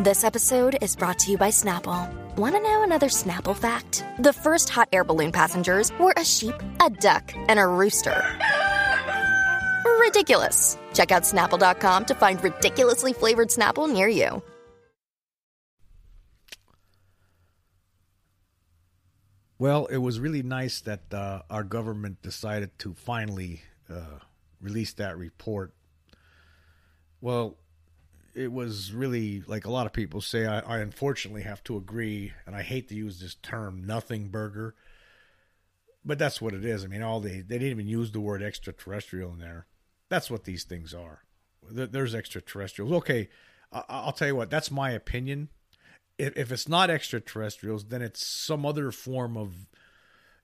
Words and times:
This 0.00 0.22
episode 0.22 0.78
is 0.80 0.94
brought 0.94 1.18
to 1.18 1.32
you 1.32 1.36
by 1.36 1.48
Snapple. 1.48 2.08
Want 2.36 2.54
to 2.54 2.60
know 2.60 2.84
another 2.84 3.08
Snapple 3.08 3.56
fact? 3.56 4.04
The 4.20 4.32
first 4.32 4.68
hot 4.68 4.88
air 4.92 5.02
balloon 5.02 5.32
passengers 5.32 5.90
were 5.98 6.14
a 6.16 6.24
sheep, 6.24 6.54
a 6.80 6.88
duck, 6.88 7.32
and 7.34 7.58
a 7.58 7.66
rooster. 7.66 8.22
Ridiculous. 9.98 10.78
Check 10.94 11.10
out 11.10 11.24
snapple.com 11.24 12.04
to 12.04 12.14
find 12.14 12.40
ridiculously 12.44 13.12
flavored 13.12 13.48
Snapple 13.48 13.92
near 13.92 14.06
you. 14.06 14.40
Well, 19.58 19.86
it 19.86 19.98
was 19.98 20.20
really 20.20 20.44
nice 20.44 20.80
that 20.82 21.12
uh, 21.12 21.42
our 21.50 21.64
government 21.64 22.22
decided 22.22 22.78
to 22.78 22.94
finally 22.94 23.62
uh, 23.90 24.20
release 24.60 24.92
that 24.92 25.18
report. 25.18 25.74
Well, 27.20 27.56
it 28.38 28.52
was 28.52 28.92
really 28.92 29.42
like 29.46 29.66
a 29.66 29.70
lot 29.70 29.86
of 29.86 29.92
people 29.92 30.20
say. 30.20 30.46
I, 30.46 30.60
I, 30.60 30.78
unfortunately 30.78 31.42
have 31.42 31.64
to 31.64 31.76
agree, 31.76 32.32
and 32.46 32.54
I 32.54 32.62
hate 32.62 32.88
to 32.88 32.94
use 32.94 33.18
this 33.18 33.34
term, 33.34 33.84
nothing 33.84 34.28
burger, 34.28 34.76
but 36.04 36.20
that's 36.20 36.40
what 36.40 36.54
it 36.54 36.64
is. 36.64 36.84
I 36.84 36.86
mean, 36.86 37.02
all 37.02 37.18
they 37.18 37.40
they 37.40 37.58
didn't 37.58 37.70
even 37.70 37.88
use 37.88 38.12
the 38.12 38.20
word 38.20 38.42
extraterrestrial 38.42 39.32
in 39.32 39.38
there. 39.38 39.66
That's 40.08 40.30
what 40.30 40.44
these 40.44 40.62
things 40.62 40.94
are. 40.94 41.24
There's 41.68 42.14
extraterrestrials. 42.14 42.92
Okay, 42.92 43.28
I'll 43.72 44.12
tell 44.12 44.28
you 44.28 44.36
what. 44.36 44.50
That's 44.50 44.70
my 44.70 44.92
opinion. 44.92 45.48
If, 46.16 46.50
it's 46.50 46.68
not 46.68 46.90
extraterrestrials, 46.90 47.86
then 47.86 48.02
it's 48.02 48.26
some 48.26 48.64
other 48.64 48.90
form 48.90 49.36
of 49.36 49.66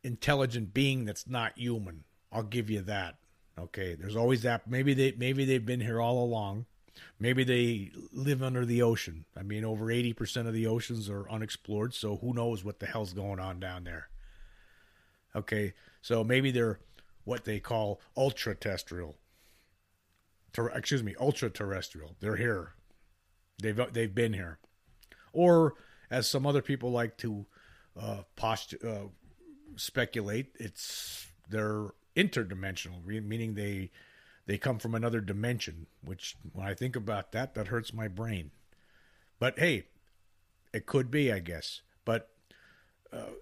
intelligent 0.04 0.74
being 0.74 1.04
that's 1.04 1.26
not 1.26 1.56
human. 1.56 2.04
I'll 2.30 2.44
give 2.44 2.70
you 2.70 2.80
that. 2.82 3.16
Okay, 3.58 3.94
there's 3.94 4.16
always 4.16 4.42
that. 4.42 4.68
Maybe 4.68 4.94
they 4.94 5.14
maybe 5.16 5.44
they've 5.44 5.64
been 5.64 5.80
here 5.80 6.00
all 6.00 6.22
along 6.22 6.66
Maybe 7.18 7.44
they 7.44 7.90
live 8.12 8.42
under 8.42 8.64
the 8.64 8.82
ocean. 8.82 9.24
I 9.36 9.42
mean, 9.42 9.64
over 9.64 9.86
80% 9.86 10.46
of 10.46 10.52
the 10.52 10.66
oceans 10.66 11.08
are 11.08 11.28
unexplored, 11.28 11.94
so 11.94 12.16
who 12.16 12.32
knows 12.32 12.64
what 12.64 12.80
the 12.80 12.86
hell's 12.86 13.12
going 13.12 13.40
on 13.40 13.60
down 13.60 13.84
there. 13.84 14.08
Okay, 15.36 15.74
so 16.00 16.22
maybe 16.22 16.50
they're 16.50 16.78
what 17.24 17.44
they 17.44 17.58
call 17.58 18.00
ultra 18.16 18.54
terrestrial. 18.54 19.16
Ter- 20.52 20.68
excuse 20.68 21.02
me, 21.02 21.14
ultra 21.18 21.50
terrestrial. 21.50 22.14
They're 22.20 22.36
here. 22.36 22.74
They've 23.60 23.80
they've 23.92 24.14
been 24.14 24.32
here, 24.32 24.58
or 25.32 25.74
as 26.10 26.28
some 26.28 26.46
other 26.46 26.62
people 26.62 26.90
like 26.90 27.16
to 27.18 27.46
uh, 28.00 28.22
post 28.36 28.74
uh, 28.84 29.08
speculate, 29.76 30.54
it's 30.58 31.28
they're 31.48 31.90
interdimensional, 32.16 33.04
meaning 33.04 33.54
they 33.54 33.90
they 34.46 34.58
come 34.58 34.78
from 34.78 34.94
another 34.94 35.20
dimension, 35.20 35.86
which 36.04 36.36
when 36.52 36.66
I 36.66 36.74
think 36.74 36.96
about 36.96 37.32
that, 37.32 37.54
that 37.54 37.68
hurts 37.68 37.94
my 37.94 38.08
brain. 38.08 38.50
But 39.38 39.58
hey, 39.58 39.84
it 40.72 40.86
could 40.86 41.10
be, 41.10 41.32
I 41.32 41.38
guess. 41.38 41.80
But 42.04 42.28
uh, 43.12 43.32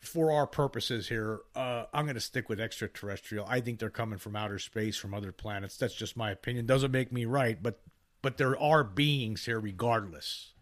for 0.00 0.30
our 0.30 0.46
purposes 0.46 1.08
here, 1.08 1.40
uh, 1.54 1.84
I'm 1.92 2.04
going 2.04 2.14
to 2.14 2.20
stick 2.20 2.48
with 2.48 2.60
extraterrestrial. 2.60 3.46
I 3.48 3.60
think 3.60 3.78
they're 3.78 3.90
coming 3.90 4.18
from 4.18 4.36
outer 4.36 4.58
space, 4.58 4.96
from 4.96 5.14
other 5.14 5.32
planets. 5.32 5.76
That's 5.76 5.94
just 5.94 6.16
my 6.16 6.30
opinion. 6.30 6.66
Doesn't 6.66 6.92
make 6.92 7.12
me 7.12 7.24
right, 7.24 7.60
but 7.62 7.80
but 8.22 8.38
there 8.38 8.58
are 8.58 8.82
beings 8.82 9.44
here, 9.44 9.60
regardless, 9.60 10.52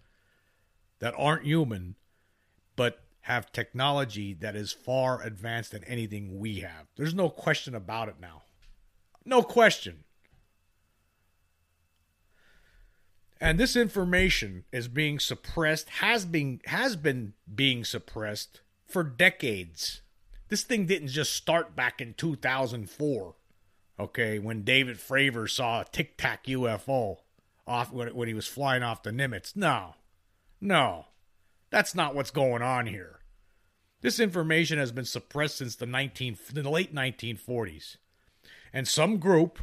that 0.98 1.14
aren't 1.16 1.44
human, 1.46 1.94
but 2.76 3.00
have 3.22 3.52
technology 3.52 4.34
that 4.34 4.54
is 4.54 4.72
far 4.72 5.22
advanced 5.22 5.72
than 5.72 5.82
anything 5.84 6.38
we 6.38 6.60
have. 6.60 6.86
There's 6.96 7.14
no 7.14 7.30
question 7.30 7.74
about 7.74 8.08
it 8.08 8.16
now. 8.20 8.42
No 9.24 9.42
question. 9.42 10.04
And 13.40 13.58
this 13.58 13.76
information 13.76 14.64
is 14.72 14.88
being 14.88 15.18
suppressed, 15.18 15.88
has 16.00 16.24
been 16.24 16.60
has 16.66 16.96
been 16.96 17.34
being 17.52 17.84
suppressed 17.84 18.60
for 18.86 19.02
decades. 19.02 20.00
This 20.48 20.62
thing 20.62 20.86
didn't 20.86 21.08
just 21.08 21.32
start 21.32 21.74
back 21.74 22.00
in 22.00 22.14
2004. 22.14 23.34
Okay, 23.98 24.38
when 24.38 24.62
David 24.62 24.96
Fravor 24.96 25.48
saw 25.48 25.80
a 25.80 25.84
Tic 25.84 26.16
Tac 26.16 26.46
UFO 26.46 27.18
off 27.66 27.92
when, 27.92 28.14
when 28.14 28.28
he 28.28 28.34
was 28.34 28.46
flying 28.46 28.82
off 28.82 29.02
the 29.02 29.10
Nimitz. 29.10 29.56
No. 29.56 29.94
No. 30.60 31.06
That's 31.70 31.94
not 31.94 32.14
what's 32.14 32.30
going 32.30 32.62
on 32.62 32.86
here. 32.86 33.20
This 34.00 34.20
information 34.20 34.78
has 34.78 34.92
been 34.92 35.04
suppressed 35.04 35.58
since 35.58 35.76
the 35.76 35.86
19 35.86 36.38
the 36.52 36.68
late 36.68 36.94
1940s 36.94 37.96
and 38.74 38.88
some 38.88 39.18
group, 39.18 39.60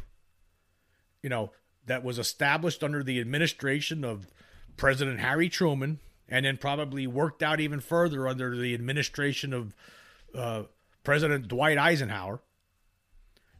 you 1.22 1.28
know, 1.28 1.52
that 1.86 2.02
was 2.02 2.18
established 2.18 2.82
under 2.82 3.02
the 3.02 3.20
administration 3.20 4.04
of 4.04 4.26
President 4.76 5.20
Harry 5.20 5.50
Truman, 5.50 6.00
and 6.28 6.46
then 6.46 6.56
probably 6.56 7.06
worked 7.06 7.42
out 7.42 7.60
even 7.60 7.78
further 7.78 8.26
under 8.26 8.56
the 8.56 8.72
administration 8.72 9.52
of 9.52 9.74
uh, 10.34 10.62
President 11.04 11.46
Dwight 11.46 11.76
Eisenhower, 11.76 12.40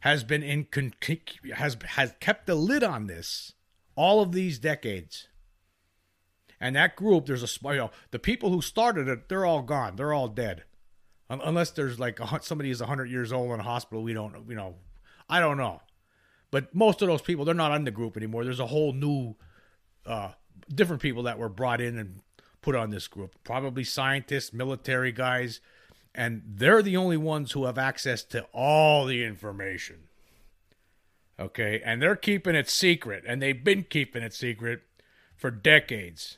has 0.01 0.25
been 0.25 0.43
in 0.43 0.67
has 1.55 1.77
has 1.85 2.15
kept 2.19 2.47
the 2.47 2.55
lid 2.55 2.83
on 2.83 3.07
this 3.07 3.53
all 3.95 4.23
of 4.23 4.33
these 4.33 4.59
decades. 4.59 5.29
And 6.59 6.77
that 6.77 6.97
group, 6.97 7.27
there's 7.27 7.43
a 7.43 7.69
you 7.71 7.77
know, 7.77 7.91
the 8.11 8.19
people 8.19 8.51
who 8.51 8.63
started 8.63 9.07
it, 9.07 9.29
they're 9.29 9.45
all 9.45 9.63
gone. 9.63 9.97
They're 9.97 10.15
all 10.15 10.29
dead, 10.29 10.63
unless 11.29 11.73
there's 11.73 12.01
like 12.01 12.21
a, 12.21 12.41
somebody 12.43 12.71
is 12.71 12.81
100 12.81 13.11
years 13.11 13.33
old 13.33 13.53
in 13.53 13.61
a 13.61 13.65
hospital. 13.65 14.03
We 14.03 14.15
don't, 14.15 14.49
you 14.49 14.55
know, 14.55 14.77
I 15.33 15.41
don't 15.41 15.57
know. 15.57 15.81
But 16.51 16.75
most 16.75 17.01
of 17.01 17.09
those 17.09 17.23
people, 17.23 17.47
they're 17.47 17.55
not 17.55 17.73
on 17.73 17.85
the 17.85 17.91
group 17.91 18.19
anymore. 18.19 18.45
There's 18.45 18.61
a 18.61 18.67
whole 18.67 18.93
new, 18.93 19.35
uh, 20.05 20.33
different 20.69 21.01
people 21.01 21.23
that 21.23 21.39
were 21.39 21.49
brought 21.49 21.81
in 21.81 21.97
and 21.97 22.21
put 22.61 22.75
on 22.75 22.91
this 22.91 23.09
group. 23.09 23.35
Probably 23.43 23.83
scientists, 23.83 24.53
military 24.53 25.11
guys, 25.11 25.61
and 26.15 26.43
they're 26.47 26.83
the 26.83 26.99
only 26.99 27.17
ones 27.17 27.53
who 27.53 27.65
have 27.65 27.79
access 27.79 28.23
to 28.25 28.43
all 28.53 29.07
the 29.07 29.25
information. 29.25 30.01
Okay, 31.41 31.81
and 31.83 32.03
they're 32.03 32.15
keeping 32.15 32.55
it 32.55 32.69
secret, 32.69 33.25
and 33.27 33.41
they've 33.41 33.65
been 33.65 33.85
keeping 33.85 34.23
it 34.23 34.35
secret 34.35 34.83
for 35.35 35.51
decades. 35.51 36.37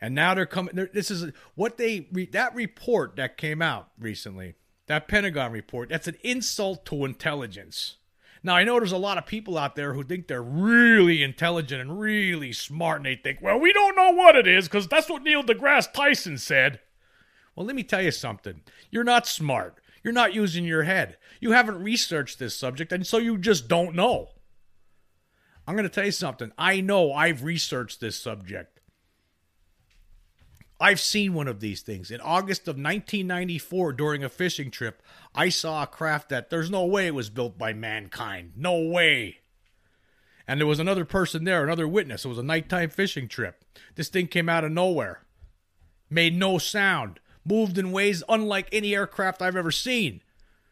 And 0.00 0.14
now 0.14 0.34
they're 0.34 0.46
coming. 0.46 0.76
They're, 0.76 0.88
this 0.94 1.10
is 1.10 1.32
what 1.56 1.78
they 1.78 2.06
that 2.30 2.54
report 2.54 3.16
that 3.16 3.36
came 3.36 3.60
out 3.60 3.88
recently. 3.98 4.54
That 4.86 5.08
Pentagon 5.08 5.50
report. 5.50 5.88
That's 5.88 6.06
an 6.06 6.16
insult 6.22 6.86
to 6.86 7.04
intelligence. 7.04 7.96
Now, 8.42 8.56
I 8.56 8.64
know 8.64 8.78
there's 8.78 8.92
a 8.92 8.96
lot 8.96 9.18
of 9.18 9.26
people 9.26 9.58
out 9.58 9.76
there 9.76 9.92
who 9.92 10.02
think 10.02 10.26
they're 10.26 10.42
really 10.42 11.22
intelligent 11.22 11.80
and 11.80 12.00
really 12.00 12.52
smart, 12.52 12.98
and 12.98 13.06
they 13.06 13.16
think, 13.16 13.40
well, 13.42 13.60
we 13.60 13.72
don't 13.72 13.96
know 13.96 14.12
what 14.12 14.34
it 14.34 14.46
is 14.46 14.66
because 14.66 14.88
that's 14.88 15.10
what 15.10 15.22
Neil 15.22 15.42
deGrasse 15.42 15.92
Tyson 15.92 16.38
said. 16.38 16.80
Well, 17.54 17.66
let 17.66 17.76
me 17.76 17.82
tell 17.82 18.00
you 18.00 18.10
something. 18.10 18.62
You're 18.90 19.04
not 19.04 19.26
smart. 19.26 19.76
You're 20.02 20.14
not 20.14 20.34
using 20.34 20.64
your 20.64 20.84
head. 20.84 21.18
You 21.40 21.52
haven't 21.52 21.82
researched 21.82 22.38
this 22.38 22.56
subject, 22.56 22.92
and 22.92 23.06
so 23.06 23.18
you 23.18 23.36
just 23.36 23.68
don't 23.68 23.94
know. 23.94 24.30
I'm 25.66 25.74
going 25.74 25.88
to 25.88 25.94
tell 25.94 26.06
you 26.06 26.12
something. 26.12 26.52
I 26.56 26.80
know 26.80 27.12
I've 27.12 27.44
researched 27.44 28.00
this 28.00 28.18
subject. 28.20 28.79
I've 30.80 30.98
seen 30.98 31.34
one 31.34 31.46
of 31.46 31.60
these 31.60 31.82
things. 31.82 32.10
In 32.10 32.22
August 32.22 32.62
of 32.62 32.76
1994, 32.76 33.92
during 33.92 34.24
a 34.24 34.30
fishing 34.30 34.70
trip, 34.70 35.02
I 35.34 35.50
saw 35.50 35.82
a 35.82 35.86
craft 35.86 36.30
that 36.30 36.48
there's 36.48 36.70
no 36.70 36.86
way 36.86 37.06
it 37.06 37.14
was 37.14 37.28
built 37.28 37.58
by 37.58 37.74
mankind. 37.74 38.52
No 38.56 38.80
way. 38.80 39.40
And 40.48 40.58
there 40.58 40.66
was 40.66 40.80
another 40.80 41.04
person 41.04 41.44
there, 41.44 41.62
another 41.62 41.86
witness. 41.86 42.24
It 42.24 42.28
was 42.28 42.38
a 42.38 42.42
nighttime 42.42 42.88
fishing 42.88 43.28
trip. 43.28 43.62
This 43.94 44.08
thing 44.08 44.26
came 44.26 44.48
out 44.48 44.64
of 44.64 44.72
nowhere, 44.72 45.20
made 46.08 46.34
no 46.34 46.56
sound, 46.56 47.20
moved 47.44 47.76
in 47.76 47.92
ways 47.92 48.22
unlike 48.26 48.68
any 48.72 48.94
aircraft 48.94 49.42
I've 49.42 49.56
ever 49.56 49.70
seen. 49.70 50.22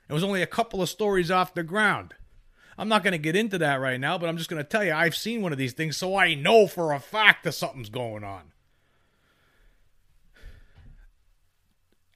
It 0.09 0.15
was 0.15 0.25
only 0.25 0.41
a 0.41 0.47
couple 0.47 0.81
of 0.81 0.89
stories 0.89 1.31
off 1.31 1.53
the 1.53 1.63
ground. 1.63 2.15
I'm 2.79 2.89
not 2.89 3.03
going 3.03 3.13
to 3.13 3.19
get 3.19 3.37
into 3.37 3.59
that 3.59 3.81
right 3.81 4.01
now, 4.01 4.17
but 4.17 4.29
I'm 4.29 4.39
just 4.39 4.49
going 4.49 4.63
to 4.63 4.69
tell 4.69 4.85
you 4.85 4.93
I've 4.93 5.17
seen 5.17 5.43
one 5.43 5.53
of 5.53 5.59
these 5.59 5.75
things, 5.75 5.99
so 5.99 6.17
I 6.17 6.35
know 6.35 6.67
for 6.67 6.93
a 6.93 7.01
fact 7.01 7.45
that 7.45 7.53
something's 7.53 7.91
going 7.91 8.25
on. 8.25 8.53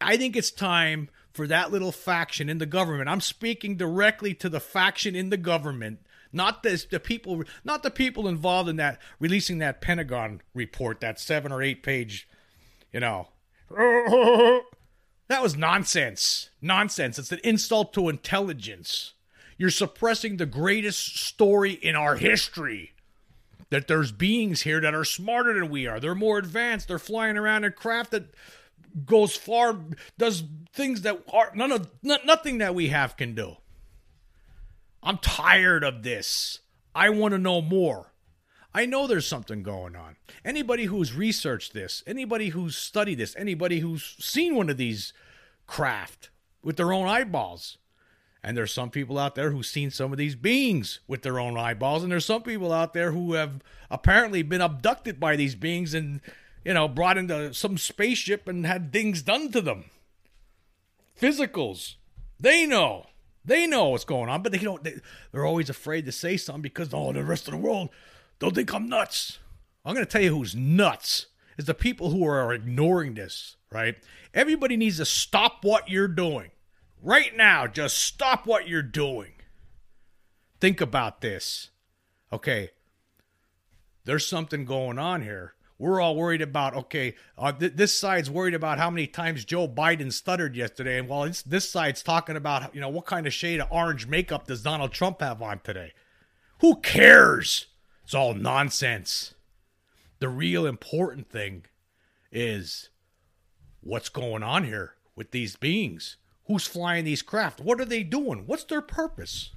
I 0.02 0.16
think 0.16 0.36
it's 0.36 0.50
time 0.50 1.08
for 1.32 1.46
that 1.46 1.72
little 1.72 1.92
faction 1.92 2.48
in 2.48 2.58
the 2.58 2.66
government. 2.66 3.08
I'm 3.08 3.20
speaking 3.20 3.76
directly 3.76 4.34
to 4.34 4.48
the 4.48 4.60
faction 4.60 5.16
in 5.16 5.30
the 5.30 5.36
government, 5.36 6.00
not 6.32 6.62
the, 6.62 6.84
the 6.90 7.00
people, 7.00 7.42
not 7.64 7.82
the 7.82 7.90
people 7.90 8.28
involved 8.28 8.68
in 8.68 8.76
that 8.76 9.00
releasing 9.18 9.58
that 9.58 9.80
Pentagon 9.80 10.42
report, 10.54 11.00
that 11.00 11.18
seven 11.18 11.52
or 11.52 11.62
eight 11.62 11.82
page, 11.82 12.28
you 12.92 13.00
know. 13.00 13.28
That 15.32 15.42
was 15.42 15.56
nonsense. 15.56 16.50
Nonsense. 16.60 17.18
It's 17.18 17.32
an 17.32 17.40
insult 17.42 17.94
to 17.94 18.10
intelligence. 18.10 19.14
You're 19.56 19.70
suppressing 19.70 20.36
the 20.36 20.44
greatest 20.44 21.16
story 21.16 21.72
in 21.72 21.96
our 21.96 22.16
history. 22.16 22.92
That 23.70 23.88
there's 23.88 24.12
beings 24.12 24.60
here 24.60 24.78
that 24.82 24.94
are 24.94 25.06
smarter 25.06 25.54
than 25.54 25.70
we 25.70 25.86
are. 25.86 25.98
They're 25.98 26.14
more 26.14 26.36
advanced. 26.36 26.88
They're 26.88 26.98
flying 26.98 27.38
around 27.38 27.64
in 27.64 27.72
craft 27.72 28.10
that 28.10 28.34
goes 29.04 29.36
far, 29.36 29.78
does 30.18 30.44
things 30.72 31.02
that 31.02 31.22
are 31.32 31.52
none 31.54 31.72
of 31.72 31.90
nothing 32.02 32.58
that 32.58 32.74
we 32.74 32.88
have 32.88 33.16
can 33.16 33.34
do. 33.34 33.56
I'm 35.02 35.18
tired 35.18 35.84
of 35.84 36.02
this. 36.02 36.60
I 36.94 37.10
want 37.10 37.32
to 37.32 37.38
know 37.38 37.60
more. 37.60 38.12
I 38.74 38.86
know 38.86 39.06
there's 39.06 39.26
something 39.26 39.62
going 39.62 39.96
on. 39.96 40.16
Anybody 40.44 40.84
who's 40.84 41.14
researched 41.14 41.74
this, 41.74 42.02
anybody 42.06 42.50
who's 42.50 42.76
studied 42.76 43.18
this, 43.18 43.36
anybody 43.36 43.80
who's 43.80 44.16
seen 44.18 44.54
one 44.54 44.70
of 44.70 44.76
these 44.76 45.12
craft 45.66 46.30
with 46.62 46.76
their 46.76 46.92
own 46.92 47.06
eyeballs. 47.06 47.78
And 48.42 48.56
there's 48.56 48.72
some 48.72 48.90
people 48.90 49.18
out 49.18 49.34
there 49.34 49.50
who've 49.50 49.66
seen 49.66 49.90
some 49.90 50.10
of 50.10 50.18
these 50.18 50.34
beings 50.34 51.00
with 51.06 51.22
their 51.22 51.38
own 51.38 51.56
eyeballs, 51.56 52.02
and 52.02 52.10
there's 52.10 52.24
some 52.24 52.42
people 52.42 52.72
out 52.72 52.92
there 52.92 53.12
who 53.12 53.34
have 53.34 53.62
apparently 53.88 54.42
been 54.42 54.60
abducted 54.60 55.20
by 55.20 55.36
these 55.36 55.54
beings 55.54 55.94
and, 55.94 56.20
you 56.64 56.74
know, 56.74 56.88
brought 56.88 57.18
into 57.18 57.52
some 57.54 57.78
spaceship 57.78 58.48
and 58.48 58.66
had 58.66 58.92
things 58.92 59.22
done 59.22 59.50
to 59.52 59.60
them. 59.60 59.86
Physicals. 61.20 61.96
They 62.38 62.66
know. 62.66 63.06
They 63.44 63.66
know 63.66 63.88
what's 63.88 64.04
going 64.04 64.28
on, 64.28 64.42
but 64.42 64.52
they 64.52 64.58
don't. 64.58 64.84
They, 64.84 64.94
they're 65.32 65.44
always 65.44 65.68
afraid 65.68 66.06
to 66.06 66.12
say 66.12 66.36
something 66.36 66.62
because 66.62 66.92
oh, 66.92 67.12
the 67.12 67.24
rest 67.24 67.48
of 67.48 67.52
the 67.52 67.58
world 67.58 67.90
don't 68.38 68.54
think 68.54 68.72
I'm 68.72 68.88
nuts. 68.88 69.38
I'm 69.84 69.94
going 69.94 70.06
to 70.06 70.10
tell 70.10 70.22
you 70.22 70.36
who's 70.36 70.54
nuts 70.54 71.26
is 71.58 71.64
the 71.64 71.74
people 71.74 72.10
who 72.10 72.24
are 72.24 72.52
ignoring 72.52 73.14
this. 73.14 73.56
Right? 73.70 73.96
Everybody 74.32 74.76
needs 74.76 74.98
to 74.98 75.04
stop 75.04 75.64
what 75.64 75.88
you're 75.88 76.08
doing 76.08 76.50
right 77.02 77.36
now. 77.36 77.66
Just 77.66 77.98
stop 77.98 78.46
what 78.46 78.68
you're 78.68 78.82
doing. 78.82 79.32
Think 80.60 80.80
about 80.80 81.20
this. 81.20 81.70
Okay, 82.32 82.70
there's 84.04 84.26
something 84.26 84.64
going 84.64 84.98
on 84.98 85.22
here. 85.22 85.54
We're 85.82 86.00
all 86.00 86.14
worried 86.14 86.42
about 86.42 86.76
okay. 86.76 87.16
Uh, 87.36 87.50
th- 87.50 87.72
this 87.74 87.92
side's 87.92 88.30
worried 88.30 88.54
about 88.54 88.78
how 88.78 88.88
many 88.88 89.08
times 89.08 89.44
Joe 89.44 89.66
Biden 89.66 90.12
stuttered 90.12 90.54
yesterday, 90.54 90.96
and 90.96 91.08
while 91.08 91.28
this 91.44 91.68
side's 91.68 92.04
talking 92.04 92.36
about 92.36 92.72
you 92.72 92.80
know 92.80 92.88
what 92.88 93.04
kind 93.04 93.26
of 93.26 93.32
shade 93.32 93.58
of 93.58 93.66
orange 93.68 94.06
makeup 94.06 94.46
does 94.46 94.62
Donald 94.62 94.92
Trump 94.92 95.20
have 95.20 95.42
on 95.42 95.58
today. 95.58 95.92
Who 96.60 96.76
cares? 96.76 97.66
It's 98.04 98.14
all 98.14 98.32
nonsense. 98.32 99.34
The 100.20 100.28
real 100.28 100.66
important 100.66 101.28
thing 101.28 101.64
is 102.30 102.90
what's 103.80 104.08
going 104.08 104.44
on 104.44 104.62
here 104.62 104.94
with 105.16 105.32
these 105.32 105.56
beings. 105.56 106.16
Who's 106.46 106.64
flying 106.64 107.04
these 107.04 107.22
craft? 107.22 107.60
What 107.60 107.80
are 107.80 107.84
they 107.84 108.04
doing? 108.04 108.44
What's 108.46 108.62
their 108.62 108.82
purpose? 108.82 109.50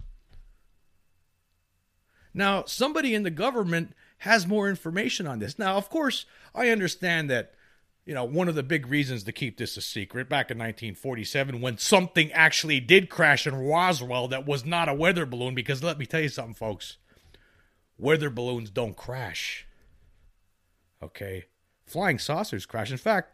Now, 2.34 2.64
somebody 2.66 3.14
in 3.14 3.22
the 3.22 3.30
government 3.30 3.94
has 4.26 4.46
more 4.46 4.70
information 4.70 5.26
on 5.26 5.40
this. 5.40 5.58
Now, 5.58 5.78
of 5.78 5.90
course, 5.90 6.26
I 6.54 6.70
understand 6.70 7.30
that, 7.30 7.54
you 8.06 8.14
know, 8.14 8.24
one 8.24 8.48
of 8.48 8.56
the 8.56 8.64
big 8.64 8.88
reasons 8.88 9.24
to 9.24 9.32
keep 9.32 9.58
this 9.58 9.78
a 9.78 9.82
secret 9.82 10.28
back 10.30 10.52
in 10.52 10.58
1947 10.58 11.62
when 11.62 11.78
something 11.78 12.32
actually 12.34 12.80
did 12.80 13.10
crash 13.10 13.48
in 13.48 13.56
Roswell 13.56 14.28
that 14.28 14.46
was 14.46 14.66
not 14.66 14.90
a 14.90 14.94
weather 14.94 15.26
balloon, 15.26 15.56
because 15.56 15.82
let 15.82 15.98
me 15.98 16.06
tell 16.06 16.22
you 16.22 16.30
something, 16.30 16.54
folks 16.54 16.98
weather 17.98 18.30
balloons 18.30 18.70
don't 18.70 18.96
crash. 18.96 19.66
Okay? 21.02 21.46
Flying 21.86 22.20
saucers 22.20 22.66
crash. 22.66 22.92
In 22.92 22.98
fact, 22.98 23.32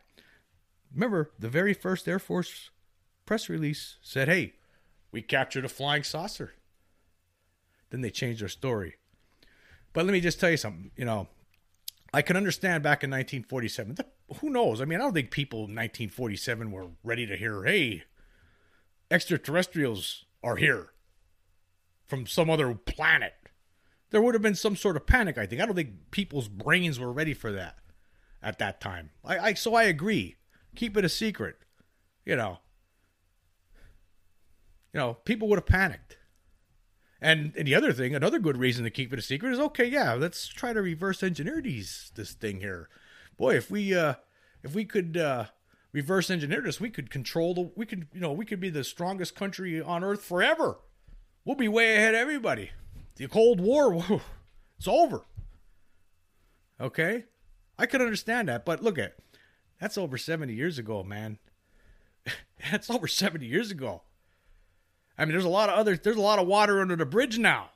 remember 0.93 1.31
the 1.39 1.49
very 1.49 1.73
first 1.73 2.07
Air 2.07 2.19
Force 2.19 2.69
press 3.25 3.49
release 3.49 3.97
said, 4.01 4.27
hey, 4.27 4.53
we 5.11 5.21
captured 5.21 5.65
a 5.65 5.69
flying 5.69 6.03
saucer. 6.03 6.53
Then 7.89 8.01
they 8.01 8.09
changed 8.09 8.41
their 8.41 8.49
story. 8.49 8.95
But 9.93 10.05
let 10.05 10.13
me 10.13 10.21
just 10.21 10.39
tell 10.39 10.51
you 10.51 10.57
something. 10.57 10.91
You 10.95 11.05
know, 11.05 11.27
I 12.13 12.21
can 12.21 12.37
understand 12.37 12.83
back 12.83 13.03
in 13.03 13.09
1947. 13.09 13.97
Who 14.39 14.49
knows? 14.49 14.81
I 14.81 14.85
mean, 14.85 14.99
I 14.99 15.03
don't 15.03 15.13
think 15.13 15.31
people 15.31 15.59
in 15.59 15.75
1947 15.75 16.71
were 16.71 16.87
ready 17.03 17.25
to 17.25 17.35
hear, 17.35 17.63
hey, 17.63 18.03
extraterrestrials 19.09 20.25
are 20.43 20.55
here 20.55 20.91
from 22.07 22.25
some 22.25 22.49
other 22.49 22.73
planet. 22.73 23.33
There 24.09 24.21
would 24.21 24.35
have 24.35 24.41
been 24.41 24.55
some 24.55 24.75
sort 24.75 24.97
of 24.97 25.05
panic, 25.05 25.37
I 25.37 25.45
think. 25.45 25.61
I 25.61 25.65
don't 25.65 25.75
think 25.75 26.11
people's 26.11 26.49
brains 26.49 26.99
were 26.99 27.11
ready 27.11 27.33
for 27.33 27.51
that 27.53 27.77
at 28.41 28.59
that 28.59 28.81
time. 28.81 29.11
I, 29.23 29.39
I 29.39 29.53
so 29.53 29.75
I 29.75 29.83
agree. 29.83 30.35
Keep 30.75 30.97
it 30.97 31.05
a 31.05 31.09
secret. 31.09 31.55
You 32.25 32.35
know. 32.35 32.59
You 34.93 34.99
know, 34.99 35.13
people 35.13 35.47
would 35.47 35.57
have 35.57 35.65
panicked. 35.65 36.17
And, 37.21 37.53
and 37.55 37.67
the 37.67 37.75
other 37.75 37.93
thing, 37.93 38.15
another 38.15 38.39
good 38.39 38.57
reason 38.57 38.83
to 38.83 38.89
keep 38.89 39.13
it 39.13 39.19
a 39.19 39.21
secret 39.21 39.53
is 39.53 39.59
okay, 39.59 39.85
yeah, 39.85 40.13
let's 40.13 40.47
try 40.47 40.73
to 40.73 40.81
reverse 40.81 41.21
engineer 41.21 41.61
these 41.61 42.11
this 42.15 42.33
thing 42.33 42.61
here. 42.61 42.89
Boy, 43.37 43.55
if 43.55 43.69
we 43.69 43.93
uh 43.93 44.15
if 44.63 44.73
we 44.73 44.85
could 44.85 45.17
uh 45.17 45.45
reverse 45.91 46.31
engineer 46.31 46.61
this, 46.61 46.81
we 46.81 46.89
could 46.89 47.11
control 47.11 47.53
the 47.53 47.71
we 47.75 47.85
could 47.85 48.07
you 48.11 48.19
know, 48.19 48.31
we 48.31 48.45
could 48.45 48.59
be 48.59 48.71
the 48.71 48.83
strongest 48.83 49.35
country 49.35 49.79
on 49.79 50.03
earth 50.03 50.23
forever. 50.23 50.79
We'll 51.45 51.55
be 51.55 51.67
way 51.67 51.95
ahead 51.95 52.15
of 52.15 52.21
everybody. 52.21 52.71
The 53.15 53.27
Cold 53.27 53.59
War, 53.59 53.93
whew, 53.99 54.21
it's 54.77 54.87
over. 54.87 55.21
Okay? 56.79 57.25
I 57.77 57.85
could 57.85 58.01
understand 58.01 58.47
that, 58.49 58.65
but 58.65 58.81
look 58.81 58.97
at 58.97 59.15
that's 59.79 59.97
over 59.97 60.17
70 60.17 60.53
years 60.53 60.79
ago, 60.79 61.03
man. 61.03 61.37
that's 62.71 62.89
over 62.89 63.07
70 63.07 63.45
years 63.45 63.69
ago. 63.69 64.01
I 65.17 65.25
mean, 65.25 65.33
there's 65.33 65.45
a 65.45 65.49
lot 65.49 65.69
of 65.69 65.77
other 65.77 65.97
there's 65.97 66.15
a 66.15 66.21
lot 66.21 66.39
of 66.39 66.47
water 66.47 66.81
under 66.81 66.95
the 66.95 67.05
bridge 67.05 67.37
now. 67.37 67.69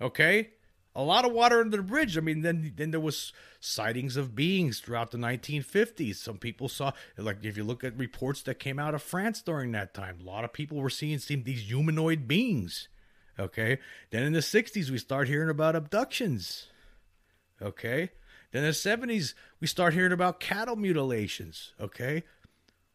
Okay? 0.00 0.50
A 0.94 1.02
lot 1.02 1.26
of 1.26 1.32
water 1.32 1.60
under 1.60 1.76
the 1.76 1.82
bridge. 1.82 2.16
I 2.16 2.20
mean, 2.20 2.42
then 2.42 2.72
then 2.76 2.90
there 2.90 3.00
was 3.00 3.32
sightings 3.60 4.16
of 4.16 4.34
beings 4.34 4.80
throughout 4.80 5.10
the 5.10 5.18
1950s. 5.18 6.16
Some 6.16 6.38
people 6.38 6.68
saw 6.68 6.92
like 7.18 7.44
if 7.44 7.56
you 7.56 7.64
look 7.64 7.84
at 7.84 7.98
reports 7.98 8.42
that 8.42 8.58
came 8.58 8.78
out 8.78 8.94
of 8.94 9.02
France 9.02 9.42
during 9.42 9.72
that 9.72 9.94
time, 9.94 10.18
a 10.20 10.24
lot 10.24 10.44
of 10.44 10.52
people 10.52 10.78
were 10.78 10.90
seeing, 10.90 11.18
seeing 11.18 11.42
these 11.42 11.68
humanoid 11.68 12.26
beings. 12.26 12.88
Okay? 13.38 13.78
Then 14.10 14.22
in 14.22 14.32
the 14.32 14.40
60s 14.40 14.90
we 14.90 14.98
start 14.98 15.28
hearing 15.28 15.50
about 15.50 15.76
abductions. 15.76 16.68
Okay? 17.60 18.10
Then 18.52 18.62
in 18.62 18.68
the 18.68 18.72
70s 18.72 19.34
we 19.60 19.66
start 19.66 19.94
hearing 19.94 20.12
about 20.12 20.40
cattle 20.40 20.76
mutilations. 20.76 21.72
Okay? 21.80 22.24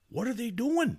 What 0.10 0.28
are 0.28 0.34
they 0.34 0.50
doing? 0.52 0.98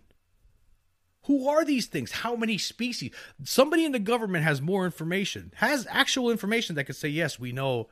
Who 1.27 1.49
are 1.49 1.65
these 1.65 1.87
things? 1.87 2.11
How 2.11 2.35
many 2.35 2.59
species? 2.59 3.13
Somebody 3.45 3.85
in 3.85 3.93
the 3.93 3.99
government 3.99 4.45
has 4.45 4.61
more 4.61 4.85
information, 4.85 5.53
has 5.57 5.87
actual 5.91 6.31
information 6.31 6.75
that 6.75 6.85
could 6.85 6.97
say, 6.97 7.09
yes, 7.09 7.39
we 7.39 7.53
know 7.53 7.89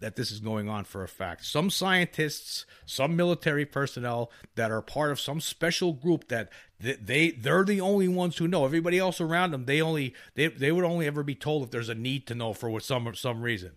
that 0.00 0.16
this 0.16 0.30
is 0.30 0.40
going 0.40 0.68
on 0.68 0.84
for 0.84 1.02
a 1.02 1.08
fact. 1.08 1.44
Some 1.44 1.70
scientists, 1.70 2.66
some 2.86 3.16
military 3.16 3.64
personnel 3.64 4.30
that 4.54 4.70
are 4.70 4.82
part 4.82 5.10
of 5.10 5.18
some 5.18 5.40
special 5.40 5.92
group 5.92 6.28
that 6.28 6.50
they 6.80 7.30
they're 7.30 7.64
the 7.64 7.80
only 7.80 8.08
ones 8.08 8.36
who 8.36 8.46
know. 8.46 8.64
Everybody 8.64 8.98
else 8.98 9.20
around 9.20 9.50
them, 9.50 9.64
they 9.64 9.82
only 9.82 10.14
they 10.34 10.46
they 10.46 10.70
would 10.70 10.84
only 10.84 11.06
ever 11.06 11.22
be 11.22 11.34
told 11.34 11.64
if 11.64 11.70
there's 11.70 11.88
a 11.88 11.94
need 11.94 12.26
to 12.28 12.34
know 12.34 12.52
for 12.52 12.78
some 12.80 13.12
some 13.14 13.42
reason. 13.42 13.72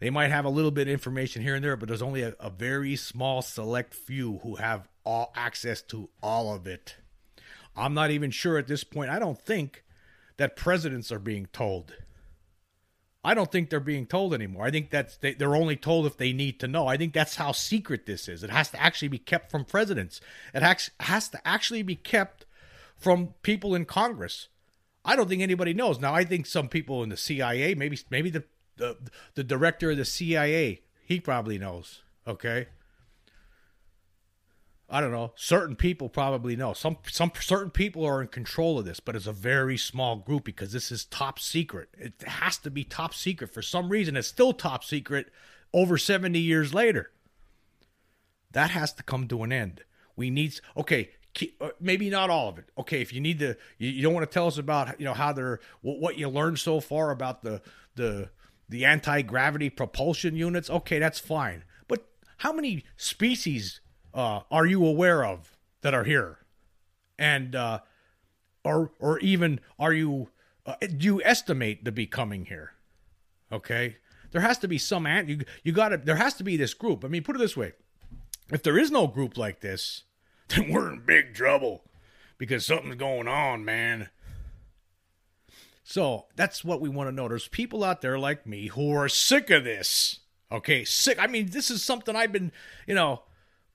They 0.00 0.10
might 0.10 0.30
have 0.30 0.46
a 0.46 0.50
little 0.50 0.70
bit 0.70 0.88
of 0.88 0.92
information 0.92 1.42
here 1.42 1.54
and 1.54 1.64
there, 1.64 1.76
but 1.76 1.88
there's 1.88 2.02
only 2.02 2.22
a, 2.22 2.34
a 2.40 2.48
very 2.50 2.96
small 2.96 3.42
select 3.42 3.94
few 3.94 4.38
who 4.38 4.56
have 4.56 4.88
all 5.04 5.30
access 5.36 5.82
to 5.82 6.08
all 6.22 6.54
of 6.54 6.66
it. 6.66 6.96
I'm 7.76 7.94
not 7.94 8.10
even 8.10 8.30
sure 8.30 8.58
at 8.58 8.66
this 8.66 8.84
point. 8.84 9.10
I 9.10 9.18
don't 9.18 9.40
think 9.40 9.84
that 10.36 10.56
presidents 10.56 11.12
are 11.12 11.18
being 11.18 11.46
told. 11.52 11.94
I 13.22 13.34
don't 13.34 13.52
think 13.52 13.68
they're 13.68 13.80
being 13.80 14.06
told 14.06 14.32
anymore. 14.32 14.64
I 14.64 14.70
think 14.70 14.90
that's 14.90 15.18
they, 15.18 15.36
are 15.40 15.54
only 15.54 15.76
told 15.76 16.06
if 16.06 16.16
they 16.16 16.32
need 16.32 16.58
to 16.60 16.68
know. 16.68 16.86
I 16.86 16.96
think 16.96 17.12
that's 17.12 17.36
how 17.36 17.52
secret 17.52 18.06
this 18.06 18.28
is. 18.28 18.42
It 18.42 18.50
has 18.50 18.70
to 18.70 18.80
actually 18.80 19.08
be 19.08 19.18
kept 19.18 19.50
from 19.50 19.64
presidents. 19.64 20.20
It 20.54 20.62
has 20.62 21.28
to 21.28 21.46
actually 21.46 21.82
be 21.82 21.96
kept 21.96 22.46
from 22.96 23.34
people 23.42 23.74
in 23.74 23.84
Congress. 23.84 24.48
I 25.04 25.16
don't 25.16 25.28
think 25.28 25.42
anybody 25.42 25.74
knows. 25.74 25.98
Now, 25.98 26.14
I 26.14 26.24
think 26.24 26.46
some 26.46 26.68
people 26.68 27.02
in 27.02 27.10
the 27.10 27.16
CIA, 27.16 27.74
maybe 27.74 27.98
maybe 28.10 28.30
the 28.30 28.44
the, 28.76 28.96
the 29.34 29.44
director 29.44 29.90
of 29.90 29.98
the 29.98 30.04
CIA, 30.06 30.80
he 31.04 31.20
probably 31.20 31.58
knows. 31.58 32.02
Okay, 32.26 32.68
I 34.92 35.00
don't 35.00 35.12
know. 35.12 35.32
Certain 35.36 35.76
people 35.76 36.08
probably 36.08 36.56
know. 36.56 36.72
Some 36.72 36.98
some 37.08 37.30
certain 37.38 37.70
people 37.70 38.04
are 38.04 38.20
in 38.20 38.26
control 38.26 38.78
of 38.78 38.84
this, 38.84 38.98
but 38.98 39.14
it's 39.14 39.28
a 39.28 39.32
very 39.32 39.78
small 39.78 40.16
group 40.16 40.42
because 40.42 40.72
this 40.72 40.90
is 40.90 41.04
top 41.04 41.38
secret. 41.38 41.90
It 41.96 42.22
has 42.26 42.58
to 42.58 42.70
be 42.70 42.82
top 42.82 43.14
secret 43.14 43.54
for 43.54 43.62
some 43.62 43.88
reason. 43.88 44.16
It's 44.16 44.26
still 44.26 44.52
top 44.52 44.82
secret 44.82 45.28
over 45.72 45.96
70 45.96 46.38
years 46.40 46.74
later. 46.74 47.12
That 48.50 48.70
has 48.70 48.92
to 48.94 49.04
come 49.04 49.28
to 49.28 49.44
an 49.44 49.52
end. 49.52 49.84
We 50.16 50.28
need 50.28 50.58
okay, 50.76 51.10
uh, 51.60 51.68
maybe 51.80 52.10
not 52.10 52.28
all 52.28 52.48
of 52.48 52.58
it. 52.58 52.64
Okay, 52.76 53.00
if 53.00 53.12
you 53.12 53.20
need 53.20 53.38
to 53.38 53.56
you, 53.78 54.02
don't 54.02 54.12
want 54.12 54.28
to 54.28 54.34
tell 54.34 54.48
us 54.48 54.58
about, 54.58 54.98
you 54.98 55.04
know, 55.04 55.14
how 55.14 55.32
they're 55.32 55.60
what 55.82 56.18
you 56.18 56.28
learned 56.28 56.58
so 56.58 56.80
far 56.80 57.12
about 57.12 57.42
the 57.42 57.62
the 57.94 58.30
the 58.68 58.84
anti-gravity 58.84 59.70
propulsion 59.70 60.34
units. 60.34 60.68
Okay, 60.68 60.98
that's 60.98 61.20
fine. 61.20 61.62
But 61.86 62.06
how 62.38 62.52
many 62.52 62.84
species 62.96 63.80
uh, 64.14 64.40
are 64.50 64.66
you 64.66 64.84
aware 64.84 65.24
of 65.24 65.56
that 65.82 65.94
are 65.94 66.04
here? 66.04 66.38
And 67.18 67.54
uh, 67.54 67.80
or 68.64 68.92
or 68.98 69.18
even 69.20 69.60
are 69.78 69.92
you 69.92 70.28
uh, 70.66 70.74
do 70.80 71.04
you 71.04 71.22
estimate 71.22 71.84
to 71.84 71.92
be 71.92 72.06
coming 72.06 72.46
here? 72.46 72.72
Okay, 73.52 73.96
there 74.30 74.40
has 74.42 74.58
to 74.58 74.68
be 74.68 74.78
some 74.78 75.06
ant. 75.06 75.28
You 75.28 75.40
you 75.62 75.72
got 75.72 75.90
to 75.90 75.96
there 75.96 76.16
has 76.16 76.34
to 76.34 76.44
be 76.44 76.56
this 76.56 76.74
group. 76.74 77.04
I 77.04 77.08
mean, 77.08 77.22
put 77.22 77.36
it 77.36 77.40
this 77.40 77.56
way: 77.56 77.72
if 78.50 78.62
there 78.62 78.78
is 78.78 78.90
no 78.90 79.06
group 79.06 79.36
like 79.36 79.60
this, 79.60 80.04
then 80.48 80.72
we're 80.72 80.92
in 80.92 81.02
big 81.04 81.34
trouble 81.34 81.84
because 82.38 82.64
something's 82.64 82.96
going 82.96 83.28
on, 83.28 83.64
man. 83.64 84.08
So 85.82 86.26
that's 86.36 86.64
what 86.64 86.80
we 86.80 86.88
want 86.88 87.08
to 87.08 87.14
know. 87.14 87.26
There's 87.26 87.48
people 87.48 87.82
out 87.82 88.00
there 88.00 88.18
like 88.18 88.46
me 88.46 88.68
who 88.68 88.92
are 88.94 89.08
sick 89.08 89.50
of 89.50 89.64
this. 89.64 90.20
Okay, 90.52 90.84
sick. 90.84 91.18
I 91.20 91.26
mean, 91.26 91.50
this 91.50 91.70
is 91.70 91.82
something 91.82 92.14
I've 92.14 92.32
been, 92.32 92.52
you 92.86 92.94
know, 92.94 93.22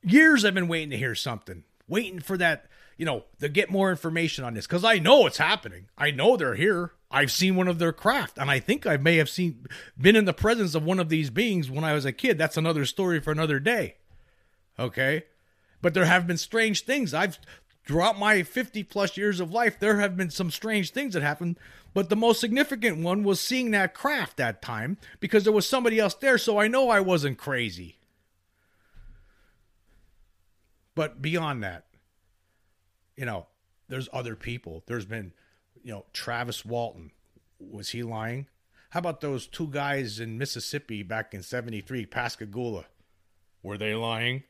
years 0.05 0.45
I've 0.45 0.53
been 0.53 0.67
waiting 0.67 0.91
to 0.91 0.97
hear 0.97 1.15
something, 1.15 1.63
waiting 1.87 2.19
for 2.19 2.37
that, 2.37 2.65
you 2.97 3.05
know, 3.05 3.23
to 3.39 3.49
get 3.49 3.69
more 3.69 3.91
information 3.91 4.43
on 4.43 4.53
this 4.53 4.67
because 4.67 4.83
I 4.83 4.99
know 4.99 5.25
it's 5.25 5.37
happening. 5.37 5.87
I 5.97 6.11
know 6.11 6.37
they're 6.37 6.55
here. 6.55 6.91
I've 7.11 7.31
seen 7.31 7.55
one 7.55 7.67
of 7.67 7.79
their 7.79 7.93
craft, 7.93 8.37
and 8.37 8.51
I 8.51 8.59
think 8.59 8.85
I 8.85 8.97
may 8.97 9.17
have 9.17 9.29
seen, 9.29 9.67
been 9.97 10.15
in 10.15 10.25
the 10.25 10.33
presence 10.33 10.75
of 10.75 10.83
one 10.83 10.99
of 10.99 11.09
these 11.09 11.29
beings 11.29 11.69
when 11.69 11.83
I 11.83 11.93
was 11.93 12.03
a 12.03 12.11
kid. 12.11 12.37
That's 12.37 12.57
another 12.57 12.85
story 12.85 13.21
for 13.21 13.31
another 13.31 13.59
day. 13.59 13.95
Okay, 14.77 15.23
but 15.81 15.93
there 15.93 16.05
have 16.05 16.27
been 16.27 16.37
strange 16.37 16.83
things. 16.83 17.13
I've 17.13 17.39
throughout 17.85 18.19
my 18.19 18.43
50 18.43 18.83
plus 18.83 19.15
years 19.15 19.39
of 19.39 19.51
life, 19.51 19.79
there 19.79 19.99
have 19.99 20.17
been 20.17 20.29
some 20.29 20.51
strange 20.51 20.91
things 20.91 21.13
that 21.13 21.23
happened. 21.23 21.57
But 21.93 22.09
the 22.09 22.15
most 22.15 22.41
significant 22.41 22.97
one 22.97 23.23
was 23.23 23.39
seeing 23.39 23.71
that 23.71 23.93
craft 23.93 24.35
that 24.37 24.61
time 24.61 24.97
because 25.21 25.45
there 25.45 25.53
was 25.53 25.67
somebody 25.67 25.97
else 25.99 26.13
there, 26.15 26.37
so 26.37 26.59
I 26.59 26.67
know 26.67 26.89
I 26.89 26.99
wasn't 26.99 27.37
crazy. 27.37 27.95
But 30.95 31.21
beyond 31.21 31.63
that, 31.63 31.85
you 33.17 33.25
know, 33.25 33.47
there's 33.87 34.09
other 34.11 34.35
people. 34.35 34.83
There's 34.87 35.05
been, 35.05 35.33
you 35.83 35.91
know, 35.91 36.05
Travis 36.13 36.65
Walton. 36.65 37.11
Was 37.59 37.89
he 37.89 38.03
lying? 38.03 38.47
How 38.89 38.99
about 38.99 39.21
those 39.21 39.45
two 39.45 39.67
guys 39.67 40.19
in 40.19 40.37
Mississippi 40.37 41.03
back 41.03 41.33
in 41.33 41.43
73, 41.43 42.05
Pascagoula? 42.05 42.85
Were 43.61 43.77
they 43.77 43.93
lying? 43.93 44.43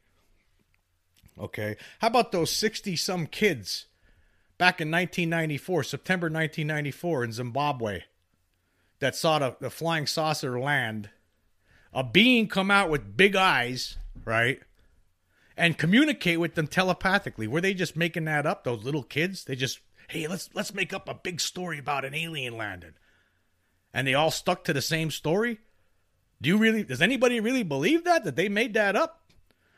Okay. 1.39 1.77
How 1.99 2.07
about 2.07 2.31
those 2.31 2.51
60 2.51 2.95
some 2.95 3.27
kids 3.27 3.85
back 4.57 4.79
in 4.79 4.91
1994, 4.91 5.83
September 5.83 6.27
1994 6.27 7.23
in 7.23 7.31
Zimbabwe 7.31 8.01
that 8.99 9.15
saw 9.15 9.39
the, 9.39 9.55
the 9.59 9.69
flying 9.69 10.07
saucer 10.07 10.59
land? 10.59 11.09
A 11.93 12.03
being 12.03 12.47
come 12.47 12.69
out 12.69 12.89
with 12.89 13.15
big 13.17 13.35
eyes, 13.35 13.97
right? 14.25 14.59
And 15.57 15.77
communicate 15.77 16.39
with 16.39 16.55
them 16.55 16.67
telepathically. 16.67 17.47
Were 17.47 17.61
they 17.61 17.73
just 17.73 17.95
making 17.95 18.25
that 18.25 18.45
up? 18.45 18.63
Those 18.63 18.83
little 18.83 19.03
kids? 19.03 19.45
They 19.45 19.55
just, 19.55 19.79
hey, 20.09 20.27
let's 20.27 20.49
let's 20.53 20.73
make 20.73 20.93
up 20.93 21.07
a 21.07 21.13
big 21.13 21.39
story 21.39 21.79
about 21.79 22.03
an 22.03 22.13
alien 22.13 22.57
landing. 22.57 22.93
And 23.93 24.05
they 24.05 24.13
all 24.13 24.31
stuck 24.31 24.65
to 24.65 24.73
the 24.73 24.81
same 24.81 25.11
story? 25.11 25.59
Do 26.41 26.49
you 26.49 26.57
really 26.57 26.83
does 26.83 27.01
anybody 27.01 27.39
really 27.39 27.63
believe 27.63 28.03
that? 28.03 28.25
That 28.25 28.35
they 28.35 28.49
made 28.49 28.73
that 28.73 28.97
up? 28.97 29.21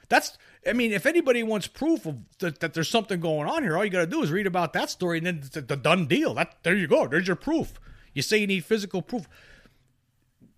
That's, 0.10 0.38
I 0.66 0.74
mean, 0.74 0.94
if 0.94 1.06
anybody 1.06 1.44
wants 1.44 1.68
proof 1.68 2.06
of 2.06 2.18
that, 2.40 2.62
that 2.62 2.74
there's 2.74 2.90
something 2.90 3.20
going 3.20 3.48
on 3.48 3.64
here, 3.64 3.78
all 3.78 3.84
you 3.84 3.92
got 3.92 4.00
to 4.00 4.08
do 4.08 4.24
is 4.24 4.32
read 4.32 4.48
about 4.48 4.74
that 4.74 4.90
story, 4.90 5.18
and 5.18 5.28
then 5.28 5.38
it's 5.40 5.50
the 5.50 5.62
done 5.62 6.08
deal. 6.08 6.34
That 6.34 6.56
there 6.64 6.76
you 6.76 6.88
go. 6.88 7.08
There's 7.08 7.28
your 7.28 7.36
proof. 7.36 7.74
You 8.14 8.22
say 8.22 8.38
you 8.38 8.48
need 8.48 8.66
physical 8.66 9.02
proof. 9.02 9.28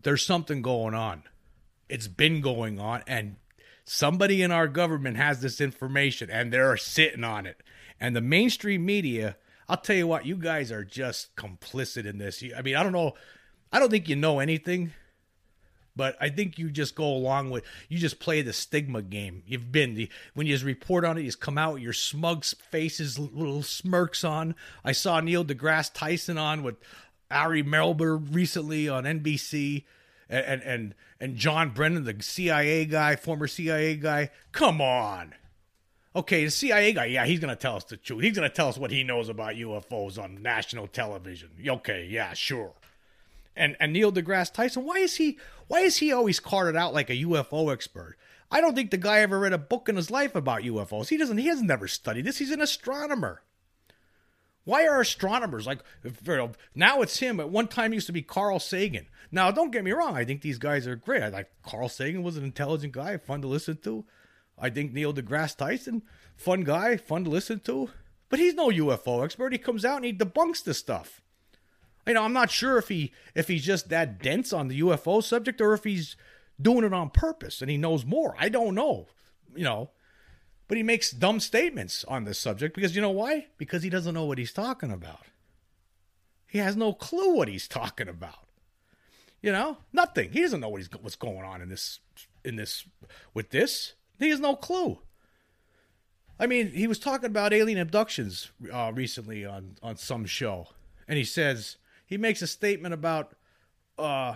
There's 0.03 0.25
something 0.25 0.61
going 0.61 0.93
on. 0.93 1.23
It's 1.89 2.07
been 2.07 2.41
going 2.41 2.79
on, 2.79 3.03
and 3.07 3.37
somebody 3.89 4.41
in 4.41 4.51
our 4.51 4.67
government 4.67 5.17
has 5.17 5.41
this 5.41 5.59
information, 5.61 6.29
and 6.29 6.51
they're 6.51 6.77
sitting 6.77 7.23
on 7.23 7.45
it. 7.45 7.61
And 7.99 8.15
the 8.15 8.21
mainstream 8.21 8.85
media, 8.85 9.37
I'll 9.67 9.77
tell 9.77 9.95
you 9.95 10.07
what, 10.07 10.25
you 10.25 10.35
guys 10.35 10.71
are 10.71 10.85
just 10.85 11.35
complicit 11.35 12.05
in 12.05 12.17
this. 12.17 12.43
I 12.55 12.61
mean, 12.61 12.75
I 12.75 12.83
don't 12.83 12.93
know. 12.93 13.13
I 13.71 13.79
don't 13.79 13.89
think 13.89 14.09
you 14.09 14.15
know 14.15 14.39
anything 14.39 14.93
but 15.99 16.15
I 16.21 16.29
think 16.29 16.57
you 16.57 16.69
just 16.69 16.95
go 16.95 17.03
along 17.03 17.49
with 17.49 17.65
you 17.89 17.97
just 17.97 18.21
play 18.21 18.41
the 18.41 18.53
stigma 18.53 19.01
game. 19.01 19.43
You've 19.45 19.69
been 19.69 19.95
the 19.95 20.09
when 20.33 20.47
you 20.47 20.53
just 20.53 20.63
report 20.63 21.03
on 21.03 21.17
it, 21.17 21.21
you 21.21 21.25
just 21.25 21.41
come 21.41 21.57
out 21.57 21.73
with 21.73 21.83
your 21.83 21.91
smug 21.91 22.45
faces, 22.45 23.19
little 23.19 23.63
smirks 23.63 24.23
on. 24.23 24.55
I 24.85 24.93
saw 24.93 25.19
Neil 25.19 25.43
deGrasse 25.43 25.91
Tyson 25.93 26.37
on 26.37 26.63
with 26.63 26.77
Ari 27.29 27.63
Melber 27.63 28.17
recently 28.33 28.87
on 28.87 29.03
NBC, 29.03 29.83
and 30.29 30.61
and 30.61 30.95
and, 31.19 31.35
John 31.35 31.71
Brennan, 31.71 32.03
the 32.03 32.15
CIA 32.21 32.85
guy, 32.85 33.15
former 33.15 33.47
CIA 33.47 33.95
guy. 33.95 34.29
Come 34.51 34.79
on. 34.79 35.33
Okay, 36.15 36.45
the 36.45 36.51
CIA 36.51 36.93
guy, 36.93 37.05
yeah, 37.05 37.25
he's 37.25 37.39
gonna 37.39 37.55
tell 37.55 37.75
us 37.75 37.83
the 37.83 37.97
truth. 37.97 38.23
He's 38.23 38.35
gonna 38.35 38.49
tell 38.49 38.69
us 38.69 38.77
what 38.77 38.91
he 38.91 39.03
knows 39.03 39.29
about 39.29 39.55
UFOs 39.55 40.21
on 40.21 40.41
national 40.41 40.87
television. 40.87 41.49
Okay, 41.67 42.07
yeah, 42.09 42.33
sure 42.33 42.73
and 43.59 43.75
and 43.79 43.93
Neil 43.93 44.11
deGrasse 44.11 44.53
Tyson. 44.53 44.85
Why 44.85 44.95
is 44.95 45.17
he 45.17 45.37
why 45.67 45.81
is 45.81 45.97
he 45.97 46.11
always 46.11 46.39
carted 46.39 46.75
out 46.75 46.93
like 46.93 47.11
a 47.11 47.17
UFO 47.17 47.71
expert? 47.71 48.17
I 48.49 48.61
don't 48.61 48.73
think 48.73 48.89
the 48.89 48.97
guy 48.97 49.19
ever 49.19 49.39
read 49.39 49.53
a 49.53 49.59
book 49.59 49.87
in 49.89 49.95
his 49.95 50.09
life 50.09 50.33
about 50.33 50.63
UFOs. 50.63 51.09
He 51.09 51.17
doesn't. 51.17 51.37
He 51.37 51.47
has 51.47 51.61
never 51.61 51.87
studied 51.87 52.25
this. 52.25 52.39
He's 52.39 52.49
an 52.49 52.61
astronomer. 52.61 53.43
Why 54.69 54.85
are 54.87 55.01
astronomers 55.01 55.65
like 55.65 55.79
now? 56.75 57.01
It's 57.01 57.19
him. 57.19 57.39
At 57.39 57.49
one 57.49 57.67
time, 57.67 57.93
used 57.93 58.07
to 58.07 58.13
be 58.13 58.21
Carl 58.21 58.59
Sagan. 58.59 59.07
Now, 59.31 59.51
don't 59.51 59.71
get 59.71 59.83
me 59.83 59.91
wrong. 59.91 60.15
I 60.15 60.25
think 60.25 60.41
these 60.41 60.57
guys 60.57 60.87
are 60.87 60.95
great. 60.95 61.23
I 61.23 61.29
like 61.29 61.49
Carl 61.63 61.89
Sagan 61.89 62.23
was 62.23 62.37
an 62.37 62.43
intelligent 62.43 62.93
guy, 62.93 63.17
fun 63.17 63.41
to 63.41 63.47
listen 63.47 63.77
to. 63.83 64.05
I 64.57 64.69
think 64.69 64.93
Neil 64.93 65.13
deGrasse 65.13 65.57
Tyson, 65.57 66.03
fun 66.35 66.63
guy, 66.63 66.97
fun 66.97 67.23
to 67.23 67.29
listen 67.29 67.61
to. 67.61 67.89
But 68.29 68.39
he's 68.39 68.53
no 68.53 68.69
UFO 68.69 69.23
expert. 69.23 69.53
He 69.53 69.57
comes 69.57 69.83
out 69.83 69.97
and 69.97 70.05
he 70.05 70.13
debunks 70.13 70.63
this 70.63 70.77
stuff 70.77 71.21
you 72.09 72.15
know, 72.15 72.23
I'm 72.23 72.33
not 72.33 72.49
sure 72.49 72.77
if 72.77 72.87
he 72.87 73.13
if 73.35 73.47
he's 73.47 73.63
just 73.63 73.89
that 73.89 74.21
dense 74.21 74.51
on 74.51 74.67
the 74.67 74.81
UFO 74.81 75.23
subject 75.23 75.61
or 75.61 75.73
if 75.73 75.83
he's 75.83 76.15
doing 76.59 76.83
it 76.83 76.93
on 76.93 77.11
purpose 77.11 77.61
and 77.61 77.69
he 77.69 77.77
knows 77.77 78.03
more. 78.03 78.35
I 78.37 78.49
don't 78.49 78.73
know, 78.73 79.07
you 79.55 79.63
know. 79.63 79.91
But 80.69 80.77
he 80.77 80.83
makes 80.83 81.09
dumb 81.09 81.39
statements 81.39 82.05
on 82.07 82.25
this 82.25 82.37
subject 82.37 82.75
because 82.75 82.95
you 82.95 83.01
know 83.01 83.09
why? 83.09 83.47
Because 83.57 83.81
he 83.81 83.89
doesn't 83.89 84.13
know 84.13 84.25
what 84.25 84.37
he's 84.37 84.53
talking 84.53 84.91
about. 84.91 85.25
He 86.45 86.59
has 86.59 86.77
no 86.77 86.93
clue 86.93 87.35
what 87.35 87.47
he's 87.47 87.67
talking 87.67 88.07
about. 88.07 88.45
You 89.41 89.51
know, 89.51 89.79
nothing. 89.91 90.31
He 90.31 90.41
doesn't 90.41 90.59
know 90.59 90.69
what 90.69 90.83
what's 91.01 91.15
going 91.15 91.43
on 91.43 91.63
in 91.63 91.69
this 91.69 91.99
in 92.45 92.55
this 92.55 92.85
with 93.33 93.49
this. 93.49 93.93
He 94.19 94.29
has 94.29 94.39
no 94.39 94.55
clue. 94.55 94.99
I 96.39 96.45
mean, 96.45 96.71
he 96.71 96.85
was 96.85 96.99
talking 96.99 97.25
about 97.25 97.51
alien 97.51 97.79
abductions 97.79 98.51
uh, 98.71 98.91
recently 98.93 99.45
on 99.45 99.77
on 99.81 99.97
some 99.97 100.25
show, 100.25 100.67
and 101.07 101.17
he 101.17 101.23
says 101.23 101.77
he 102.05 102.17
makes 102.17 102.43
a 102.43 102.47
statement 102.47 102.93
about, 102.93 103.33
uh, 103.97 104.35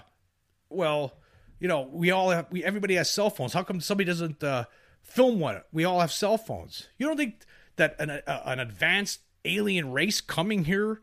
well, 0.70 1.14
you 1.60 1.68
know, 1.68 1.88
we 1.92 2.10
all 2.10 2.32
have, 2.32 2.48
we 2.50 2.64
everybody 2.64 2.96
has 2.96 3.08
cell 3.08 3.30
phones. 3.30 3.54
How 3.54 3.62
come 3.62 3.82
somebody 3.82 4.08
doesn't 4.08 4.44
uh, 4.44 4.66
film 5.04 5.40
what? 5.40 5.68
We 5.72 5.86
all 5.86 6.00
have 6.00 6.12
cell 6.12 6.38
phones. 6.38 6.88
You 6.98 7.08
don't 7.08 7.18
think 7.18 7.46
that 7.76 7.96
an, 8.00 8.10
a, 8.10 8.42
an 8.46 8.60
advanced 8.60 9.22
alien 9.46 9.92
race 9.92 10.22
coming 10.22 10.66
here 10.66 11.02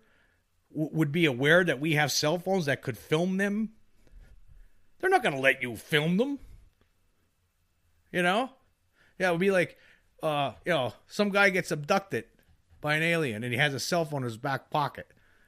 w- 0.73 0.91
would 0.93 1.13
be 1.13 1.27
aware 1.27 1.63
that 1.63 1.81
we 1.81 1.95
have 1.95 2.11
cell 2.11 2.39
phones 2.39 2.67
that 2.67 2.83
could 2.83 2.99
film 2.99 3.37
them? 3.37 3.71
They're 4.99 5.11
not 5.11 5.23
going 5.23 5.35
to 5.35 5.41
let 5.41 5.63
you 5.63 5.77
film 5.77 6.17
them. 6.17 6.39
You 8.13 8.23
know? 8.23 8.51
Yeah, 9.19 9.29
it 9.29 9.33
would 9.33 9.41
be 9.41 9.51
like, 9.51 9.79
uh, 10.23 10.53
you 10.65 10.73
know, 10.73 10.95
some 11.07 11.31
guy 11.31 11.51
gets 11.51 11.71
abducted 11.71 12.25
by 12.81 12.97
an 12.97 13.03
alien 13.03 13.45
and 13.45 13.53
he 13.53 13.59
has 13.59 13.75
a 13.75 13.81
cell 13.81 14.05
phone 14.05 14.23
in 14.23 14.25
his 14.25 14.37
back 14.37 14.71
pocket 14.71 15.07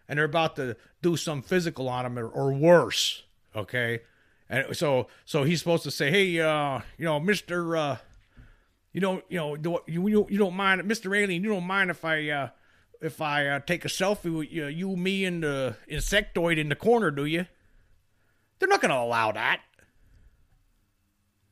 and 0.08 0.18
they're 0.18 0.26
about 0.26 0.56
to 0.56 0.76
do 1.00 1.16
some 1.16 1.40
physical 1.40 1.88
on 1.88 2.04
him 2.04 2.18
or, 2.18 2.28
or 2.28 2.52
worse. 2.52 3.22
Okay, 3.56 4.00
and 4.48 4.76
so 4.76 5.08
so 5.24 5.42
he's 5.44 5.58
supposed 5.58 5.82
to 5.84 5.90
say, 5.90 6.10
hey, 6.10 6.40
uh, 6.40 6.80
you 6.98 7.04
know, 7.04 7.20
Mister, 7.20 7.76
uh, 7.76 7.96
you 8.92 9.00
know, 9.00 9.22
you 9.28 9.38
know, 9.38 9.56
you 9.86 10.08
you 10.08 10.26
you 10.28 10.38
don't 10.38 10.54
mind, 10.54 10.84
Mister 10.84 11.14
Alien, 11.14 11.42
you 11.42 11.50
don't 11.50 11.66
mind 11.66 11.90
if 11.90 12.04
I 12.04 12.28
uh, 12.28 12.48
if 13.00 13.20
I 13.20 13.46
uh, 13.46 13.60
take 13.60 13.84
a 13.84 13.88
selfie 13.88 14.36
with 14.36 14.52
you, 14.52 14.66
you, 14.66 14.96
me, 14.96 15.24
and 15.24 15.42
the 15.42 15.76
insectoid 15.90 16.58
in 16.58 16.68
the 16.68 16.76
corner, 16.76 17.10
do 17.10 17.24
you? 17.24 17.46
They're 18.58 18.68
not 18.68 18.80
going 18.80 18.90
to 18.90 18.98
allow 18.98 19.32
that. 19.32 19.60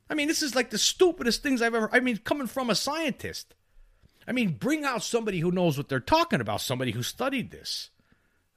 I 0.08 0.14
mean, 0.14 0.28
this 0.28 0.42
is 0.42 0.54
like 0.54 0.70
the 0.70 0.78
stupidest 0.78 1.42
things 1.42 1.62
I've 1.62 1.74
ever. 1.74 1.88
I 1.92 2.00
mean, 2.00 2.18
coming 2.18 2.46
from 2.46 2.70
a 2.70 2.74
scientist. 2.74 3.54
I 4.28 4.32
mean, 4.32 4.52
bring 4.52 4.84
out 4.84 5.02
somebody 5.02 5.40
who 5.40 5.50
knows 5.50 5.76
what 5.76 5.88
they're 5.88 5.98
talking 5.98 6.40
about, 6.40 6.60
somebody 6.60 6.92
who 6.92 7.02
studied 7.02 7.50
this. 7.50 7.90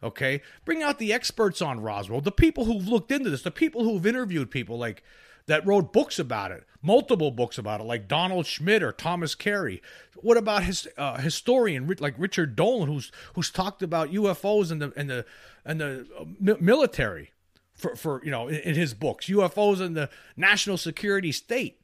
Okay? 0.03 0.41
Bring 0.65 0.83
out 0.83 0.99
the 0.99 1.13
experts 1.13 1.61
on 1.61 1.79
Roswell, 1.79 2.21
the 2.21 2.31
people 2.31 2.65
who've 2.65 2.87
looked 2.87 3.11
into 3.11 3.29
this, 3.29 3.41
the 3.41 3.51
people 3.51 3.83
who've 3.83 4.05
interviewed 4.05 4.51
people 4.51 4.77
like 4.77 5.03
that 5.47 5.65
wrote 5.65 5.91
books 5.93 6.19
about 6.19 6.51
it, 6.51 6.63
multiple 6.81 7.31
books 7.31 7.57
about 7.57 7.81
it, 7.81 7.83
like 7.83 8.07
Donald 8.07 8.45
Schmitt 8.45 8.83
or 8.83 8.91
Thomas 8.91 9.35
Carey. 9.35 9.81
What 10.15 10.37
about 10.37 10.63
his 10.63 10.87
uh, 10.97 11.17
historian 11.17 11.93
like 11.99 12.15
Richard 12.17 12.55
Dolan, 12.55 12.87
who's 12.87 13.11
who's 13.33 13.51
talked 13.51 13.83
about 13.83 14.11
UFOs 14.11 14.71
and 14.71 14.81
the 14.81 14.93
and 14.95 15.09
the 15.09 15.25
and 15.65 15.81
the 15.81 16.07
uh, 16.19 16.55
military 16.59 17.31
for 17.73 17.95
for 17.95 18.23
you 18.23 18.31
know 18.31 18.47
in, 18.47 18.59
in 18.59 18.75
his 18.75 18.93
books, 18.93 19.27
UFOs 19.27 19.81
and 19.81 19.95
the 19.95 20.09
national 20.37 20.77
security 20.77 21.31
state. 21.31 21.79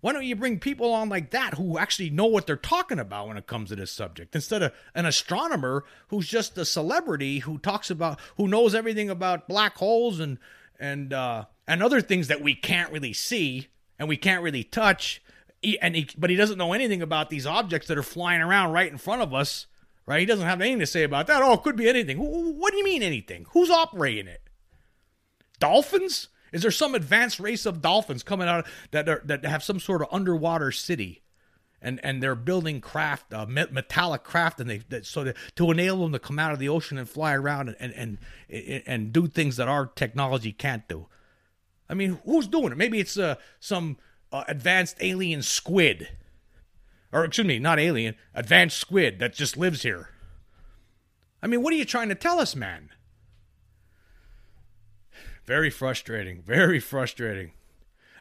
Why 0.00 0.12
don't 0.12 0.24
you 0.24 0.36
bring 0.36 0.60
people 0.60 0.92
on 0.92 1.08
like 1.08 1.30
that 1.30 1.54
who 1.54 1.76
actually 1.76 2.10
know 2.10 2.26
what 2.26 2.46
they're 2.46 2.56
talking 2.56 3.00
about 3.00 3.26
when 3.26 3.36
it 3.36 3.48
comes 3.48 3.70
to 3.70 3.76
this 3.76 3.90
subject 3.90 4.36
instead 4.36 4.62
of 4.62 4.72
an 4.94 5.06
astronomer 5.06 5.84
who's 6.08 6.28
just 6.28 6.56
a 6.56 6.64
celebrity 6.64 7.40
who 7.40 7.58
talks 7.58 7.90
about 7.90 8.20
who 8.36 8.46
knows 8.46 8.76
everything 8.76 9.10
about 9.10 9.48
black 9.48 9.76
holes 9.76 10.20
and 10.20 10.38
and 10.78 11.12
uh, 11.12 11.46
and 11.68 11.82
other 11.82 12.00
things 12.00 12.26
that 12.26 12.40
we 12.40 12.56
can't 12.56 12.90
really 12.90 13.12
see 13.12 13.68
and 14.00 14.08
we 14.08 14.16
can't 14.16 14.42
really 14.42 14.64
touch 14.64 15.22
and 15.80 15.94
he, 15.94 16.08
but 16.16 16.30
he 16.30 16.36
doesn't 16.36 16.58
know 16.58 16.72
anything 16.72 17.02
about 17.02 17.30
these 17.30 17.46
objects 17.46 17.88
that 17.88 17.98
are 17.98 18.02
flying 18.02 18.40
around 18.40 18.72
right 18.72 18.90
in 18.90 18.98
front 18.98 19.22
of 19.22 19.32
us 19.32 19.66
right? 20.08 20.20
He 20.20 20.26
doesn't 20.26 20.46
have 20.46 20.62
anything 20.62 20.78
to 20.78 20.86
say 20.86 21.02
about 21.02 21.26
that. 21.26 21.42
Oh, 21.42 21.52
it 21.52 21.62
could 21.62 21.76
be 21.76 21.86
anything. 21.86 22.16
What 22.16 22.72
do 22.72 22.78
you 22.78 22.84
mean 22.84 23.02
anything? 23.02 23.46
Who's 23.50 23.70
operating 23.70 24.26
it? 24.26 24.40
Dolphins? 25.60 26.28
Is 26.50 26.62
there 26.62 26.70
some 26.70 26.94
advanced 26.94 27.38
race 27.38 27.66
of 27.66 27.82
dolphins 27.82 28.22
coming 28.22 28.48
out 28.48 28.66
that 28.90 29.06
are, 29.06 29.20
that 29.26 29.44
have 29.44 29.62
some 29.62 29.78
sort 29.78 30.00
of 30.00 30.08
underwater 30.10 30.72
city, 30.72 31.22
and 31.82 32.00
and 32.02 32.22
they're 32.22 32.34
building 32.34 32.80
craft, 32.80 33.34
uh, 33.34 33.44
metallic 33.46 34.24
craft, 34.24 34.60
and 34.60 34.70
they 34.70 34.78
that, 34.88 35.04
so 35.04 35.24
to, 35.24 35.34
to 35.56 35.70
enable 35.70 36.04
them 36.04 36.12
to 36.12 36.18
come 36.18 36.38
out 36.38 36.52
of 36.52 36.58
the 36.58 36.70
ocean 36.70 36.96
and 36.96 37.06
fly 37.06 37.34
around 37.34 37.76
and 37.78 37.92
and 37.92 38.18
and, 38.48 38.82
and 38.86 39.12
do 39.12 39.26
things 39.26 39.58
that 39.58 39.68
our 39.68 39.84
technology 39.86 40.52
can't 40.52 40.88
do. 40.88 41.06
I 41.88 41.94
mean, 41.94 42.18
who's 42.24 42.46
doing 42.46 42.72
it? 42.72 42.78
Maybe 42.78 43.00
it's 43.00 43.16
uh, 43.16 43.36
some 43.60 43.96
uh, 44.32 44.44
advanced 44.48 44.96
alien 45.00 45.42
squid 45.42 46.08
or 47.12 47.24
excuse 47.24 47.46
me, 47.46 47.58
not 47.58 47.78
alien, 47.78 48.14
advanced 48.34 48.78
squid 48.78 49.18
that 49.18 49.34
just 49.34 49.56
lives 49.56 49.82
here. 49.82 50.10
I 51.42 51.46
mean, 51.46 51.62
what 51.62 51.72
are 51.72 51.76
you 51.76 51.84
trying 51.84 52.08
to 52.08 52.14
tell 52.14 52.40
us, 52.40 52.54
man? 52.54 52.90
Very 55.46 55.70
frustrating. 55.70 56.42
Very 56.42 56.80
frustrating. 56.80 57.52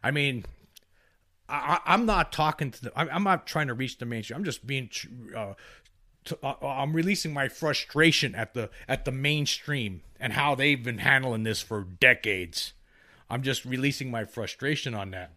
I 0.04 0.12
mean, 0.12 0.46
I, 1.50 1.80
am 1.86 2.06
not 2.06 2.32
talking 2.32 2.72
to 2.72 2.84
the. 2.84 2.92
I'm 2.96 3.24
not 3.24 3.48
trying 3.48 3.68
to 3.68 3.74
reach 3.74 3.98
the 3.98 4.06
mainstream. 4.06 4.38
I'm 4.38 4.46
just 4.46 4.66
being. 4.66 4.90
Uh, 5.36 5.54
to, 6.26 6.38
uh, 6.44 6.56
I'm 6.62 6.94
releasing 6.94 7.34
my 7.34 7.48
frustration 7.48 8.36
at 8.36 8.54
the 8.54 8.70
at 8.88 9.06
the 9.06 9.12
mainstream 9.12 10.02
and 10.20 10.34
how 10.34 10.56
they've 10.56 10.82
been 10.82 11.00
handling 11.00 11.44
this 11.44 11.62
for 11.62 11.84
decades. 11.84 12.74
I'm 13.30 13.42
just 13.42 13.66
releasing 13.66 14.10
my 14.10 14.26
frustration 14.26 14.94
on 14.94 15.12
that. 15.12 15.32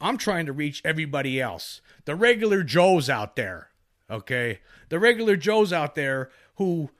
I'm 0.00 0.16
trying 0.16 0.46
to 0.46 0.52
reach 0.52 0.82
everybody 0.84 1.40
else. 1.40 1.80
The 2.04 2.14
regular 2.14 2.62
Joes 2.62 3.10
out 3.10 3.36
there, 3.36 3.68
okay? 4.10 4.60
The 4.88 4.98
regular 4.98 5.36
Joes 5.36 5.72
out 5.72 5.94
there 5.94 6.30
who 6.56 6.90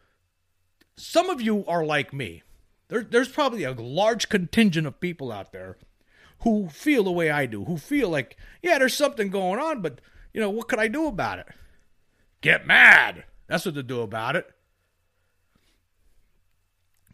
some 0.96 1.30
of 1.30 1.40
you 1.40 1.64
are 1.66 1.84
like 1.84 2.12
me. 2.12 2.42
There, 2.88 3.02
there's 3.02 3.28
probably 3.28 3.64
a 3.64 3.72
large 3.72 4.28
contingent 4.28 4.86
of 4.86 5.00
people 5.00 5.32
out 5.32 5.52
there 5.52 5.78
who 6.40 6.68
feel 6.68 7.04
the 7.04 7.10
way 7.10 7.30
I 7.30 7.46
do, 7.46 7.64
who 7.64 7.76
feel 7.76 8.08
like, 8.08 8.36
yeah, 8.62 8.78
there's 8.78 8.96
something 8.96 9.30
going 9.30 9.60
on, 9.60 9.80
but, 9.80 10.00
you 10.32 10.40
know, 10.40 10.50
what 10.50 10.68
could 10.68 10.78
I 10.78 10.88
do 10.88 11.06
about 11.06 11.38
it? 11.38 11.46
Get 12.40 12.66
mad. 12.66 13.24
That's 13.46 13.66
what 13.66 13.74
to 13.74 13.82
do 13.82 14.00
about 14.00 14.36
it. 14.36 14.50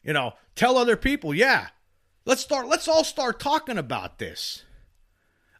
You 0.02 0.12
know, 0.12 0.34
tell 0.54 0.78
other 0.78 0.96
people, 0.96 1.34
yeah, 1.34 1.68
let's 2.26 2.42
start, 2.42 2.68
let's 2.68 2.88
all 2.88 3.04
start 3.04 3.40
talking 3.40 3.78
about 3.78 4.18
this. 4.18 4.64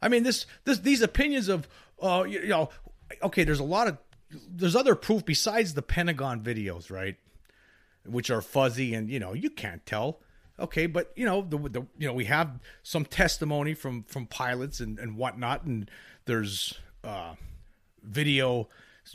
I 0.03 0.09
mean, 0.09 0.25
this 0.25 0.45
this 0.65 0.81
these 0.81 1.01
opinions 1.01 1.49
of 1.49 1.67
uh 2.03 2.25
you, 2.29 2.41
you 2.41 2.49
know, 2.49 2.69
okay, 3.23 3.45
there's 3.45 3.61
a 3.61 3.65
lot 3.65 3.89
of 3.89 3.97
there's 4.51 4.77
other 4.77 4.95
proof 4.95 5.25
besides 5.25 5.73
the 5.73 5.83
Pentagon 5.83 6.43
videos, 6.43 6.91
right? 6.91 7.17
Which 8.05 8.31
are 8.31 8.43
fuzzy 8.43 8.93
and 8.93 9.09
you 9.09 9.19
know 9.19 9.33
you 9.33 9.49
can't 9.49 9.87
tell. 9.87 10.21
Okay, 10.59 10.87
but 10.87 11.13
you 11.17 11.25
know 11.25 11.43
the, 11.43 11.57
the 11.57 11.87
you 11.99 12.07
know 12.07 12.13
we 12.13 12.27
have 12.27 12.61
some 12.83 13.05
testimony 13.05 13.73
from 13.73 14.03
from 14.05 14.27
pilots 14.27 14.81
and 14.81 14.99
and 14.99 15.17
whatnot, 15.17 15.65
and 15.65 15.91
there's 16.27 16.75
uh 17.03 17.35
video. 18.03 18.69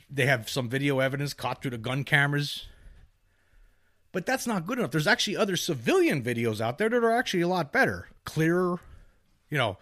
They 0.10 0.26
have 0.26 0.50
some 0.50 0.70
video 0.70 1.00
evidence 1.00 1.34
caught 1.34 1.62
through 1.62 1.72
the 1.72 1.78
gun 1.78 2.04
cameras. 2.06 2.68
But 4.12 4.26
that's 4.26 4.46
not 4.46 4.66
good 4.68 4.78
enough. 4.78 4.92
There's 4.92 5.08
actually 5.08 5.38
other 5.38 5.56
civilian 5.56 6.22
videos 6.22 6.60
out 6.60 6.78
there 6.78 6.90
that 6.90 7.04
are 7.04 7.12
actually 7.12 7.42
a 7.42 7.48
lot 7.48 7.72
better, 7.72 8.10
clearer, 8.26 8.80
you 9.50 9.58
know, 9.58 9.78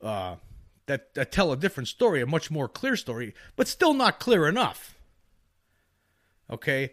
uh, 0.00 0.36
that, 0.86 1.14
that 1.14 1.32
tell 1.32 1.52
a 1.52 1.56
different 1.56 1.88
story, 1.88 2.20
a 2.20 2.26
much 2.26 2.50
more 2.50 2.68
clear 2.68 2.96
story, 2.96 3.34
but 3.56 3.66
still 3.66 3.94
not 3.94 4.20
clear 4.20 4.46
enough. 4.46 4.96
Okay, 6.50 6.92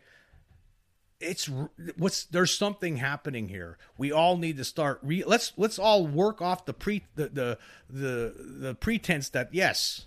it's 1.20 1.50
what's 1.98 2.24
there's 2.26 2.58
something 2.58 2.98
happening 2.98 3.50
here. 3.50 3.78
We 3.98 4.12
all 4.12 4.38
need 4.38 4.58
to 4.58 4.64
start. 4.64 5.00
Re, 5.04 5.24
let's 5.26 5.52
let's 5.58 5.78
all 5.78 6.08
work 6.08 6.42
off 6.42 6.66
the 6.66 6.74
pre 6.74 7.04
the, 7.16 7.28
the 7.28 7.58
the 7.90 8.34
the 8.38 8.76
pretense 8.76 9.30
that 9.30 9.54
yes, 9.54 10.06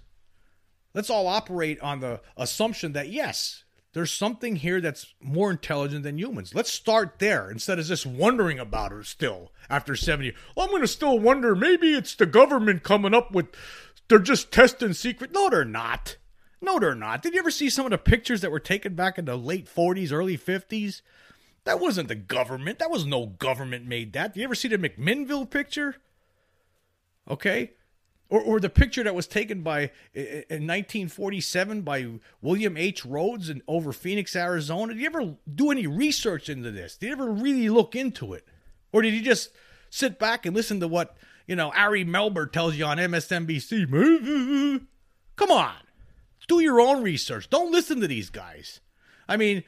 let's 0.94 1.10
all 1.10 1.26
operate 1.26 1.80
on 1.80 2.00
the 2.00 2.20
assumption 2.36 2.92
that 2.94 3.10
yes, 3.10 3.64
there's 3.92 4.10
something 4.10 4.56
here 4.56 4.80
that's 4.80 5.14
more 5.20 5.50
intelligent 5.50 6.02
than 6.02 6.18
humans. 6.18 6.54
Let's 6.54 6.72
start 6.72 7.18
there 7.18 7.50
instead 7.50 7.78
of 7.78 7.84
just 7.84 8.06
wondering 8.06 8.58
about 8.58 8.92
it 8.92 9.04
still 9.06 9.52
after 9.68 9.94
70. 9.94 10.32
Well, 10.56 10.66
I'm 10.66 10.70
going 10.70 10.82
to 10.82 10.88
still 10.88 11.18
wonder 11.18 11.54
maybe 11.54 11.92
it's 11.92 12.14
the 12.14 12.26
government 12.26 12.82
coming 12.82 13.14
up 13.14 13.32
with 13.32 13.46
they're 14.08 14.18
just 14.18 14.50
testing 14.50 14.94
secret. 14.94 15.32
No, 15.32 15.50
they're 15.50 15.64
not. 15.64 16.16
No, 16.60 16.78
they're 16.78 16.94
not. 16.94 17.22
Did 17.22 17.34
you 17.34 17.40
ever 17.40 17.50
see 17.50 17.68
some 17.68 17.84
of 17.84 17.90
the 17.90 17.98
pictures 17.98 18.40
that 18.40 18.50
were 18.50 18.60
taken 18.60 18.94
back 18.94 19.18
in 19.18 19.26
the 19.26 19.36
late 19.36 19.66
40s, 19.66 20.12
early 20.12 20.38
50s? 20.38 21.02
That 21.64 21.80
wasn't 21.80 22.08
the 22.08 22.14
government. 22.14 22.78
That 22.78 22.90
was 22.90 23.04
no 23.04 23.26
government 23.26 23.86
made 23.86 24.12
that. 24.14 24.34
Did 24.34 24.40
you 24.40 24.44
ever 24.44 24.54
see 24.54 24.68
the 24.68 24.78
McMinnville 24.78 25.50
picture? 25.50 25.96
Okay 27.28 27.72
or, 28.32 28.40
or 28.40 28.60
the 28.60 28.70
picture 28.70 29.04
that 29.04 29.14
was 29.14 29.26
taken 29.26 29.60
by 29.60 29.90
in 30.14 30.66
1947 30.66 31.82
by 31.82 32.06
William 32.40 32.78
H. 32.78 33.04
Rhodes 33.04 33.50
in 33.50 33.60
over 33.68 33.92
Phoenix, 33.92 34.34
Arizona. 34.34 34.94
Did 34.94 35.00
you 35.00 35.06
ever 35.06 35.34
do 35.54 35.70
any 35.70 35.86
research 35.86 36.48
into 36.48 36.70
this? 36.70 36.96
Did 36.96 37.08
you 37.08 37.12
ever 37.12 37.30
really 37.30 37.68
look 37.68 37.94
into 37.94 38.32
it, 38.32 38.48
or 38.90 39.02
did 39.02 39.12
you 39.12 39.20
just 39.20 39.50
sit 39.90 40.18
back 40.18 40.46
and 40.46 40.56
listen 40.56 40.80
to 40.80 40.88
what 40.88 41.14
you 41.46 41.54
know 41.54 41.72
Ari 41.72 42.06
Melber 42.06 42.50
tells 42.50 42.74
you 42.74 42.86
on 42.86 42.96
MSNBC? 42.96 43.90
Come 45.36 45.50
on, 45.50 45.74
do 46.48 46.60
your 46.60 46.80
own 46.80 47.02
research. 47.02 47.50
Don't 47.50 47.70
listen 47.70 48.00
to 48.00 48.08
these 48.08 48.30
guys. 48.30 48.80
I 49.28 49.36
mean, 49.36 49.62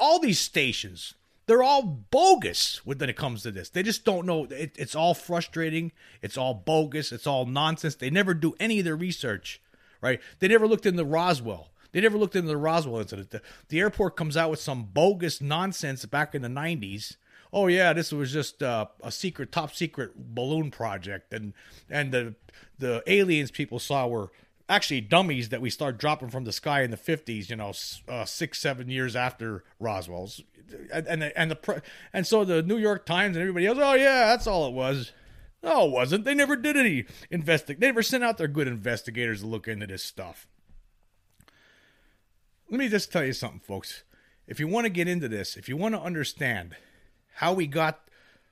all 0.00 0.18
these 0.18 0.40
stations 0.40 1.14
they're 1.52 1.62
all 1.62 1.82
bogus 1.82 2.80
when 2.86 2.98
it 3.02 3.14
comes 3.14 3.42
to 3.42 3.50
this. 3.50 3.68
They 3.68 3.82
just 3.82 4.06
don't 4.06 4.24
know. 4.24 4.44
It, 4.44 4.74
it's 4.78 4.94
all 4.94 5.12
frustrating. 5.12 5.92
It's 6.22 6.38
all 6.38 6.54
bogus. 6.54 7.12
It's 7.12 7.26
all 7.26 7.44
nonsense. 7.44 7.94
They 7.94 8.08
never 8.08 8.32
do 8.32 8.54
any 8.58 8.78
of 8.78 8.86
their 8.86 8.96
research, 8.96 9.60
right? 10.00 10.18
They 10.38 10.48
never 10.48 10.66
looked 10.66 10.86
into 10.86 11.04
Roswell. 11.04 11.68
They 11.92 12.00
never 12.00 12.16
looked 12.16 12.36
into 12.36 12.48
the 12.48 12.56
Roswell 12.56 13.02
incident. 13.02 13.32
The, 13.32 13.42
the 13.68 13.80
airport 13.80 14.16
comes 14.16 14.34
out 14.34 14.48
with 14.48 14.60
some 14.60 14.84
bogus 14.84 15.42
nonsense 15.42 16.06
back 16.06 16.34
in 16.34 16.40
the 16.40 16.48
90s. 16.48 17.16
Oh 17.52 17.66
yeah, 17.66 17.92
this 17.92 18.12
was 18.12 18.32
just 18.32 18.62
uh, 18.62 18.86
a 19.02 19.12
secret, 19.12 19.52
top 19.52 19.74
secret 19.74 20.12
balloon 20.16 20.70
project, 20.70 21.34
and 21.34 21.52
and 21.90 22.12
the 22.12 22.34
the 22.78 23.02
aliens 23.06 23.50
people 23.50 23.78
saw 23.78 24.06
were 24.06 24.32
actually 24.72 25.00
dummies 25.00 25.50
that 25.50 25.60
we 25.60 25.70
start 25.70 25.98
dropping 25.98 26.30
from 26.30 26.44
the 26.44 26.52
sky 26.52 26.82
in 26.82 26.90
the 26.90 26.96
50s 26.96 27.50
you 27.50 27.56
know 27.56 27.72
uh, 28.08 28.24
six 28.24 28.58
seven 28.58 28.88
years 28.88 29.14
after 29.14 29.64
roswell's 29.78 30.42
and 30.92 31.22
and 31.22 31.50
the 31.50 31.82
and 32.12 32.26
so 32.26 32.44
the 32.44 32.62
New 32.62 32.78
York 32.78 33.06
Times 33.06 33.36
and 33.36 33.42
everybody 33.42 33.66
else, 33.66 33.78
oh 33.80 33.94
yeah, 33.94 34.26
that's 34.26 34.46
all 34.46 34.66
it 34.66 34.72
was. 34.72 35.12
No, 35.62 35.86
it 35.86 35.92
wasn't. 35.92 36.24
They 36.24 36.34
never 36.34 36.56
did 36.56 36.76
any 36.76 37.04
investigate. 37.30 37.80
They 37.80 37.86
never 37.86 38.02
sent 38.02 38.24
out 38.24 38.36
their 38.38 38.48
good 38.48 38.66
investigators 38.66 39.40
to 39.40 39.46
look 39.46 39.68
into 39.68 39.86
this 39.86 40.02
stuff. 40.02 40.48
Let 42.68 42.78
me 42.78 42.88
just 42.88 43.12
tell 43.12 43.24
you 43.24 43.32
something, 43.32 43.60
folks. 43.60 44.02
If 44.46 44.58
you 44.58 44.66
want 44.66 44.86
to 44.86 44.90
get 44.90 45.06
into 45.06 45.28
this, 45.28 45.56
if 45.56 45.68
you 45.68 45.76
want 45.76 45.94
to 45.94 46.00
understand 46.00 46.74
how 47.36 47.52
we 47.52 47.66
got 47.66 48.00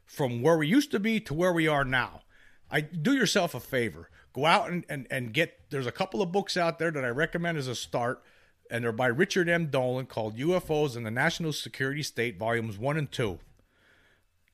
from 0.07 0.41
where 0.41 0.57
we 0.57 0.69
used 0.69 0.93
to 0.93 1.01
be 1.01 1.21
to 1.21 1.35
where 1.35 1.53
we 1.53 1.67
are 1.67 1.85
now, 1.85 2.23
I 2.71 2.81
do 2.81 3.13
yourself 3.13 3.55
a 3.55 3.61
favor. 3.61 4.09
Go 4.33 4.47
out 4.47 4.71
and, 4.71 4.85
and, 4.89 5.07
and 5.11 5.33
get 5.33 5.59
there's 5.71 5.87
a 5.87 5.93
couple 5.93 6.23
of 6.23 6.33
books 6.33 6.57
out 6.57 6.79
there 6.79 6.91
that 6.91 7.05
I 7.05 7.09
recommend 7.09 7.59
as 7.59 7.69
a 7.69 7.75
start 7.75 8.23
and 8.71 8.85
they're 8.85 8.93
by 8.93 9.09
Richard 9.09 9.49
M. 9.49 9.67
Dolan 9.67 10.07
called 10.07 10.39
UFOs 10.39 10.97
and 10.97 11.05
the 11.05 11.11
National 11.11 11.53
Security 11.53 12.03
State, 12.03 12.39
volumes 12.39 12.79
one 12.79 12.97
and 12.97 13.11
two. 13.11 13.41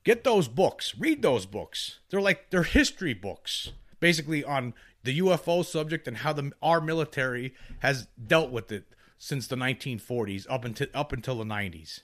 Get 0.05 0.25
those 0.25 0.49
books, 0.49 0.95
read 0.99 1.21
those 1.23 1.47
books. 1.47 1.99
They're 2.09 2.21
like 2.21 2.51
they're 2.51 2.62
history 2.62 3.12
books, 3.12 3.73
basically 4.01 4.43
on 4.43 4.73
the 5.05 5.19
UFO 5.21 5.65
subject 5.65 6.09
and 6.09 6.19
how 6.19 6.33
the 6.33 6.53
our 6.62 6.81
military 6.81 7.55
has 7.81 8.07
dealt 8.25 8.51
with 8.51 8.73
it 8.73 8.85
since 9.19 9.47
the 9.47 9.57
1940s 9.57 10.47
up 10.49 10.65
until 10.65 10.87
up 10.95 11.12
until 11.12 11.37
the 11.37 11.45
90s. 11.45 12.01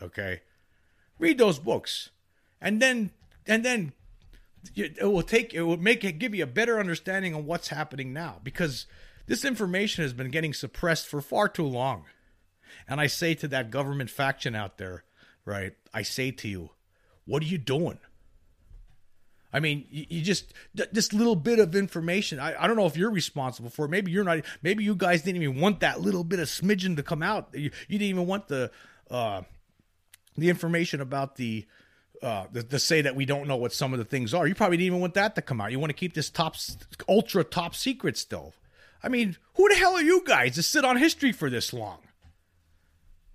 Okay, 0.00 0.42
read 1.18 1.38
those 1.38 1.58
books, 1.58 2.10
and 2.60 2.80
then 2.80 3.10
and 3.46 3.64
then 3.64 3.92
it 4.74 5.02
will 5.02 5.22
take 5.22 5.54
it 5.54 5.62
will 5.62 5.76
make 5.76 6.04
it 6.04 6.18
give 6.18 6.34
you 6.34 6.44
a 6.44 6.48
better 6.48 6.78
understanding 6.78 7.34
of 7.34 7.44
what's 7.44 7.68
happening 7.68 8.12
now 8.12 8.40
because 8.42 8.86
this 9.26 9.44
information 9.44 10.02
has 10.02 10.12
been 10.12 10.30
getting 10.30 10.54
suppressed 10.54 11.06
for 11.06 11.20
far 11.20 11.48
too 11.48 11.66
long. 11.66 12.04
And 12.88 13.00
I 13.00 13.06
say 13.06 13.34
to 13.34 13.48
that 13.48 13.70
government 13.70 14.10
faction 14.10 14.54
out 14.54 14.78
there, 14.78 15.04
right? 15.44 15.72
I 15.92 16.02
say 16.02 16.30
to 16.30 16.48
you, 16.48 16.70
what 17.24 17.42
are 17.42 17.46
you 17.46 17.58
doing? 17.58 17.98
I 19.52 19.60
mean, 19.60 19.86
you, 19.90 20.06
you 20.08 20.22
just 20.22 20.52
this 20.74 21.12
little 21.12 21.36
bit 21.36 21.58
of 21.58 21.74
information. 21.74 22.38
I, 22.38 22.62
I 22.62 22.66
don't 22.66 22.76
know 22.76 22.86
if 22.86 22.96
you're 22.96 23.10
responsible 23.10 23.70
for. 23.70 23.86
it. 23.86 23.90
Maybe 23.90 24.12
you're 24.12 24.24
not. 24.24 24.40
Maybe 24.62 24.84
you 24.84 24.94
guys 24.94 25.22
didn't 25.22 25.42
even 25.42 25.60
want 25.60 25.80
that 25.80 26.00
little 26.00 26.24
bit 26.24 26.40
of 26.40 26.48
smidgen 26.48 26.96
to 26.96 27.02
come 27.02 27.22
out. 27.22 27.48
You, 27.54 27.70
you 27.88 27.98
didn't 27.98 28.10
even 28.10 28.26
want 28.26 28.48
the 28.48 28.70
uh, 29.10 29.42
the 30.36 30.50
information 30.50 31.00
about 31.00 31.36
the 31.36 31.64
uh, 32.22 32.46
the, 32.52 32.62
to 32.62 32.78
say 32.78 33.02
that 33.02 33.16
we 33.16 33.24
don't 33.24 33.48
know 33.48 33.56
what 33.56 33.72
some 33.72 33.92
of 33.92 33.98
the 33.98 34.04
things 34.04 34.34
are. 34.34 34.46
You 34.46 34.54
probably 34.54 34.76
didn't 34.76 34.86
even 34.86 35.00
want 35.00 35.14
that 35.14 35.34
to 35.34 35.42
come 35.42 35.60
out. 35.60 35.72
You 35.72 35.78
want 35.78 35.90
to 35.90 35.94
keep 35.94 36.14
this 36.14 36.30
top 36.30 36.56
ultra 37.08 37.44
top 37.44 37.74
secret 37.74 38.16
still. 38.16 38.54
I 39.02 39.08
mean, 39.08 39.36
who 39.54 39.68
the 39.68 39.74
hell 39.74 39.94
are 39.94 40.02
you 40.02 40.22
guys 40.24 40.54
to 40.54 40.62
sit 40.62 40.84
on 40.84 40.96
history 40.96 41.32
for 41.32 41.50
this 41.50 41.72
long? 41.72 41.98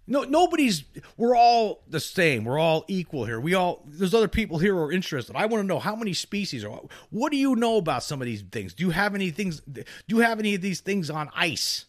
No, 0.08 0.24
nobody's. 0.24 0.84
We're 1.16 1.36
all 1.36 1.84
the 1.88 2.00
same. 2.00 2.44
We're 2.44 2.60
all 2.60 2.84
equal 2.88 3.26
here. 3.26 3.40
We 3.40 3.54
all. 3.54 3.84
There's 3.88 4.14
other 4.14 4.28
people 4.28 4.58
here 4.58 4.74
who 4.74 4.82
are 4.82 4.92
interested. 4.92 5.36
I 5.36 5.46
want 5.46 5.64
to 5.64 5.68
know 5.68 5.80
how 5.80 5.96
many 5.96 6.14
species 6.14 6.66
are. 6.66 6.82
What 7.12 7.32
do 7.32 7.38
you 7.38 7.56
know 7.56 7.78
about 7.78 8.04
some 8.04 8.22
of 8.22 8.26
these 8.26 8.42
things? 8.42 8.74
Do 8.74 8.84
you 8.84 8.90
have 8.90 9.16
any 9.16 9.30
things? 9.30 9.62
Do 9.62 9.84
you 10.08 10.20
have 10.20 10.40
any 10.40 10.56
of 10.56 10.62
these 10.62 10.82
things 10.82 11.10
on 11.10 11.30
ice? 11.36 11.86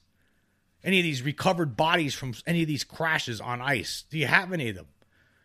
Any 0.84 0.98
of 0.98 1.04
these 1.04 1.22
recovered 1.22 1.76
bodies 1.76 2.14
from 2.14 2.34
any 2.46 2.62
of 2.62 2.68
these 2.68 2.84
crashes 2.84 3.40
on 3.40 3.60
ice? 3.60 4.04
Do 4.10 4.18
you 4.18 4.26
have 4.26 4.52
any 4.52 4.68
of 4.68 4.76
them? 4.76 4.86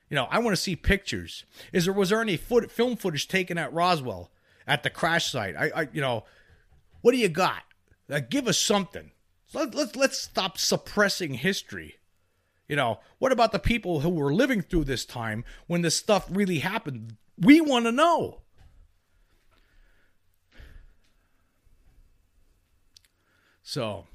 You 0.09 0.15
know, 0.15 0.27
I 0.29 0.39
want 0.39 0.55
to 0.55 0.61
see 0.61 0.75
pictures. 0.75 1.43
Is 1.73 1.85
there 1.85 1.93
was 1.93 2.09
there 2.09 2.21
any 2.21 2.37
foot, 2.37 2.71
film 2.71 2.95
footage 2.95 3.27
taken 3.27 3.57
at 3.57 3.73
Roswell 3.73 4.31
at 4.65 4.83
the 4.83 4.89
crash 4.89 5.31
site? 5.31 5.55
I, 5.55 5.69
I 5.75 5.87
you 5.91 6.01
know, 6.01 6.23
what 7.01 7.11
do 7.11 7.17
you 7.17 7.29
got? 7.29 7.63
Give 8.29 8.47
us 8.47 8.57
something. 8.57 9.11
Let, 9.53 9.75
let's 9.75 9.95
let's 9.95 10.19
stop 10.19 10.57
suppressing 10.57 11.35
history. 11.35 11.95
You 12.67 12.75
know, 12.75 12.99
what 13.19 13.31
about 13.31 13.51
the 13.51 13.59
people 13.59 14.01
who 14.01 14.09
were 14.09 14.33
living 14.33 14.61
through 14.61 14.85
this 14.85 15.05
time 15.05 15.45
when 15.67 15.81
this 15.81 15.95
stuff 15.95 16.27
really 16.29 16.59
happened? 16.59 17.15
We 17.37 17.61
want 17.61 17.85
to 17.85 17.91
know. 17.91 18.41
So, 23.63 24.05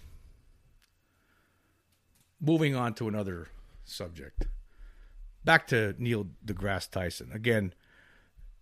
moving 2.41 2.75
on 2.75 2.95
to 2.95 3.09
another 3.09 3.49
subject. 3.85 4.47
Back 5.45 5.67
to 5.69 5.95
Neil 5.99 6.29
deGrasse 6.45 6.91
Tyson. 6.91 7.31
Again, 7.33 7.75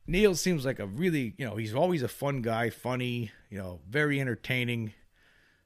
Neil 0.06 0.34
seems 0.34 0.64
like 0.64 0.78
a 0.78 0.86
really, 0.86 1.34
you 1.36 1.44
know, 1.44 1.56
he's 1.56 1.74
always 1.74 2.02
a 2.02 2.08
fun 2.08 2.42
guy, 2.42 2.70
funny, 2.70 3.30
you 3.50 3.58
know, 3.58 3.80
very 3.88 4.20
entertaining, 4.20 4.92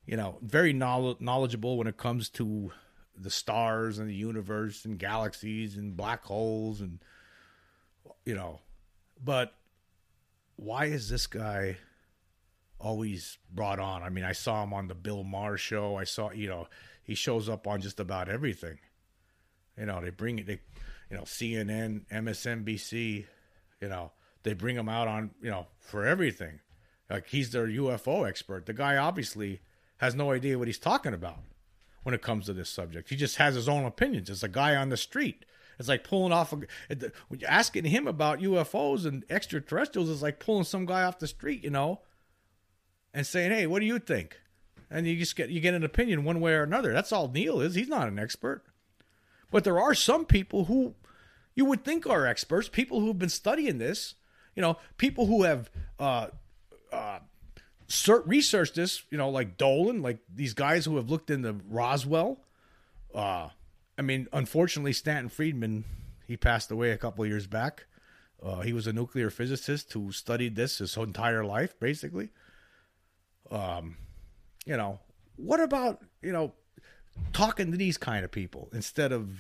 you 0.07 0.17
know, 0.17 0.39
very 0.43 0.73
knowledgeable 0.73 1.79
when 1.79 1.87
it 1.87 1.97
comes 1.97 2.29
to 2.31 2.73
the 3.17 3.31
stars 3.31 3.99
and 3.99 4.09
the 4.09 4.15
universe 4.15 4.85
and 4.85 4.99
galaxies 4.99 5.77
and 5.77 5.97
black 5.97 6.25
holes 6.25 6.81
and 6.81 6.99
you 8.25 8.35
know. 8.35 8.61
But 9.23 9.55
why 10.57 10.87
is 10.87 11.09
this 11.09 11.27
guy 11.27 11.79
always 12.79 13.39
brought 13.53 13.79
on? 13.79 14.03
I 14.03 14.09
mean 14.09 14.25
i 14.25 14.33
saw 14.33 14.63
him 14.63 14.75
on 14.75 14.89
the 14.89 14.95
bill 14.95 15.25
maher 15.25 15.57
show. 15.57 15.97
I 15.97 16.05
saw 16.05 16.31
you 16.33 16.49
know 16.49 16.69
he 17.03 17.15
shows 17.15 17.49
up 17.49 17.67
on 17.67 17.81
just 17.81 18.01
about 18.01 18.29
everything. 18.29 18.79
You 19.79 19.87
know 19.87 20.01
they 20.01 20.11
bring 20.11 20.39
it 20.39 20.47
they 20.47 20.61
you 21.15 21.21
know 21.21 21.25
cnn 21.25 22.05
msnbc 22.11 23.25
you 23.81 23.89
know 23.89 24.11
they 24.43 24.53
bring 24.53 24.75
him 24.75 24.89
out 24.89 25.07
on 25.07 25.31
you 25.41 25.51
know 25.51 25.69
for 25.79 26.05
everything 26.05 26.59
like 27.09 27.29
he's 27.29 27.53
their 27.53 27.69
ufo 27.69 28.29
expert 28.29 28.67
the 28.67 28.73
guy 28.73 28.97
obviously 28.97 29.61
has 29.99 30.15
no 30.15 30.33
idea 30.33 30.59
what 30.59 30.67
he's 30.67 30.79
talking 30.79 31.15
about 31.15 31.39
when 32.05 32.15
it 32.15 32.23
comes 32.23 32.47
to 32.47 32.53
this 32.53 32.71
subject. 32.71 33.09
He 33.09 33.17
just 33.17 33.37
has 33.37 33.55
his 33.55 33.69
own 33.69 33.85
opinions. 33.85 34.31
It's 34.31 34.43
a 34.43 34.49
guy 34.49 34.77
on 34.77 34.91
the 34.91 34.97
street. 34.97 35.45
It's 35.79 35.89
like 35.89 36.05
pulling 36.05 36.33
off 36.33 36.53
a, 36.53 37.11
asking 37.49 37.87
him 37.87 38.07
about 38.07 38.39
UFOs 38.41 39.05
and 39.07 39.25
extraterrestrials 39.29 40.09
is 40.09 40.23
like 40.23 40.39
pulling 40.39 40.65
some 40.65 40.87
guy 40.87 41.03
off 41.03 41.19
the 41.19 41.27
street, 41.27 41.65
you 41.65 41.71
know, 41.71 42.03
and 43.13 43.27
saying, 43.27 43.51
"Hey, 43.51 43.67
what 43.67 43.81
do 43.81 43.87
you 43.87 43.99
think?" 43.99 44.39
And 44.89 45.05
you 45.05 45.17
just 45.17 45.35
get 45.35 45.51
you 45.51 45.61
get 45.61 45.75
an 45.75 45.83
opinion 45.83 46.23
one 46.23 46.41
way 46.41 46.53
or 46.53 46.63
another. 46.63 46.93
That's 46.93 47.11
all 47.11 47.29
Neil 47.29 47.61
is. 47.61 47.75
He's 47.75 47.89
not 47.89 48.07
an 48.07 48.21
expert, 48.21 48.63
but 49.51 49.65
there 49.65 49.81
are 49.81 49.95
some 49.95 50.27
people 50.27 50.67
who 50.67 50.95
you 51.55 51.65
would 51.65 51.85
think 51.85 52.07
are 52.07 52.27
experts. 52.27 52.69
People 52.69 53.01
who've 53.01 53.19
been 53.19 53.29
studying 53.29 53.79
this, 53.79 54.15
you 54.55 54.63
know, 54.63 54.79
people 54.99 55.27
who 55.27 55.43
have 55.45 55.71
uh, 55.99 56.29
uh, 56.93 57.19
research 58.25 58.73
this, 58.73 59.03
you 59.11 59.19
know, 59.19 59.31
like 59.31 59.57
Dolan, 59.57 60.03
like 60.03 60.19
these 60.33 60.55
guys 60.55 60.85
who 60.85 60.97
have 60.97 61.11
looked 61.11 61.31
into 61.31 61.57
Roswell. 61.69 62.41
Uh, 63.15 63.49
I 63.99 64.03
mean, 64.03 64.27
unfortunately, 64.33 64.93
Stanton 64.93 65.29
Friedman, 65.29 65.85
he 66.27 66.37
passed 66.37 66.71
away 66.71 66.91
a 66.91 66.99
couple 66.99 67.25
years 67.27 67.47
back. 67.47 67.87
Uh, 68.43 68.61
he 68.61 68.73
was 68.73 68.87
a 68.87 68.93
nuclear 68.93 69.31
physicist 69.31 69.93
who 69.93 70.13
studied 70.13 70.57
this 70.57 70.79
his 70.79 70.97
entire 70.97 71.45
life, 71.45 71.79
basically. 71.79 72.31
Um, 73.51 73.97
you 74.67 74.77
know, 74.77 75.01
what 75.37 75.61
about 75.61 76.03
you 76.23 76.33
know 76.33 76.53
talking 77.33 77.71
to 77.71 77.77
these 77.77 77.97
kind 77.97 78.25
of 78.25 78.31
people 78.31 78.69
instead 78.73 79.13
of 79.13 79.31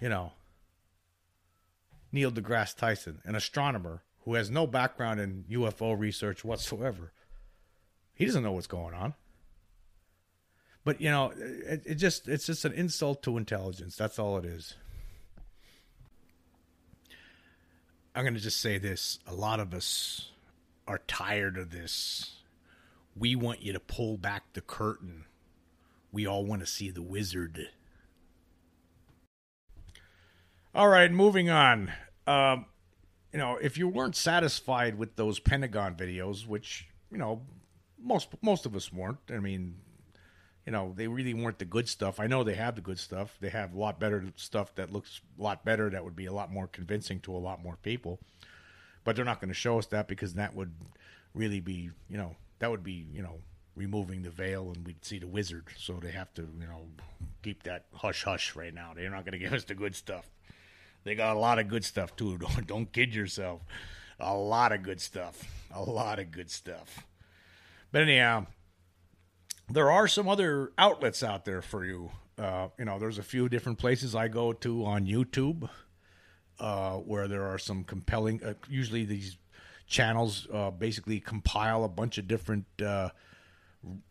you 0.00 0.08
know 0.08 0.32
Neil 2.12 2.30
deGrasse 2.30 2.76
Tyson, 2.76 3.20
an 3.24 3.34
astronomer 3.34 4.02
who 4.24 4.34
has 4.34 4.50
no 4.50 4.66
background 4.66 5.18
in 5.20 5.44
UFO 5.50 5.98
research 5.98 6.44
whatsoever? 6.44 7.12
He 8.14 8.26
doesn't 8.26 8.42
know 8.42 8.52
what's 8.52 8.66
going 8.66 8.94
on. 8.94 9.14
But 10.84 11.00
you 11.00 11.10
know, 11.10 11.32
it, 11.36 11.82
it 11.84 11.94
just 11.94 12.28
it's 12.28 12.46
just 12.46 12.64
an 12.64 12.72
insult 12.72 13.22
to 13.22 13.36
intelligence. 13.36 13.96
That's 13.96 14.18
all 14.18 14.36
it 14.36 14.44
is. 14.44 14.74
I'm 18.14 18.24
going 18.24 18.34
to 18.34 18.40
just 18.40 18.60
say 18.60 18.78
this. 18.78 19.18
A 19.26 19.34
lot 19.34 19.58
of 19.58 19.72
us 19.72 20.32
are 20.86 21.00
tired 21.06 21.56
of 21.56 21.70
this. 21.70 22.36
We 23.16 23.36
want 23.36 23.62
you 23.62 23.72
to 23.72 23.80
pull 23.80 24.18
back 24.18 24.52
the 24.52 24.60
curtain. 24.60 25.24
We 26.10 26.26
all 26.26 26.44
want 26.44 26.60
to 26.60 26.66
see 26.66 26.90
the 26.90 27.02
wizard. 27.02 27.68
All 30.74 30.88
right, 30.88 31.12
moving 31.12 31.50
on. 31.50 31.92
Um, 32.26 32.64
you 33.30 33.38
know, 33.38 33.58
if 33.60 33.76
you 33.76 33.88
weren't 33.88 34.16
satisfied 34.16 34.96
with 34.96 35.16
those 35.16 35.38
Pentagon 35.38 35.94
videos, 35.94 36.46
which, 36.46 36.88
you 37.10 37.18
know, 37.18 37.42
most 38.02 38.28
most 38.40 38.64
of 38.64 38.74
us 38.74 38.90
weren't. 38.90 39.18
I 39.30 39.38
mean, 39.38 39.76
you 40.64 40.72
know, 40.72 40.94
they 40.96 41.08
really 41.08 41.34
weren't 41.34 41.58
the 41.58 41.66
good 41.66 41.90
stuff. 41.90 42.18
I 42.18 42.26
know 42.26 42.42
they 42.42 42.54
have 42.54 42.74
the 42.74 42.80
good 42.80 42.98
stuff. 42.98 43.36
They 43.38 43.50
have 43.50 43.74
a 43.74 43.78
lot 43.78 44.00
better 44.00 44.24
stuff 44.36 44.74
that 44.76 44.90
looks 44.90 45.20
a 45.38 45.42
lot 45.42 45.62
better 45.62 45.90
that 45.90 46.04
would 46.04 46.16
be 46.16 46.24
a 46.24 46.32
lot 46.32 46.50
more 46.50 46.66
convincing 46.66 47.20
to 47.20 47.36
a 47.36 47.38
lot 47.38 47.62
more 47.62 47.76
people. 47.82 48.18
But 49.04 49.14
they're 49.14 49.26
not 49.26 49.40
going 49.40 49.48
to 49.48 49.54
show 49.54 49.78
us 49.78 49.86
that 49.86 50.08
because 50.08 50.34
that 50.34 50.54
would 50.54 50.72
really 51.34 51.60
be, 51.60 51.90
you 52.08 52.16
know, 52.16 52.36
that 52.60 52.70
would 52.70 52.82
be, 52.82 53.06
you 53.12 53.20
know, 53.20 53.40
removing 53.76 54.22
the 54.22 54.30
veil 54.30 54.72
and 54.74 54.86
we'd 54.86 55.04
see 55.04 55.18
the 55.18 55.26
wizard. 55.26 55.64
So 55.76 55.98
they 56.00 56.12
have 56.12 56.32
to, 56.34 56.42
you 56.42 56.66
know, 56.66 56.86
keep 57.42 57.64
that 57.64 57.84
hush 57.92 58.24
hush 58.24 58.56
right 58.56 58.72
now. 58.72 58.92
They're 58.96 59.10
not 59.10 59.26
going 59.26 59.32
to 59.38 59.38
give 59.38 59.52
us 59.52 59.64
the 59.64 59.74
good 59.74 59.94
stuff. 59.94 60.30
They 61.04 61.14
got 61.14 61.36
a 61.36 61.38
lot 61.38 61.58
of 61.58 61.68
good 61.68 61.84
stuff 61.84 62.14
too. 62.16 62.38
Don't 62.38 62.66
don't 62.66 62.92
kid 62.92 63.14
yourself. 63.14 63.62
A 64.20 64.34
lot 64.34 64.72
of 64.72 64.82
good 64.82 65.00
stuff. 65.00 65.42
A 65.74 65.82
lot 65.82 66.18
of 66.18 66.30
good 66.30 66.50
stuff. 66.50 67.06
But 67.90 68.02
anyhow, 68.02 68.46
there 69.68 69.90
are 69.90 70.06
some 70.06 70.28
other 70.28 70.72
outlets 70.78 71.22
out 71.22 71.44
there 71.44 71.62
for 71.62 71.84
you. 71.84 72.10
Uh, 72.38 72.68
you 72.78 72.84
know, 72.84 72.98
there's 72.98 73.18
a 73.18 73.22
few 73.22 73.48
different 73.48 73.78
places 73.78 74.14
I 74.14 74.28
go 74.28 74.52
to 74.52 74.84
on 74.84 75.06
YouTube 75.06 75.68
uh, 76.60 76.94
where 76.96 77.28
there 77.28 77.46
are 77.46 77.58
some 77.58 77.84
compelling. 77.84 78.42
Uh, 78.42 78.54
usually, 78.68 79.04
these 79.04 79.36
channels 79.86 80.46
uh, 80.52 80.70
basically 80.70 81.20
compile 81.20 81.84
a 81.84 81.88
bunch 81.88 82.18
of 82.18 82.28
different, 82.28 82.64
uh, 82.80 83.10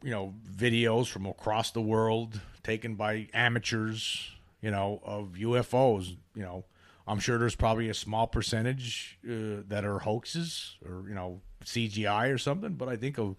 you 0.04 0.12
know, 0.12 0.34
videos 0.54 1.08
from 1.08 1.26
across 1.26 1.72
the 1.72 1.82
world 1.82 2.40
taken 2.64 2.96
by 2.96 3.28
amateurs. 3.34 4.30
You 4.62 4.70
know, 4.70 5.02
of 5.04 5.34
UFOs. 5.40 6.16
You 6.36 6.44
know, 6.44 6.66
I'm 7.08 7.20
sure 7.20 7.38
there's 7.38 7.56
probably 7.56 7.90
a 7.90 7.94
small 7.94 8.28
percentage 8.28 9.18
uh, 9.26 9.64
that 9.68 9.84
are 9.86 10.00
hoaxes 10.00 10.78
or 10.86 11.06
you 11.08 11.16
know 11.16 11.42
CGI 11.64 12.34
or 12.34 12.38
something, 12.38 12.74
but 12.74 12.90
I 12.90 12.96
think 12.96 13.18
a, 13.18 13.36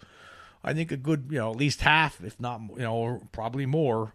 I 0.65 0.75
think 0.75 0.93
a 0.93 0.97
good, 0.97 1.27
you 1.31 1.39
know, 1.39 1.51
at 1.51 1.57
least 1.57 1.81
half, 1.81 2.23
if 2.23 2.39
not, 2.41 2.61
you 2.77 2.83
know, 2.83 3.21
probably 3.33 3.67
more, 3.67 4.15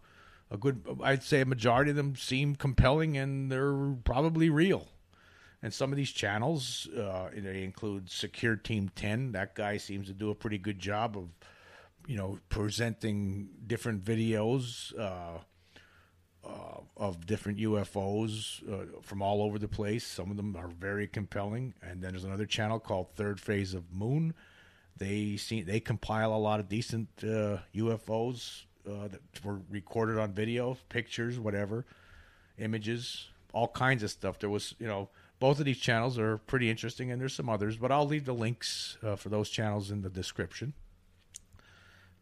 a 0.50 0.58
good, 0.58 0.84
I'd 1.04 1.24
say 1.24 1.42
a 1.42 1.46
majority 1.46 1.92
of 1.92 1.98
them 1.98 2.16
seem 2.16 2.56
compelling 2.56 3.18
and 3.18 3.52
they're 3.52 3.96
probably 4.04 4.50
real. 4.50 4.88
And 5.62 5.74
some 5.74 5.92
of 5.92 5.98
these 5.98 6.12
channels, 6.12 6.88
uh, 6.96 7.30
they 7.36 7.64
include 7.64 8.10
Secure 8.10 8.56
Team 8.56 8.90
10. 8.96 9.32
That 9.32 9.56
guy 9.56 9.78
seems 9.78 10.08
to 10.08 10.14
do 10.14 10.30
a 10.30 10.36
pretty 10.36 10.60
good 10.60 10.80
job 10.80 11.18
of, 11.18 11.30
you 12.08 12.16
know, 12.16 12.40
presenting 12.48 13.50
different 13.66 14.06
videos 14.06 14.98
uh, 14.98 15.40
uh, 16.48 16.82
of 16.96 17.26
different 17.26 17.60
UFOs 17.60 18.62
uh, 18.72 19.00
from 19.02 19.22
all 19.22 19.42
over 19.42 19.60
the 19.60 19.68
place. 19.68 20.06
Some 20.06 20.32
of 20.32 20.38
them 20.38 20.56
are 20.56 20.70
very 20.70 21.08
compelling. 21.08 21.74
And 21.82 22.02
then 22.02 22.14
there's 22.14 22.24
another 22.24 22.46
channel 22.46 22.80
called 22.80 23.12
Third 23.16 23.40
Phase 23.40 23.74
of 23.74 23.92
Moon 23.92 24.34
they 24.98 25.38
see 25.38 25.62
they 25.62 25.80
compile 25.80 26.34
a 26.34 26.38
lot 26.38 26.60
of 26.60 26.70
decent 26.70 27.08
uh, 27.24 27.58
UFOs 27.76 28.64
uh, 28.88 29.08
that 29.08 29.22
were 29.44 29.60
recorded 29.70 30.18
on 30.18 30.32
video, 30.32 30.78
pictures, 30.90 31.40
whatever, 31.40 31.86
images, 32.58 33.28
all 33.54 33.68
kinds 33.68 34.04
of 34.04 34.12
stuff. 34.12 34.40
There 34.40 34.50
was, 34.50 34.76
you 34.80 34.88
know, 34.88 35.10
both 35.40 35.60
of 35.60 35.66
these 35.66 35.80
channels 35.80 36.18
are 36.18 36.38
pretty 36.38 36.70
interesting, 36.70 37.12
and 37.12 37.22
there's 37.22 37.36
some 37.36 37.50
others, 37.50 37.78
but 37.78 37.92
I'll 37.92 38.08
leave 38.08 38.26
the 38.26 38.34
links 38.34 38.98
uh, 39.04 39.16
for 39.16 39.30
those 39.30 39.50
channels 39.50 39.92
in 39.92 40.02
the 40.02 40.10
description. 40.10 40.74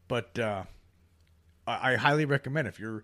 But 0.07 0.37
uh, 0.37 0.63
I, 1.65 1.93
I, 1.93 1.95
highly 1.95 2.25
recommend 2.25 2.67
if 2.67 2.79
you're, 2.79 3.03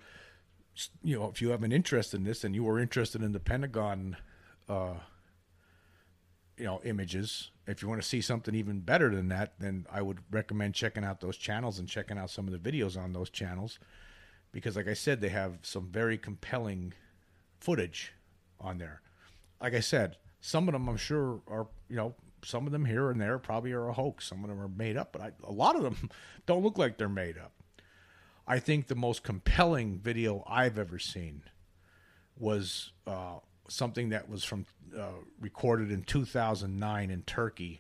you 1.04 1.20
know, 1.20 1.28
if 1.28 1.42
you 1.42 1.50
have 1.50 1.64
an 1.64 1.72
interest 1.72 2.14
in 2.14 2.24
this 2.24 2.44
and 2.44 2.56
you 2.56 2.64
were 2.64 2.80
interested 2.80 3.22
in 3.22 3.32
the 3.32 3.40
Pentagon, 3.40 4.18
uh, 4.70 4.96
you 6.58 6.66
know, 6.66 6.82
images 6.84 7.52
if 7.72 7.82
you 7.82 7.88
want 7.88 8.02
to 8.02 8.08
see 8.08 8.22
something 8.22 8.56
even 8.56 8.80
better 8.80 9.14
than 9.14 9.30
that, 9.30 9.54
then 9.60 9.86
I 9.92 10.02
would 10.02 10.20
recommend 10.32 10.74
checking 10.74 11.04
out 11.04 11.22
those 11.22 11.38
channels 11.38 11.80
and 11.80 11.88
checking 11.88 12.18
out 12.18 12.30
some 12.30 12.48
of 12.48 12.54
the 12.54 12.72
videos 12.72 13.02
on 13.02 13.14
those 13.14 13.30
channels 13.30 13.80
because, 14.52 14.76
like 14.76 14.88
I 14.88 14.94
said, 14.94 15.22
they 15.22 15.30
have 15.30 15.60
some 15.62 15.88
very 15.88 16.18
compelling 16.18 16.94
footage 17.60 18.14
on 18.60 18.78
there. 18.78 19.02
Like 19.62 19.74
I 19.74 19.80
said, 19.80 20.18
some 20.42 20.68
of 20.68 20.74
them 20.74 20.88
I'm 20.90 20.98
sure 20.98 21.42
are 21.48 21.68
you 21.88 21.96
know 21.96 22.16
some 22.44 22.66
of 22.66 22.72
them 22.72 22.86
here 22.86 23.12
and 23.12 23.22
there 23.22 23.38
probably 23.38 23.72
are 23.72 23.88
a 23.88 23.94
hoax. 23.94 24.28
Some 24.28 24.44
of 24.44 24.50
them 24.50 24.60
are 24.60 24.68
made 24.68 24.98
up, 24.98 25.14
but 25.14 25.22
I, 25.22 25.32
a 25.44 25.52
lot 25.52 25.76
of 25.76 25.84
them 25.84 26.10
don't 26.46 26.64
look 26.64 26.78
like 26.78 26.98
they're 26.98 27.10
made 27.10 27.38
up. 27.38 27.54
I 28.52 28.60
think 28.60 28.88
the 28.88 28.96
most 28.96 29.24
compelling 29.24 29.98
video 29.98 30.44
I've 30.46 30.78
ever 30.78 31.00
seen 31.00 31.44
was 32.38 32.92
uh, 33.08 33.36
something 33.70 34.10
that 34.10 34.28
was 34.28 34.44
from 34.44 34.66
uh, 34.94 35.22
recorded 35.40 35.90
in 35.90 36.04
2009 36.04 37.10
in 37.10 37.22
Turkey, 37.22 37.80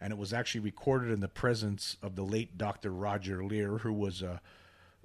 and 0.00 0.12
it 0.12 0.18
was 0.18 0.32
actually 0.32 0.62
recorded 0.62 1.12
in 1.12 1.20
the 1.20 1.28
presence 1.28 1.96
of 2.02 2.16
the 2.16 2.24
late 2.24 2.58
Dr. 2.58 2.90
Roger 2.90 3.44
Leir, 3.44 3.78
who 3.78 3.92
was 3.92 4.20
a, 4.20 4.40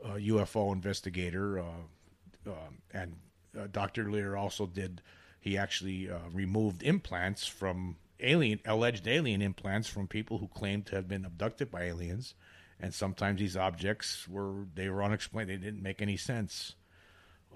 a 0.04 0.13
UFO 0.13 0.74
investigator, 0.74 1.60
uh, 1.60 2.48
um, 2.48 2.80
and 2.91 3.15
uh, 3.56 3.68
Dr. 3.72 4.10
Leir 4.10 4.36
also 4.36 4.65
did. 4.65 5.04
He 5.39 5.56
actually 5.56 6.10
uh, 6.10 6.18
removed 6.34 6.82
implants 6.82 7.46
from 7.46 7.98
alien 8.22 8.60
alleged 8.65 9.08
alien 9.08 9.44
implants 9.44 9.88
from 9.88 10.08
people 10.08 10.39
who 10.39 10.48
claimed 10.48 10.88
to 10.88 10.96
have 10.96 11.08
been 11.08 11.26
abducted 11.26 11.70
by 11.70 11.84
aliens 11.84 12.34
and 12.80 12.94
sometimes 12.94 13.40
these 13.40 13.58
objects 13.58 14.28
were 14.28 14.66
they 14.76 14.90
were 14.90 15.04
unexplained. 15.04 15.50
They 15.50 15.58
didn't 15.58 15.82
make 15.82 16.02
any 16.02 16.18
sense. 16.18 16.76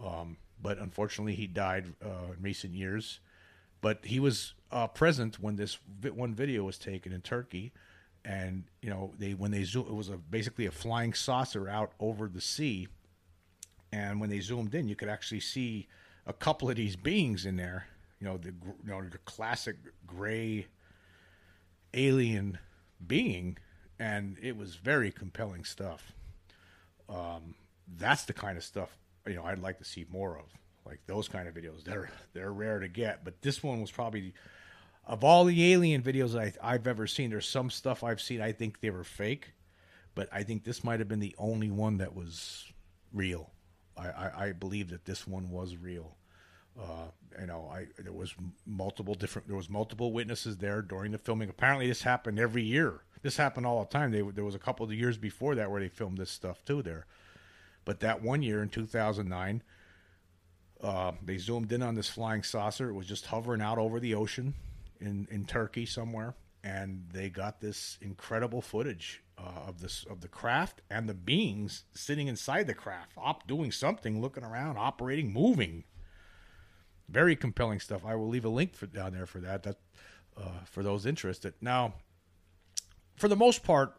Um, 0.03 0.38
but 0.62 0.77
unfortunately 0.77 1.36
he 1.36 1.47
died 1.47 1.93
uh, 2.03 2.34
in 2.36 2.41
recent 2.41 2.73
years. 2.73 3.19
But 3.82 4.05
he 4.05 4.19
was 4.19 4.53
uh, 4.71 4.88
present 4.88 5.39
when 5.39 5.55
this 5.55 5.77
vi- 5.99 6.10
one 6.10 6.34
video 6.34 6.63
was 6.63 6.77
taken 6.77 7.12
in 7.13 7.21
Turkey. 7.21 7.71
And 8.25 8.63
you 8.82 8.89
know 8.89 9.13
they 9.17 9.34
when 9.34 9.51
they 9.51 9.63
zoom 9.63 9.88
it 9.88 9.93
was 9.93 10.10
a 10.10 10.17
basically 10.17 10.65
a 10.65 10.71
flying 10.71 11.13
saucer 11.13 11.67
out 11.69 11.93
over 11.99 12.27
the 12.27 12.41
sea. 12.41 12.88
And 13.91 14.19
when 14.19 14.29
they 14.29 14.39
zoomed 14.39 14.75
in 14.75 14.88
you 14.88 14.95
could 14.95 15.10
actually 15.10 15.39
see 15.39 15.88
a 16.25 16.34
couple 16.34 16.69
of 16.69 16.75
these 16.75 16.95
beings 16.95 17.45
in 17.45 17.55
there. 17.55 17.88
You 18.19 18.27
know 18.27 18.38
the 18.38 18.49
you 18.49 18.91
know 18.91 19.01
the 19.01 19.17
classic 19.19 19.77
gray 20.05 20.67
alien 21.93 22.60
being, 23.05 23.58
and 23.99 24.38
it 24.41 24.57
was 24.57 24.75
very 24.75 25.12
compelling 25.12 25.65
stuff. 25.65 26.13
Um, 27.07 27.55
that's 27.97 28.25
the 28.25 28.33
kind 28.33 28.57
of 28.57 28.63
stuff 28.63 28.89
you 29.27 29.35
know 29.35 29.43
I'd 29.43 29.59
like 29.59 29.77
to 29.79 29.85
see 29.85 30.05
more 30.12 30.38
of, 30.38 30.45
like 30.85 30.99
those 31.05 31.27
kind 31.27 31.47
of 31.47 31.53
videos. 31.53 31.83
They're 31.83 32.09
they're 32.33 32.51
rare 32.51 32.79
to 32.79 32.88
get, 32.88 33.23
but 33.23 33.41
this 33.41 33.62
one 33.63 33.81
was 33.81 33.91
probably 33.91 34.33
of 35.05 35.23
all 35.23 35.45
the 35.45 35.73
alien 35.73 36.01
videos 36.01 36.39
I, 36.39 36.53
I've 36.62 36.88
ever 36.88 37.07
seen. 37.07 37.29
There's 37.29 37.47
some 37.47 37.69
stuff 37.69 38.03
I've 38.03 38.21
seen 38.21 38.41
I 38.41 38.51
think 38.51 38.79
they 38.81 38.89
were 38.89 39.03
fake, 39.03 39.53
but 40.15 40.29
I 40.31 40.43
think 40.43 40.63
this 40.63 40.83
might 40.83 40.99
have 40.99 41.07
been 41.07 41.19
the 41.19 41.35
only 41.38 41.71
one 41.71 41.97
that 41.97 42.15
was 42.15 42.71
real. 43.13 43.51
I, 43.97 44.45
I 44.45 44.51
believe 44.53 44.91
that 44.91 45.03
this 45.03 45.27
one 45.27 45.49
was 45.49 45.75
real. 45.75 46.15
Uh, 46.81 47.11
you 47.39 47.47
know, 47.47 47.69
I 47.71 47.87
there 48.01 48.13
was 48.13 48.33
multiple 48.65 49.13
different 49.13 49.47
there 49.47 49.57
was 49.57 49.69
multiple 49.69 50.11
witnesses 50.11 50.57
there 50.57 50.81
during 50.81 51.11
the 51.11 51.17
filming. 51.17 51.49
Apparently, 51.49 51.87
this 51.87 52.01
happened 52.01 52.39
every 52.39 52.63
year. 52.63 53.01
This 53.21 53.37
happened 53.37 53.65
all 53.65 53.81
the 53.81 53.89
time. 53.89 54.11
They, 54.11 54.21
there 54.21 54.45
was 54.45 54.55
a 54.55 54.59
couple 54.59 54.85
of 54.85 54.93
years 54.93 55.17
before 55.17 55.55
that 55.55 55.69
where 55.69 55.81
they 55.81 55.89
filmed 55.89 56.17
this 56.17 56.31
stuff 56.31 56.63
too 56.63 56.81
there. 56.81 57.05
But 57.83 57.99
that 57.99 58.21
one 58.21 58.41
year 58.41 58.61
in 58.63 58.69
2009, 58.69 59.61
uh, 60.81 61.11
they 61.23 61.37
zoomed 61.37 61.71
in 61.71 61.81
on 61.81 61.95
this 61.95 62.09
flying 62.09 62.43
saucer. 62.43 62.89
It 62.89 62.93
was 62.93 63.07
just 63.07 63.25
hovering 63.25 63.61
out 63.61 63.77
over 63.77 63.99
the 63.99 64.15
ocean 64.15 64.53
in 64.99 65.27
in 65.29 65.45
Turkey 65.45 65.85
somewhere, 65.85 66.35
and 66.63 67.07
they 67.11 67.29
got 67.29 67.59
this 67.59 67.97
incredible 68.01 68.61
footage 68.61 69.21
uh, 69.37 69.67
of 69.67 69.81
this 69.81 70.05
of 70.09 70.21
the 70.21 70.29
craft 70.29 70.81
and 70.89 71.09
the 71.09 71.13
beings 71.13 71.83
sitting 71.93 72.27
inside 72.27 72.67
the 72.67 72.73
craft, 72.73 73.13
op 73.17 73.47
doing 73.47 73.71
something, 73.71 74.21
looking 74.21 74.43
around, 74.43 74.77
operating, 74.77 75.33
moving 75.33 75.83
very 77.09 77.35
compelling 77.35 77.79
stuff. 77.79 78.05
I 78.05 78.15
will 78.15 78.27
leave 78.27 78.45
a 78.45 78.49
link 78.49 78.73
for, 78.75 78.85
down 78.85 79.13
there 79.13 79.25
for 79.25 79.39
that. 79.39 79.63
That 79.63 79.77
uh, 80.37 80.63
for 80.65 80.83
those 80.83 81.05
interested. 81.05 81.53
Now, 81.61 81.93
for 83.15 83.27
the 83.27 83.35
most 83.35 83.63
part, 83.63 83.95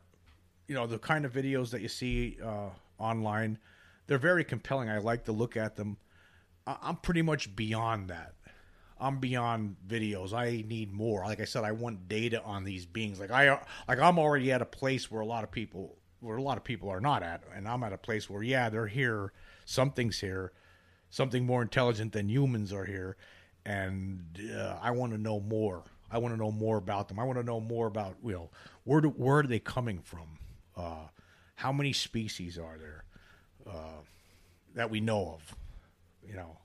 you 0.67 0.75
know 0.75 0.87
the 0.87 0.99
kind 0.99 1.25
of 1.25 1.33
videos 1.33 1.71
that 1.71 1.81
you 1.81 1.89
see 1.89 2.39
uh, 2.43 2.71
online, 2.99 3.59
they're 4.07 4.19
very 4.19 4.45
compelling. 4.45 4.89
I 4.89 4.99
like 4.99 5.25
to 5.25 5.33
look 5.33 5.57
at 5.57 5.77
them. 5.77 5.97
I- 6.67 6.79
I'm 6.83 6.97
pretty 6.97 7.23
much 7.23 7.55
beyond 7.55 8.09
that. 8.09 8.35
I'm 8.99 9.19
beyond 9.19 9.77
videos. 9.87 10.35
I 10.35 10.63
need 10.69 10.93
more. 10.93 11.25
Like 11.25 11.41
I 11.41 11.47
said, 11.47 11.65
I 11.65 11.73
want 11.73 12.07
data 12.07 12.43
on 12.43 12.65
these 12.65 12.87
beings. 12.87 13.19
Like 13.19 13.31
I 13.31 13.59
like 13.89 13.99
I'm 13.99 14.19
already 14.19 14.53
at 14.53 14.63
a 14.63 14.67
place 14.67 15.11
where 15.11 15.23
a 15.23 15.27
lot 15.27 15.43
of 15.43 15.51
people 15.51 15.97
where 16.21 16.37
a 16.37 16.43
lot 16.43 16.59
of 16.59 16.65
people 16.65 16.91
are 16.91 17.01
not 17.01 17.23
at, 17.23 17.43
and 17.55 17.67
I'm 17.67 17.83
at 17.83 17.93
a 17.93 17.99
place 17.99 18.29
where 18.29 18.43
yeah, 18.43 18.69
they're 18.69 18.87
here. 18.87 19.33
Something's 19.65 20.19
here 20.21 20.53
something 21.11 21.45
more 21.45 21.63
intelligent 21.63 22.13
than 22.13 22.29
humans 22.29 22.73
are 22.73 22.85
here, 22.85 23.17
and 23.65 24.23
uh, 24.57 24.77
I 24.81 24.93
want 24.93 25.13
to 25.13 25.19
know 25.19 25.41
more. 25.41 25.83
I 26.11 26.19
want 26.19 26.35
to 26.35 26.39
know 26.39 26.51
more 26.51 26.77
about 26.77 27.09
them. 27.09 27.19
I 27.19 27.25
want 27.25 27.39
to 27.39 27.45
know 27.45 27.61
more 27.61 27.87
about 27.87 28.17
you 28.25 28.33
know 28.33 28.51
where 28.85 29.01
do, 29.01 29.09
where 29.11 29.39
are 29.39 29.43
they 29.47 29.59
coming 29.59 30.01
from? 30.01 30.39
Uh, 30.77 31.07
how 31.57 31.73
many 31.73 31.93
species 31.93 32.59
are 32.59 32.79
there 32.79 33.05
uh, 33.69 34.01
that 34.75 34.91
we 34.91 35.01
know 35.01 35.35
of? 35.35 35.57
You 36.27 36.35
know, 36.35 36.59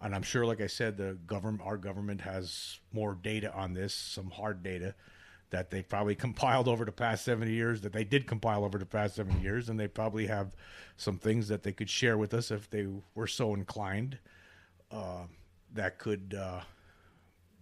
and 0.00 0.14
I'm 0.14 0.22
sure, 0.22 0.44
like 0.44 0.60
I 0.60 0.66
said, 0.66 0.96
the 0.96 1.16
government, 1.26 1.62
our 1.64 1.76
government 1.76 2.22
has 2.22 2.80
more 2.92 3.14
data 3.14 3.52
on 3.54 3.74
this, 3.74 3.94
some 3.94 4.30
hard 4.30 4.62
data 4.62 4.94
that 5.52 5.70
they 5.70 5.82
probably 5.82 6.14
compiled 6.26 6.66
over 6.66 6.84
the 6.84 6.92
past 6.92 7.24
70 7.24 7.52
years 7.52 7.80
that 7.82 7.92
they 7.92 8.04
did 8.04 8.26
compile 8.26 8.64
over 8.64 8.78
the 8.78 8.86
past 8.86 9.14
70 9.14 9.40
years 9.40 9.68
and 9.68 9.78
they 9.78 9.86
probably 9.86 10.26
have 10.26 10.56
some 10.96 11.16
things 11.18 11.48
that 11.48 11.62
they 11.62 11.72
could 11.72 11.88
share 11.88 12.18
with 12.18 12.34
us 12.34 12.50
if 12.50 12.68
they 12.68 12.88
were 13.14 13.26
so 13.26 13.54
inclined 13.54 14.18
uh, 14.90 15.22
that 15.72 15.98
could 15.98 16.36
uh, 16.38 16.60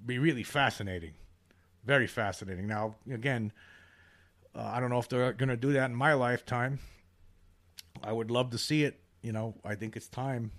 be 0.05 0.19
really 0.19 0.43
fascinating 0.43 1.13
very 1.85 2.07
fascinating. 2.07 2.67
Now 2.67 2.97
again 3.13 3.53
uh, 4.55 4.71
i 4.75 4.81
don't 4.81 4.91
know 4.91 4.99
if 4.99 5.09
they're 5.09 5.33
going 5.33 5.49
to 5.49 5.57
do 5.57 5.73
that 5.75 5.91
in 5.91 5.95
my 5.95 6.15
lifetime. 6.15 6.81
I 8.03 8.13
would 8.13 8.31
love 8.31 8.51
to 8.51 8.59
see 8.59 8.85
it 8.85 9.01
you 9.23 9.33
know 9.33 9.55
i 9.65 9.75
think 9.75 9.97
it's 9.97 10.09
time 10.09 10.51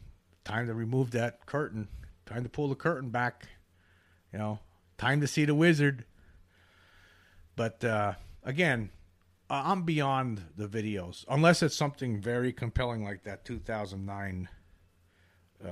time 0.43 0.67
to 0.67 0.73
remove 0.73 1.11
that 1.11 1.45
curtain 1.45 1.87
time 2.25 2.43
to 2.43 2.49
pull 2.49 2.67
the 2.67 2.75
curtain 2.75 3.09
back 3.09 3.47
you 4.31 4.39
know 4.39 4.59
time 4.97 5.21
to 5.21 5.27
see 5.27 5.45
the 5.45 5.55
wizard 5.55 6.05
but 7.55 7.83
uh, 7.83 8.13
again, 8.43 8.89
I'm 9.49 9.83
beyond 9.83 10.41
the 10.55 10.67
videos 10.67 11.25
unless 11.29 11.61
it's 11.61 11.75
something 11.75 12.21
very 12.21 12.53
compelling 12.53 13.03
like 13.03 13.23
that 13.23 13.43
2009 13.43 14.47
uh, 15.63 15.67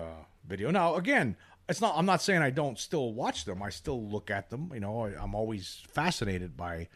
video. 0.46 0.72
Now, 0.72 0.96
again, 0.96 1.38
it's 1.70 1.80
not. 1.80 1.96
I'm 1.96 2.06
not 2.06 2.22
saying 2.22 2.42
I 2.42 2.50
don't 2.50 2.78
still 2.78 3.14
watch 3.14 3.46
them. 3.46 3.64
I 3.64 3.70
still 3.70 4.04
look 4.04 4.30
at 4.30 4.50
them. 4.50 4.72
You 4.74 4.82
know, 4.82 5.06
I, 5.06 5.24
am 5.24 5.36
always 5.36 5.84
fascinated 5.88 6.58
by, 6.58 6.90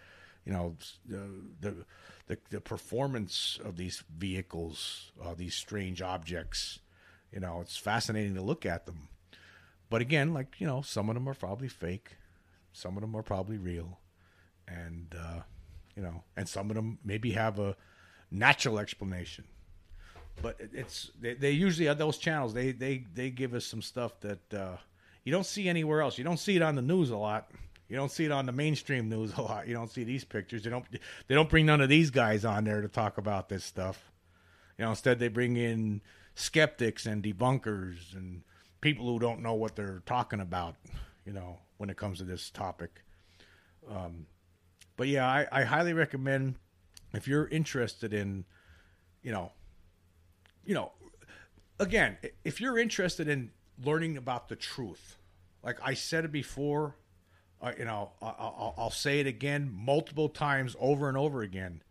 you 0.45 0.51
know, 0.51 0.75
the 1.05 1.29
the 1.61 1.85
the, 2.27 2.37
the 2.49 2.61
performance 2.61 3.59
of 3.63 3.77
these 3.77 4.03
vehicles, 4.17 5.11
uh, 5.23 5.35
these 5.35 5.55
strange 5.55 6.01
objects. 6.01 6.79
You 7.31 7.39
know, 7.39 7.61
it's 7.61 7.77
fascinating 7.77 8.35
to 8.35 8.41
look 8.41 8.65
at 8.65 8.85
them. 8.85 9.07
But 9.89 10.01
again, 10.01 10.33
like 10.33 10.55
you 10.59 10.67
know, 10.67 10.81
some 10.81 11.07
of 11.09 11.13
them 11.15 11.29
are 11.29 11.33
probably 11.33 11.67
fake. 11.69 12.17
Some 12.73 12.97
of 12.97 13.01
them 13.01 13.15
are 13.15 13.23
probably 13.23 13.57
real 13.57 13.99
and 14.67 15.15
uh, 15.17 15.41
you 15.95 16.03
know, 16.03 16.23
and 16.35 16.47
some 16.47 16.69
of 16.69 16.75
them 16.75 16.99
maybe 17.03 17.31
have 17.31 17.59
a 17.59 17.75
natural 18.31 18.79
explanation. 18.79 19.45
But 20.41 20.57
it's 20.59 21.11
they, 21.19 21.35
they 21.35 21.51
usually 21.51 21.87
have 21.87 21.97
those 21.97 22.17
channels. 22.17 22.53
They 22.53 22.71
they 22.71 23.05
they 23.13 23.29
give 23.29 23.53
us 23.53 23.65
some 23.65 23.81
stuff 23.81 24.19
that 24.21 24.53
uh, 24.53 24.77
you 25.23 25.31
don't 25.31 25.45
see 25.45 25.69
anywhere 25.69 26.01
else. 26.01 26.17
You 26.17 26.23
don't 26.23 26.39
see 26.39 26.55
it 26.55 26.61
on 26.61 26.75
the 26.75 26.81
news 26.81 27.11
a 27.11 27.17
lot. 27.17 27.51
You 27.87 27.95
don't 27.95 28.11
see 28.11 28.25
it 28.25 28.31
on 28.31 28.45
the 28.45 28.51
mainstream 28.51 29.09
news 29.09 29.33
a 29.37 29.41
lot. 29.41 29.67
You 29.67 29.73
don't 29.73 29.91
see 29.91 30.03
these 30.03 30.23
pictures. 30.23 30.63
They 30.63 30.69
don't 30.69 30.85
they 31.27 31.35
don't 31.35 31.49
bring 31.49 31.65
none 31.65 31.81
of 31.81 31.89
these 31.89 32.09
guys 32.09 32.45
on 32.45 32.63
there 32.63 32.81
to 32.81 32.87
talk 32.87 33.17
about 33.17 33.49
this 33.49 33.63
stuff. 33.63 34.11
You 34.77 34.85
know, 34.85 34.91
instead 34.91 35.19
they 35.19 35.27
bring 35.27 35.57
in 35.57 36.01
skeptics 36.33 37.05
and 37.05 37.23
debunkers 37.23 38.15
and 38.15 38.41
people 38.81 39.05
who 39.05 39.19
don't 39.19 39.41
know 39.41 39.53
what 39.53 39.75
they're 39.75 40.01
talking 40.05 40.39
about. 40.39 40.75
You 41.25 41.33
know, 41.33 41.59
when 41.77 41.89
it 41.89 41.97
comes 41.97 42.17
to 42.17 42.23
this 42.23 42.49
topic. 42.49 43.03
Um, 43.89 44.25
but 44.97 45.07
yeah, 45.07 45.27
I, 45.27 45.47
I 45.51 45.63
highly 45.63 45.93
recommend 45.93 46.55
if 47.13 47.27
you're 47.27 47.47
interested 47.47 48.13
in, 48.13 48.45
you 49.21 49.31
know, 49.31 49.51
you 50.65 50.73
know, 50.73 50.91
again, 51.79 52.17
if 52.43 52.61
you're 52.61 52.77
interested 52.77 53.27
in 53.27 53.51
learning 53.83 54.17
about 54.17 54.49
the 54.49 54.55
truth, 54.55 55.17
like 55.63 55.77
I 55.83 55.93
said 55.93 56.25
it 56.25 56.31
before, 56.31 56.95
uh, 57.61 57.71
you 57.77 57.85
know, 57.85 58.11
I'll, 58.21 58.73
I'll 58.77 58.89
say 58.91 59.19
it 59.19 59.27
again 59.27 59.71
multiple 59.73 60.29
times 60.29 60.75
over 60.79 61.07
and 61.07 61.17
over 61.17 61.41
again, 61.41 61.81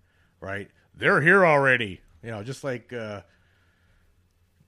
right? 0.40 0.70
They're 0.94 1.20
here 1.22 1.46
already, 1.46 2.00
you 2.22 2.30
know, 2.30 2.42
just 2.42 2.62
like 2.62 2.92
uh, 2.92 3.22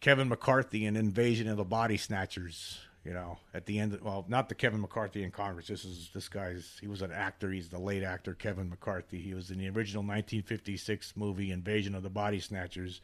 Kevin 0.01 0.29
McCarthy 0.29 0.87
in 0.87 0.97
Invasion 0.97 1.49
of 1.49 1.59
the 1.59 1.65
Body 1.65 1.99
Snatchers, 1.99 2.79
you 3.05 3.13
know, 3.13 3.39
at 3.53 3.67
the 3.67 3.79
end, 3.79 3.93
of, 3.93 4.03
well, 4.03 4.25
not 4.29 4.49
the 4.49 4.55
Kevin 4.55 4.81
McCarthy 4.81 5.23
in 5.23 5.31
Congress. 5.31 5.67
This 5.67 5.85
is 5.85 6.11
this 6.15 6.29
guy's. 6.29 6.79
He 6.81 6.87
was 6.87 7.03
an 7.03 7.13
actor. 7.13 7.51
He's 7.51 7.69
the 7.69 7.79
late 7.79 8.03
actor 8.03 8.33
Kevin 8.33 8.71
McCarthy. 8.71 9.21
He 9.21 9.35
was 9.35 9.51
in 9.51 9.59
the 9.59 9.69
original 9.69 10.03
1956 10.03 11.13
movie 11.15 11.51
Invasion 11.51 11.95
of 11.95 12.03
the 12.03 12.11
Body 12.11 12.41
Snatchers, 12.41 13.03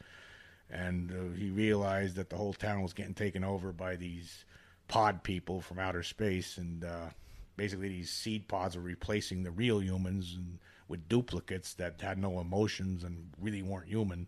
and 0.70 1.10
uh, 1.10 1.36
he 1.36 1.50
realized 1.50 2.16
that 2.16 2.30
the 2.30 2.36
whole 2.36 2.54
town 2.54 2.82
was 2.82 2.94
getting 2.94 3.14
taken 3.14 3.44
over 3.44 3.72
by 3.72 3.96
these 3.96 4.44
pod 4.88 5.22
people 5.22 5.60
from 5.60 5.78
outer 5.78 6.02
space, 6.02 6.56
and 6.56 6.82
uh, 6.82 7.10
basically 7.56 7.88
these 7.88 8.10
seed 8.10 8.48
pods 8.48 8.76
are 8.76 8.80
replacing 8.80 9.42
the 9.42 9.50
real 9.50 9.82
humans 9.82 10.34
and 10.34 10.58
with 10.88 11.08
duplicates 11.08 11.74
that 11.74 12.00
had 12.00 12.18
no 12.18 12.40
emotions 12.40 13.04
and 13.04 13.30
really 13.38 13.62
weren't 13.62 13.86
human. 13.86 14.26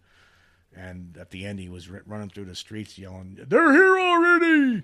And 0.74 1.16
at 1.18 1.30
the 1.30 1.44
end, 1.44 1.58
he 1.58 1.68
was 1.68 1.90
running 1.90 2.30
through 2.30 2.44
the 2.44 2.54
streets 2.54 2.98
yelling, 2.98 3.38
"They're 3.46 3.72
here 3.72 3.98
already!" 3.98 4.82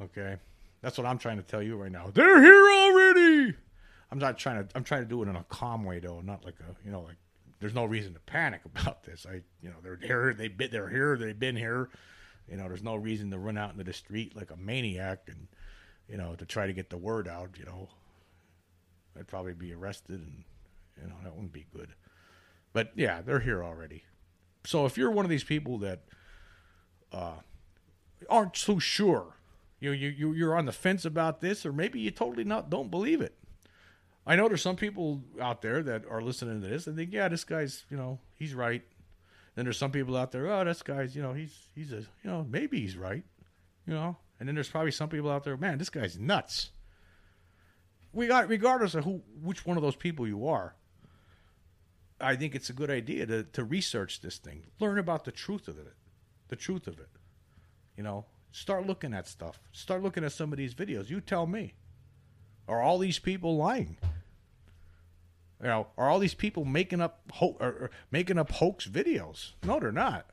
Okay, 0.00 0.36
that's 0.82 0.96
what 0.96 1.06
I'm 1.06 1.18
trying 1.18 1.36
to 1.36 1.42
tell 1.42 1.62
you 1.62 1.76
right 1.76 1.92
now. 1.92 2.10
They're 2.12 2.42
here 2.42 2.70
already. 2.70 3.54
I'm 4.10 4.18
not 4.18 4.38
trying 4.38 4.66
to. 4.66 4.76
I'm 4.76 4.84
trying 4.84 5.02
to 5.02 5.08
do 5.08 5.22
it 5.22 5.28
in 5.28 5.36
a 5.36 5.44
calm 5.44 5.84
way, 5.84 5.98
though, 6.00 6.20
not 6.20 6.44
like 6.44 6.56
a 6.60 6.74
you 6.84 6.90
know 6.90 7.02
like. 7.02 7.16
There's 7.60 7.74
no 7.74 7.84
reason 7.84 8.14
to 8.14 8.20
panic 8.20 8.62
about 8.64 9.04
this. 9.04 9.26
I 9.28 9.42
you 9.62 9.68
know 9.68 9.76
they're 9.82 9.98
here. 10.02 10.34
They 10.34 10.48
been 10.48 10.70
they're 10.70 10.88
here. 10.88 11.16
They've 11.16 11.38
been 11.38 11.56
here. 11.56 11.90
You 12.48 12.56
know, 12.56 12.66
there's 12.66 12.82
no 12.82 12.96
reason 12.96 13.30
to 13.30 13.38
run 13.38 13.56
out 13.56 13.72
into 13.72 13.84
the 13.84 13.92
street 13.92 14.34
like 14.34 14.50
a 14.50 14.56
maniac 14.56 15.28
and 15.28 15.46
you 16.08 16.16
know 16.16 16.34
to 16.34 16.44
try 16.46 16.66
to 16.66 16.72
get 16.72 16.90
the 16.90 16.96
word 16.96 17.28
out. 17.28 17.50
You 17.58 17.66
know, 17.66 17.88
I'd 19.18 19.28
probably 19.28 19.52
be 19.52 19.72
arrested 19.72 20.20
and 20.20 20.44
you 21.00 21.08
know 21.08 21.16
that 21.22 21.34
wouldn't 21.34 21.52
be 21.52 21.66
good. 21.72 21.90
But 22.72 22.92
yeah, 22.96 23.20
they're 23.20 23.40
here 23.40 23.62
already. 23.62 24.04
So 24.64 24.86
if 24.86 24.96
you're 24.96 25.10
one 25.10 25.24
of 25.24 25.30
these 25.30 25.44
people 25.44 25.78
that 25.78 26.04
uh, 27.12 27.36
aren't 28.28 28.56
so 28.56 28.78
sure, 28.78 29.34
you 29.80 29.92
you 29.92 30.08
you 30.08 30.32
you're 30.34 30.56
on 30.56 30.66
the 30.66 30.72
fence 30.72 31.04
about 31.04 31.40
this, 31.40 31.64
or 31.64 31.72
maybe 31.72 32.00
you 32.00 32.10
totally 32.10 32.44
not 32.44 32.70
don't 32.70 32.90
believe 32.90 33.20
it. 33.20 33.36
I 34.26 34.36
know 34.36 34.46
there's 34.46 34.62
some 34.62 34.76
people 34.76 35.22
out 35.40 35.62
there 35.62 35.82
that 35.82 36.04
are 36.08 36.20
listening 36.20 36.60
to 36.60 36.68
this 36.68 36.86
and 36.86 36.96
think, 36.96 37.12
yeah, 37.12 37.28
this 37.28 37.44
guy's 37.44 37.84
you 37.90 37.96
know 37.96 38.20
he's 38.34 38.54
right. 38.54 38.82
Then 39.54 39.64
there's 39.64 39.78
some 39.78 39.90
people 39.90 40.16
out 40.16 40.30
there, 40.30 40.46
oh, 40.46 40.64
this 40.64 40.82
guy's 40.82 41.16
you 41.16 41.22
know 41.22 41.32
he's 41.32 41.56
he's 41.74 41.92
a 41.92 41.96
you 41.96 42.30
know 42.30 42.46
maybe 42.48 42.80
he's 42.80 42.96
right, 42.96 43.24
you 43.86 43.94
know. 43.94 44.16
And 44.38 44.48
then 44.48 44.54
there's 44.54 44.68
probably 44.68 44.90
some 44.90 45.08
people 45.08 45.30
out 45.30 45.44
there, 45.44 45.56
man, 45.56 45.78
this 45.78 45.90
guy's 45.90 46.18
nuts. 46.18 46.70
We 48.12 48.26
got 48.26 48.48
regardless 48.48 48.94
of 48.94 49.04
who 49.04 49.22
which 49.42 49.64
one 49.64 49.76
of 49.76 49.82
those 49.82 49.96
people 49.96 50.26
you 50.26 50.46
are, 50.46 50.76
I 52.20 52.36
think 52.36 52.54
it's 52.54 52.68
a 52.68 52.74
good 52.74 52.90
idea 52.90 53.26
to, 53.26 53.44
to 53.44 53.64
research 53.64 54.20
this 54.20 54.36
thing, 54.36 54.64
learn 54.78 54.98
about 54.98 55.24
the 55.24 55.32
truth 55.32 55.68
of 55.68 55.78
it, 55.78 55.94
the 56.48 56.56
truth 56.56 56.86
of 56.86 56.98
it. 56.98 57.08
You 57.96 58.02
know, 58.02 58.26
start 58.52 58.86
looking 58.86 59.14
at 59.14 59.28
stuff. 59.28 59.60
Start 59.72 60.02
looking 60.02 60.24
at 60.24 60.32
some 60.32 60.52
of 60.52 60.58
these 60.58 60.74
videos. 60.74 61.10
You 61.10 61.20
tell 61.20 61.46
me. 61.46 61.74
Are 62.68 62.82
all 62.82 62.98
these 62.98 63.18
people 63.18 63.56
lying? 63.56 63.96
You 65.60 65.66
know, 65.66 65.86
are 65.98 66.08
all 66.08 66.20
these 66.20 66.34
people 66.34 66.64
making 66.64 67.00
up 67.00 67.20
ho- 67.32 67.56
or, 67.60 67.68
or 67.68 67.90
making 68.10 68.38
up 68.38 68.52
hoax 68.52 68.86
videos? 68.86 69.52
No, 69.64 69.80
they're 69.80 69.92
not. 69.92 70.30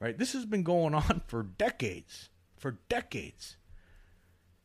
Right? 0.00 0.18
This 0.18 0.32
has 0.32 0.44
been 0.44 0.64
going 0.64 0.94
on 0.94 1.22
for 1.26 1.42
decades, 1.42 2.28
for 2.56 2.80
decades, 2.88 3.56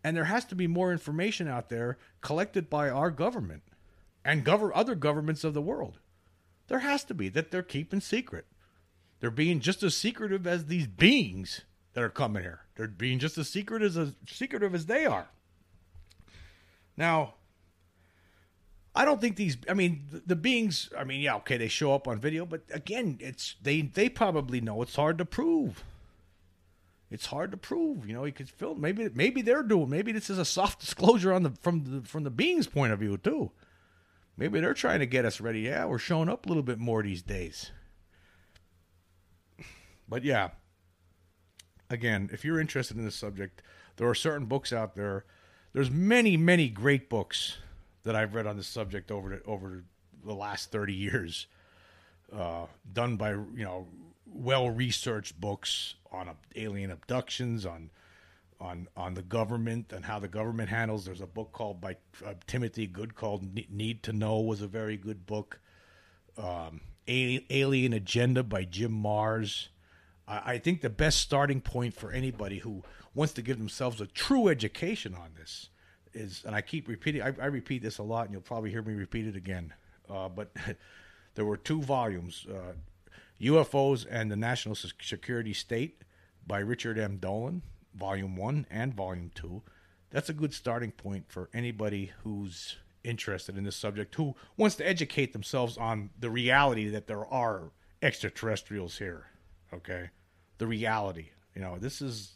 and 0.04 0.18
there 0.18 0.26
has 0.26 0.46
to 0.46 0.56
be 0.56 0.68
more 0.68 0.92
information 0.92 1.48
out 1.48 1.70
there 1.70 1.98
collected 2.22 2.70
by 2.70 2.90
our 2.90 3.12
government 3.12 3.64
and 4.26 4.44
gov- 4.44 4.72
other 4.74 4.96
governments 4.96 5.44
of 5.44 5.54
the 5.54 5.62
world. 5.62 6.00
There 6.68 6.80
has 6.80 7.04
to 7.06 7.14
be 7.14 7.30
that 7.30 7.52
they're 7.52 7.64
keeping 7.64 8.02
secret. 8.02 8.48
They're 9.20 9.32
being 9.32 9.60
just 9.60 9.84
as 9.84 9.96
secretive 9.96 10.46
as 10.46 10.66
these 10.66 10.88
beings 10.88 11.62
that 11.98 12.04
are 12.04 12.10
coming 12.10 12.44
here. 12.44 12.60
They're 12.76 12.88
being 12.88 13.18
just 13.18 13.40
as 13.40 13.50
secret 13.50 13.82
as, 13.82 13.98
as 13.98 14.14
secretive 14.30 14.76
as 14.76 14.86
they 14.86 15.08
are. 15.08 15.26
Now, 16.96 17.34
I 18.94 19.04
don't 19.04 19.20
think 19.20 19.36
these. 19.36 19.58
I 19.68 19.74
mean, 19.74 20.06
the, 20.12 20.22
the 20.28 20.36
beings. 20.36 20.92
I 20.96 21.06
mean, 21.06 21.22
yeah, 21.22 21.38
okay, 21.38 21.58
they 21.58 21.68
show 21.68 21.96
up 21.96 22.08
on 22.08 22.20
video, 22.20 22.46
but 22.46 22.62
again, 22.72 23.18
it's 23.20 23.56
they. 23.64 23.82
They 23.82 24.10
probably 24.10 24.62
know 24.62 24.84
it's 24.84 24.96
hard 24.96 25.18
to 25.18 25.26
prove. 25.26 25.84
It's 27.10 27.26
hard 27.26 27.50
to 27.50 27.58
prove. 27.58 28.08
You 28.08 28.14
know, 28.14 28.26
you 28.26 28.32
could 28.32 28.50
film. 28.50 28.80
Maybe 28.80 29.10
maybe 29.16 29.42
they're 29.42 29.64
doing. 29.64 29.90
Maybe 29.90 30.12
this 30.12 30.30
is 30.30 30.38
a 30.38 30.46
soft 30.46 30.80
disclosure 30.82 31.34
on 31.34 31.42
the 31.42 31.54
from 31.62 31.84
the 31.84 32.08
from 32.08 32.24
the 32.26 32.30
beings' 32.30 32.68
point 32.68 32.94
of 32.94 33.00
view 33.00 33.18
too. 33.18 33.50
Maybe 34.38 34.60
they're 34.60 34.76
trying 34.76 35.00
to 35.00 35.08
get 35.08 35.26
us 35.26 35.42
ready. 35.42 35.62
Yeah, 35.62 35.86
we're 35.86 35.98
showing 35.98 36.30
up 36.30 36.46
a 36.46 36.50
little 36.50 36.62
bit 36.62 36.78
more 36.78 37.02
these 37.02 37.24
days. 37.24 37.72
But 40.08 40.24
yeah, 40.24 40.50
again, 41.90 42.30
if 42.32 42.44
you're 42.44 42.60
interested 42.60 42.98
in 42.98 43.06
this 43.06 43.16
subject, 43.16 43.62
there 43.98 44.08
are 44.08 44.16
certain 44.16 44.46
books 44.46 44.72
out 44.72 44.96
there. 44.96 45.26
There's 45.74 45.92
many, 45.92 46.38
many 46.38 46.70
great 46.70 47.10
books 47.10 47.58
that 48.04 48.16
I've 48.16 48.36
read 48.36 48.48
on 48.48 48.58
this 48.58 48.68
subject 48.68 49.12
over 49.12 49.30
the, 49.30 49.44
over 49.44 49.84
the 50.26 50.34
last 50.34 50.72
30 50.72 50.94
years, 50.94 51.48
uh, 52.36 52.66
done 52.92 53.18
by 53.18 53.32
you 53.32 53.64
know 53.64 53.88
well 54.26 54.70
researched 54.70 55.40
books 55.40 55.96
on 56.12 56.30
alien 56.56 56.92
abductions, 56.92 57.66
on 57.66 57.90
on 58.60 58.88
on 58.96 59.14
the 59.14 59.22
government 59.22 59.94
and 59.94 60.06
how 60.06 60.20
the 60.20 60.28
government 60.28 60.70
handles. 60.70 61.06
There's 61.06 61.22
a 61.22 61.28
book 61.28 61.52
called 61.52 61.80
by 61.80 61.98
uh, 62.26 62.34
Timothy 62.48 62.88
Good 62.88 63.16
called 63.16 63.44
Need 63.70 64.04
to 64.04 64.14
Know 64.14 64.40
was 64.40 64.62
a 64.62 64.68
very 64.68 64.98
good 64.98 65.26
book. 65.26 65.60
Um, 66.38 66.82
Alien 67.08 67.94
Agenda 67.94 68.44
by 68.44 68.64
Jim 68.66 68.92
Marrs. 68.92 69.70
I, 70.28 70.54
I 70.54 70.58
think 70.58 70.82
the 70.82 70.90
best 70.90 71.20
starting 71.20 71.62
point 71.62 71.94
for 71.94 72.12
anybody 72.12 72.60
who 72.60 72.84
wants 73.14 73.34
to 73.34 73.42
give 73.42 73.58
themselves 73.58 74.02
a 74.02 74.08
true 74.08 74.48
education 74.48 75.16
on 75.16 75.32
this 75.38 75.70
is, 76.14 76.44
and 76.46 76.56
I 76.56 76.62
keep 76.62 76.88
repeating, 76.88 77.22
I, 77.22 77.34
I 77.42 77.48
repeat 77.48 77.82
this 77.82 77.98
a 77.98 78.04
lot, 78.04 78.26
and 78.26 78.34
you'll 78.34 78.42
probably 78.42 78.72
hear 78.72 78.82
me 78.82 78.94
repeat 78.94 79.28
it 79.28 79.36
again. 79.36 79.74
Uh, 80.10 80.30
but 80.30 80.52
there 81.36 81.46
were 81.46 81.58
two 81.58 81.82
volumes, 81.82 82.46
uh, 82.50 82.74
UFOs 83.42 84.06
and 84.10 84.32
the 84.32 84.36
National 84.36 84.76
Security 84.76 85.54
State 85.54 86.02
by 86.46 86.60
Richard 86.60 86.98
M. 86.98 87.18
Dolan 87.18 87.62
Volume 87.94 88.36
1 88.36 88.68
and 88.70 88.94
Volume 88.94 89.32
2. 89.36 89.62
That's 90.10 90.30
a 90.30 90.34
good 90.34 90.54
starting 90.54 90.92
point 90.92 91.26
for 91.28 91.50
anybody 91.54 92.12
who's 92.24 92.78
interested 93.04 93.58
in 93.58 93.64
this 93.64 93.76
subject, 93.76 94.16
who 94.16 94.36
wants 94.56 94.76
to 94.78 94.88
educate 94.88 95.34
themselves 95.34 95.78
on 95.78 96.10
the 96.20 96.30
reality 96.30 96.90
that 96.90 97.08
there 97.08 97.26
are 97.26 97.72
extraterrestrials 98.02 98.98
here. 98.98 99.28
Okay? 99.74 100.10
The 100.58 100.68
reality. 100.68 101.30
You 101.56 101.62
know, 101.62 101.78
this 101.78 102.02
is 102.02 102.36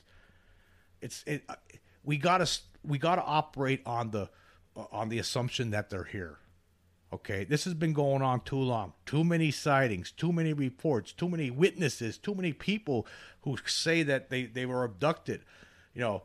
it's 1.01 1.23
it 1.25 1.43
uh, 1.49 1.55
we 2.03 2.17
got 2.17 2.39
to 2.39 2.59
we 2.83 2.97
got 2.97 3.15
to 3.15 3.23
operate 3.23 3.81
on 3.85 4.11
the 4.11 4.29
uh, 4.75 4.85
on 4.91 5.09
the 5.09 5.19
assumption 5.19 5.71
that 5.71 5.89
they're 5.89 6.03
here. 6.03 6.37
Okay, 7.13 7.43
this 7.43 7.65
has 7.65 7.73
been 7.73 7.91
going 7.91 8.21
on 8.21 8.39
too 8.41 8.55
long. 8.55 8.93
Too 9.05 9.25
many 9.25 9.51
sightings, 9.51 10.11
too 10.11 10.31
many 10.31 10.53
reports, 10.53 11.11
too 11.11 11.27
many 11.27 11.51
witnesses, 11.51 12.17
too 12.17 12.33
many 12.33 12.53
people 12.53 13.05
who 13.41 13.57
say 13.65 14.01
that 14.03 14.29
they, 14.29 14.45
they 14.45 14.65
were 14.65 14.85
abducted. 14.85 15.41
You 15.93 16.01
know, 16.01 16.23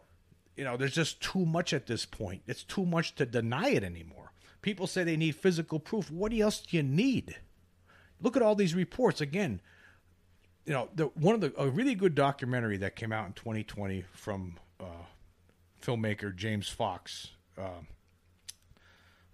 you 0.57 0.63
know, 0.63 0.77
there's 0.77 0.95
just 0.95 1.21
too 1.21 1.45
much 1.45 1.73
at 1.73 1.87
this 1.87 2.07
point. 2.07 2.43
It's 2.47 2.63
too 2.63 2.87
much 2.87 3.17
to 3.17 3.27
deny 3.27 3.71
it 3.71 3.83
anymore. 3.83 4.31
People 4.63 4.87
say 4.87 5.03
they 5.03 5.17
need 5.17 5.35
physical 5.35 5.81
proof. 5.81 6.09
What 6.09 6.33
else 6.33 6.61
do 6.61 6.77
you 6.77 6.85
need? 6.85 7.37
Look 8.21 8.37
at 8.37 8.43
all 8.43 8.55
these 8.55 8.75
reports 8.75 9.21
again. 9.21 9.61
You 10.67 10.73
know, 10.73 10.89
the 10.95 11.07
one 11.07 11.35
of 11.35 11.41
the 11.41 11.53
a 11.57 11.69
really 11.69 11.95
good 11.95 12.15
documentary 12.15 12.77
that 12.79 12.97
came 12.97 13.13
out 13.13 13.27
in 13.27 13.33
2020 13.33 14.05
from 14.13 14.57
uh, 14.81 15.05
filmmaker 15.81 16.35
James 16.35 16.69
Fox 16.69 17.29
uh, 17.57 17.83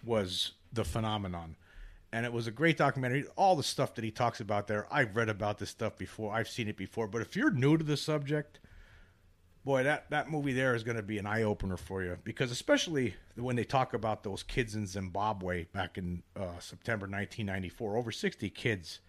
was 0.04 0.52
the 0.72 0.84
phenomenon. 0.84 1.56
And 2.12 2.26
it 2.26 2.32
was 2.32 2.46
a 2.46 2.50
great 2.50 2.76
documentary. 2.76 3.24
All 3.36 3.56
the 3.56 3.62
stuff 3.62 3.94
that 3.94 4.04
he 4.04 4.10
talks 4.10 4.40
about 4.40 4.66
there, 4.66 4.86
I've 4.90 5.16
read 5.16 5.30
about 5.30 5.58
this 5.58 5.70
stuff 5.70 5.96
before. 5.96 6.34
I've 6.34 6.48
seen 6.48 6.68
it 6.68 6.76
before. 6.76 7.08
But 7.08 7.22
if 7.22 7.36
you're 7.36 7.50
new 7.50 7.78
to 7.78 7.84
the 7.84 7.96
subject, 7.96 8.60
boy, 9.64 9.84
that, 9.84 10.10
that 10.10 10.30
movie 10.30 10.52
there 10.52 10.74
is 10.74 10.82
going 10.82 10.98
to 10.98 11.02
be 11.02 11.16
an 11.16 11.24
eye 11.24 11.42
opener 11.42 11.78
for 11.78 12.02
you. 12.02 12.18
Because 12.22 12.50
especially 12.50 13.14
when 13.36 13.56
they 13.56 13.64
talk 13.64 13.94
about 13.94 14.24
those 14.24 14.42
kids 14.42 14.74
in 14.74 14.86
Zimbabwe 14.86 15.64
back 15.72 15.96
in 15.96 16.22
uh, 16.36 16.58
September 16.58 17.04
1994, 17.06 17.96
over 17.96 18.12
60 18.12 18.50
kids, 18.50 19.00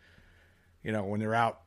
you 0.81 0.93
know, 0.93 1.03
when 1.03 1.19
they're 1.19 1.35
out 1.35 1.62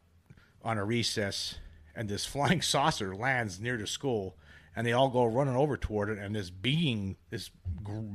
on 0.67 0.79
a 0.79 0.85
recess 0.85 1.55
and 1.95 2.09
this 2.09 2.27
flying 2.35 2.61
saucer 2.61 3.15
lands 3.15 3.61
near 3.61 3.77
the 3.77 3.87
school 3.87 4.37
and 4.77 4.87
they 4.87 4.93
all 4.93 5.09
go 5.09 5.25
running 5.25 5.57
over 5.57 5.79
toward 5.79 6.11
it, 6.11 6.19
and 6.19 6.37
this 6.37 6.51
being, 6.51 7.17
this 7.31 7.51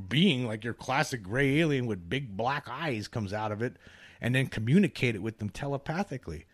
being 0.08 0.46
like 0.46 0.62
your 0.62 0.74
classic 0.74 1.24
gray 1.24 1.58
alien 1.58 1.86
with 1.86 2.08
big 2.08 2.36
black 2.36 2.68
eyes 2.70 3.08
comes 3.08 3.32
out 3.32 3.50
of 3.50 3.60
it, 3.60 3.76
and 4.20 4.32
then 4.32 4.46
communicate 4.46 5.16
it 5.16 5.22
with 5.22 5.38
them 5.38 5.50
telepathically. 5.50 6.46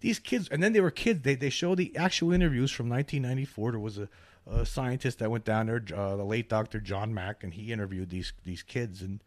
These 0.00 0.18
kids, 0.18 0.46
and 0.50 0.62
then 0.62 0.74
they 0.74 0.80
were 0.80 0.90
kids. 0.90 1.22
They 1.22 1.34
they 1.34 1.48
show 1.48 1.74
the 1.74 1.96
actual 1.96 2.32
interviews 2.32 2.70
from 2.70 2.90
1994. 2.90 3.70
There 3.70 3.80
was 3.80 3.98
a, 3.98 4.08
a 4.46 4.66
scientist 4.66 5.18
that 5.20 5.30
went 5.30 5.44
down 5.44 5.66
there, 5.66 5.82
uh, 5.94 6.16
the 6.16 6.24
late 6.24 6.50
Dr. 6.50 6.78
John 6.78 7.14
Mack, 7.14 7.42
and 7.42 7.54
he 7.54 7.72
interviewed 7.72 8.10
these 8.10 8.34
these 8.44 8.62
kids, 8.62 9.00
and 9.00 9.22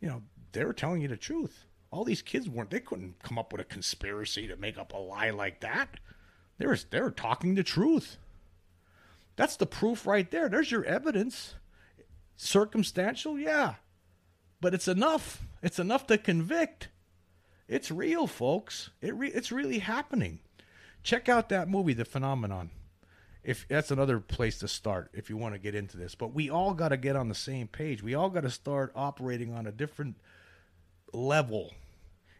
you 0.00 0.08
know 0.08 0.22
they 0.50 0.64
were 0.64 0.72
telling 0.72 1.00
you 1.00 1.08
the 1.08 1.16
truth. 1.16 1.64
All 1.90 2.04
these 2.04 2.22
kids 2.22 2.48
weren't. 2.48 2.70
They 2.70 2.80
couldn't 2.80 3.22
come 3.22 3.38
up 3.38 3.52
with 3.52 3.60
a 3.60 3.64
conspiracy 3.64 4.46
to 4.48 4.56
make 4.56 4.78
up 4.78 4.92
a 4.92 4.98
lie 4.98 5.30
like 5.30 5.60
that. 5.60 5.98
They 6.58 6.66
were 6.66 6.76
they 6.90 7.00
talking 7.16 7.54
the 7.54 7.62
truth. 7.62 8.18
That's 9.36 9.56
the 9.56 9.66
proof 9.66 10.06
right 10.06 10.30
there. 10.30 10.48
There's 10.48 10.70
your 10.70 10.84
evidence. 10.84 11.54
Circumstantial, 12.36 13.38
yeah. 13.38 13.74
But 14.60 14.74
it's 14.74 14.88
enough. 14.88 15.42
It's 15.62 15.78
enough 15.78 16.06
to 16.08 16.18
convict. 16.18 16.88
It's 17.68 17.90
real, 17.90 18.26
folks. 18.26 18.90
It 19.00 19.14
re- 19.14 19.30
it's 19.30 19.52
really 19.52 19.78
happening. 19.78 20.40
Check 21.02 21.28
out 21.28 21.48
that 21.48 21.68
movie, 21.68 21.92
The 21.94 22.04
Phenomenon. 22.04 22.70
if 23.44 23.66
that's 23.68 23.90
another 23.90 24.18
place 24.20 24.58
to 24.58 24.68
start 24.68 25.10
if 25.14 25.30
you 25.30 25.36
want 25.36 25.54
to 25.54 25.60
get 25.60 25.74
into 25.74 25.96
this. 25.96 26.14
But 26.14 26.34
we 26.34 26.50
all 26.50 26.74
got 26.74 26.88
to 26.88 26.96
get 26.96 27.16
on 27.16 27.28
the 27.28 27.34
same 27.34 27.68
page. 27.68 28.02
We 28.02 28.14
all 28.14 28.30
got 28.30 28.42
to 28.42 28.50
start 28.50 28.92
operating 28.96 29.54
on 29.54 29.66
a 29.66 29.72
different 29.72 30.16
level 31.12 31.72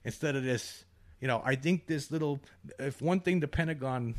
instead 0.04 0.36
of 0.36 0.44
this. 0.44 0.84
You 1.20 1.26
know, 1.26 1.42
I 1.44 1.56
think 1.56 1.86
this 1.86 2.10
little, 2.10 2.40
if 2.78 3.02
one 3.02 3.20
thing 3.20 3.40
the 3.40 3.48
Pentagon 3.48 4.14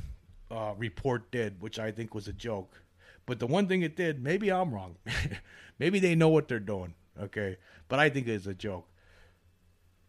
uh, 0.51 0.73
report 0.77 1.31
did, 1.31 1.61
which 1.61 1.79
I 1.79 1.91
think 1.91 2.13
was 2.13 2.27
a 2.27 2.33
joke, 2.33 2.81
but 3.25 3.39
the 3.39 3.47
one 3.47 3.67
thing 3.67 3.83
it 3.83 3.95
did, 3.95 4.23
maybe 4.23 4.51
I'm 4.51 4.73
wrong. 4.73 4.95
maybe 5.79 5.99
they 5.99 6.15
know 6.15 6.29
what 6.29 6.47
they're 6.47 6.59
doing. 6.59 6.95
Okay. 7.21 7.57
But 7.87 7.99
I 7.99 8.09
think 8.09 8.27
it's 8.27 8.47
a 8.47 8.53
joke. 8.53 8.87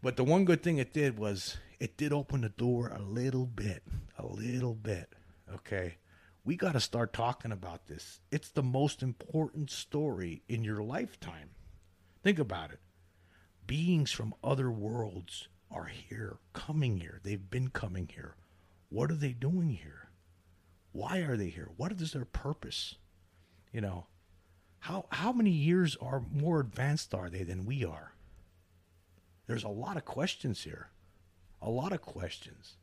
But 0.02 0.16
the 0.16 0.24
one 0.24 0.46
good 0.46 0.62
thing 0.62 0.78
it 0.78 0.94
did 0.94 1.18
was 1.18 1.58
it 1.78 1.96
did 1.96 2.12
open 2.12 2.40
the 2.40 2.48
door 2.48 2.88
a 2.88 3.02
little 3.02 3.46
bit, 3.46 3.82
a 4.18 4.26
little 4.26 4.74
bit. 4.74 5.12
Okay. 5.52 5.96
We 6.44 6.56
got 6.56 6.72
to 6.72 6.80
start 6.80 7.12
talking 7.12 7.52
about 7.52 7.86
this. 7.86 8.20
It's 8.30 8.48
the 8.48 8.62
most 8.62 9.02
important 9.02 9.70
story 9.70 10.42
in 10.48 10.64
your 10.64 10.82
lifetime. 10.82 11.50
Think 12.22 12.38
about 12.38 12.70
it. 12.70 12.80
Beings 13.70 14.10
from 14.10 14.34
other 14.42 14.68
worlds 14.68 15.46
are 15.70 15.84
here, 15.84 16.38
coming 16.52 16.98
here. 16.98 17.20
They've 17.22 17.50
been 17.50 17.68
coming 17.68 18.10
here. 18.12 18.34
What 18.88 19.12
are 19.12 19.16
they 19.16 19.30
doing 19.30 19.68
here? 19.68 20.08
Why 20.90 21.18
are 21.18 21.36
they 21.36 21.50
here? 21.50 21.68
What 21.76 21.92
is 21.92 22.12
their 22.12 22.24
purpose? 22.24 22.96
You 23.72 23.80
know, 23.80 24.06
how 24.80 25.06
how 25.12 25.30
many 25.30 25.52
years 25.52 25.96
are 26.00 26.24
more 26.32 26.58
advanced 26.58 27.14
are 27.14 27.30
they 27.30 27.44
than 27.44 27.64
we 27.64 27.84
are? 27.84 28.12
There's 29.46 29.62
a 29.62 29.68
lot 29.68 29.96
of 29.96 30.04
questions 30.04 30.64
here. 30.64 30.88
A 31.62 31.70
lot 31.70 31.92
of 31.92 32.02
questions. 32.02 32.74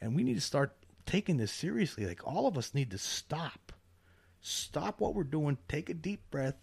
And 0.00 0.14
we 0.14 0.22
need 0.22 0.34
to 0.34 0.40
start 0.40 0.76
taking 1.04 1.36
this 1.36 1.50
seriously. 1.50 2.06
Like 2.06 2.24
all 2.24 2.46
of 2.46 2.56
us 2.56 2.74
need 2.74 2.92
to 2.92 2.98
stop. 2.98 3.72
Stop 4.40 5.00
what 5.00 5.16
we're 5.16 5.24
doing, 5.24 5.58
take 5.66 5.90
a 5.90 5.94
deep 5.94 6.30
breath, 6.30 6.54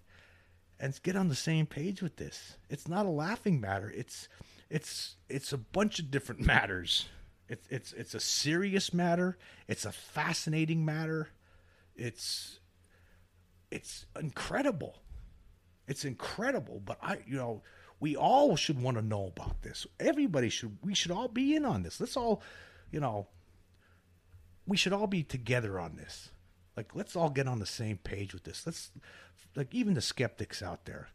and 0.80 1.00
get 1.04 1.16
on 1.16 1.30
the 1.30 1.36
same 1.36 1.66
page 1.66 2.02
with 2.02 2.18
this. 2.18 2.58
It's 2.70 2.88
not 2.88 3.06
a 3.06 3.10
laughing 3.10 3.60
matter. 3.60 3.92
It's 3.96 4.28
it's 4.70 5.16
it's 5.30 5.54
a 5.54 5.58
bunch 5.58 6.00
of 6.00 6.12
different 6.12 6.42
matters. 6.46 7.08
It's 7.48 7.68
it's 7.70 7.94
it's 7.94 8.14
a 8.14 8.20
serious 8.20 8.94
matter. 8.94 9.38
It's 9.68 9.86
a 9.86 9.92
fascinating 9.92 10.84
matter. 10.86 11.30
It's 11.96 12.60
it's 13.72 14.06
incredible. 14.20 14.98
It's 15.88 16.06
incredible. 16.06 16.82
But 16.84 16.98
I, 17.02 17.18
you 17.28 17.36
know, 17.36 17.62
we 18.00 18.16
all 18.16 18.56
should 18.56 18.82
want 18.82 18.98
to 18.98 19.04
know 19.04 19.32
about 19.36 19.62
this. 19.62 19.86
Everybody 20.00 20.50
should. 20.50 20.78
We 20.84 20.94
should 20.94 21.12
all 21.12 21.28
be 21.28 21.56
in 21.56 21.66
on 21.66 21.84
this. 21.84 22.00
Let's 22.00 22.18
all, 22.18 22.42
you 22.92 23.00
know, 23.00 23.28
we 24.66 24.78
should 24.78 24.94
all 24.94 25.08
be 25.08 25.24
together 25.24 25.80
on 25.80 25.96
this. 25.96 26.30
Like, 26.76 26.96
let's 26.96 27.16
all 27.16 27.30
get 27.30 27.48
on 27.48 27.60
the 27.60 27.66
same 27.66 27.98
page 27.98 28.34
with 28.34 28.44
this. 28.44 28.66
Let's, 28.66 28.92
like, 29.56 29.74
even 29.74 29.94
the 29.94 30.02
skeptics 30.02 30.62
out 30.62 30.86
there, 30.86 31.10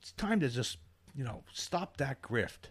it's 0.00 0.12
time 0.12 0.40
to 0.40 0.48
just, 0.48 0.78
you 1.14 1.24
know, 1.24 1.42
stop 1.52 1.96
that 1.96 2.22
grift. 2.22 2.70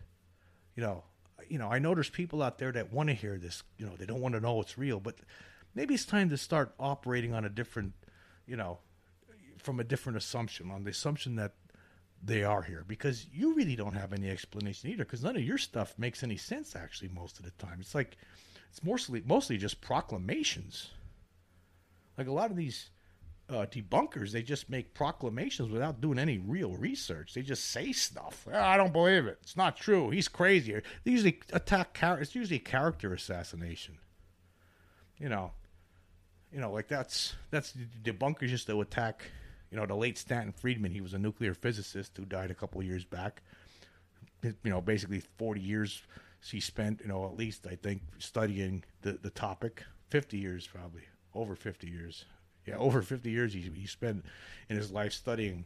You 0.75 0.83
know, 0.83 1.03
you 1.49 1.59
know, 1.59 1.69
I 1.69 1.79
know 1.79 1.93
there's 1.93 2.09
people 2.09 2.41
out 2.41 2.57
there 2.57 2.71
that 2.71 2.91
want 2.91 3.09
to 3.09 3.15
hear 3.15 3.37
this. 3.37 3.63
You 3.77 3.85
know, 3.85 3.95
they 3.97 4.05
don't 4.05 4.21
want 4.21 4.35
to 4.35 4.41
know 4.41 4.61
it's 4.61 4.77
real, 4.77 4.99
but 4.99 5.15
maybe 5.73 5.93
it's 5.93 6.05
time 6.05 6.29
to 6.29 6.37
start 6.37 6.73
operating 6.79 7.33
on 7.33 7.45
a 7.45 7.49
different, 7.49 7.93
you 8.45 8.55
know, 8.55 8.79
from 9.57 9.79
a 9.79 9.83
different 9.83 10.17
assumption, 10.17 10.71
on 10.71 10.83
the 10.83 10.91
assumption 10.91 11.35
that 11.35 11.53
they 12.25 12.43
are 12.43 12.63
here 12.63 12.83
because 12.87 13.27
you 13.31 13.53
really 13.53 13.75
don't 13.75 13.93
have 13.93 14.11
any 14.11 14.29
explanation 14.29 14.89
either 14.89 15.03
because 15.03 15.23
none 15.23 15.35
of 15.35 15.43
your 15.43 15.57
stuff 15.57 15.93
makes 15.97 16.23
any 16.23 16.37
sense 16.37 16.75
actually 16.75 17.09
most 17.09 17.37
of 17.37 17.45
the 17.45 17.51
time 17.51 17.77
it's 17.79 17.93
like 17.93 18.17
it's 18.69 18.83
mostly 18.83 19.21
mostly 19.25 19.57
just 19.57 19.79
proclamations 19.79 20.89
like 22.17 22.27
a 22.27 22.31
lot 22.31 22.49
of 22.49 22.57
these 22.57 22.89
uh, 23.49 23.65
debunkers. 23.65 24.31
They 24.31 24.41
just 24.41 24.69
make 24.69 24.93
proclamations 24.93 25.71
without 25.71 26.01
doing 26.01 26.17
any 26.17 26.37
real 26.37 26.75
research. 26.75 27.33
They 27.33 27.41
just 27.41 27.65
say 27.65 27.91
stuff. 27.91 28.47
Oh, 28.51 28.59
i 28.59 28.77
don't 28.77 28.93
believe 28.93 29.25
it. 29.25 29.39
It's 29.41 29.57
not 29.57 29.77
true. 29.77 30.09
He's 30.09 30.27
crazy. 30.27 30.81
They 31.03 31.11
usually 31.11 31.39
attack 31.53 31.93
char- 31.93 32.19
it's 32.19 32.35
usually 32.35 32.59
character 32.59 33.13
assassination. 33.13 33.97
You 35.17 35.29
know 35.29 35.51
you 36.51 36.61
know 36.61 36.71
like 36.71 36.87
that's 36.87 37.33
that's 37.51 37.73
debunkers 38.03 38.49
just 38.49 38.67
to 38.67 38.79
attack 38.81 39.23
you 39.75 39.81
know, 39.81 39.85
the 39.85 39.95
late 39.95 40.17
Stanton 40.17 40.53
Friedman, 40.53 40.93
he 40.93 41.01
was 41.01 41.13
a 41.13 41.19
nuclear 41.19 41.53
physicist 41.53 42.15
who 42.15 42.23
died 42.23 42.49
a 42.49 42.55
couple 42.55 42.81
years 42.81 43.03
back. 43.03 43.41
You 44.41 44.53
know, 44.63 44.79
basically 44.79 45.21
40 45.37 45.59
years 45.59 46.01
he 46.49 46.61
spent, 46.61 47.01
you 47.01 47.09
know, 47.09 47.25
at 47.25 47.35
least 47.35 47.67
I 47.67 47.75
think 47.75 48.01
studying 48.19 48.85
the, 49.01 49.19
the 49.21 49.31
topic. 49.31 49.83
50 50.11 50.37
years 50.37 50.65
probably, 50.65 51.01
over 51.33 51.55
50 51.55 51.89
years. 51.89 52.23
Yeah, 52.66 52.78
over 52.78 53.01
50 53.01 53.30
years 53.30 53.53
he, 53.53 53.61
he 53.74 53.88
spent 53.88 54.26
in 54.70 54.78
his 54.78 54.91
life 54.91 55.13
studying 55.13 55.66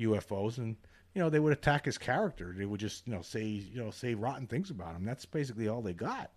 UFOs 0.00 0.58
and 0.58 0.76
you 1.14 1.20
know, 1.20 1.30
they 1.30 1.40
would 1.40 1.52
attack 1.52 1.86
his 1.86 1.98
character. 1.98 2.54
They 2.56 2.64
would 2.64 2.80
just, 2.80 3.06
you 3.06 3.12
know, 3.12 3.22
say, 3.22 3.44
you 3.44 3.82
know, 3.82 3.90
say 3.90 4.14
rotten 4.14 4.46
things 4.46 4.70
about 4.70 4.94
him. 4.94 5.04
That's 5.04 5.24
basically 5.24 5.68
all 5.68 5.82
they 5.82 5.92
got. 5.92 6.30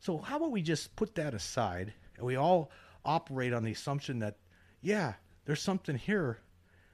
So 0.00 0.18
how 0.18 0.36
about 0.36 0.50
we 0.50 0.60
just 0.60 0.94
put 0.96 1.14
that 1.14 1.32
aside 1.32 1.94
and 2.16 2.26
we 2.26 2.36
all 2.36 2.70
operate 3.04 3.54
on 3.54 3.64
the 3.64 3.72
assumption 3.72 4.18
that, 4.18 4.36
yeah, 4.82 5.14
there's 5.46 5.62
something 5.62 5.96
here. 5.96 6.38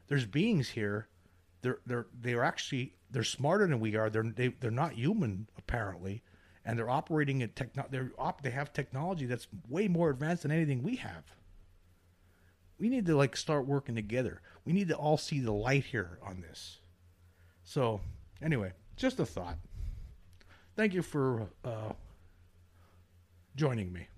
There's 0.07 0.27
beings 0.27 0.69
here. 0.69 1.09
They're 1.63 1.79
they're 1.85 2.07
they're 2.21 2.45
actually 2.45 2.95
they're 3.11 3.23
smarter 3.23 3.67
than 3.67 3.81
we 3.81 3.97
are. 3.97 4.09
They're 4.09 4.23
they, 4.23 4.49
they're 4.49 4.71
not 4.71 4.95
human 4.95 5.47
apparently, 5.59 6.23
and 6.65 6.79
they're 6.79 6.89
operating 6.89 7.43
at 7.43 7.55
techno. 7.55 7.85
They're 7.91 8.13
op- 8.19 8.43
they 8.43 8.51
have 8.51 8.73
technology 8.73 9.27
that's 9.27 9.47
way 9.69 9.89
more 9.89 10.11
advanced 10.11 10.45
than 10.45 10.53
anything 10.53 10.83
we 10.83 10.97
have. 10.97 11.25
We 12.81 12.89
need 12.89 13.07
to 13.07 13.17
like 13.17 13.37
start 13.37 13.67
working 13.67 13.95
together. 13.95 14.41
We 14.65 14.73
need 14.73 14.89
to 14.89 14.97
all 14.97 15.19
see 15.19 15.41
the 15.41 15.53
light 15.53 15.85
here 15.85 16.19
on 16.27 16.41
this. 16.41 16.79
So 17.63 18.01
anyway, 18.43 18.73
just 18.97 19.21
a 19.21 19.27
thought. 19.27 19.59
Thank 20.77 20.95
you 20.95 21.03
for 21.03 21.47
uh, 21.63 21.93
joining 23.55 23.93
me. 23.93 24.09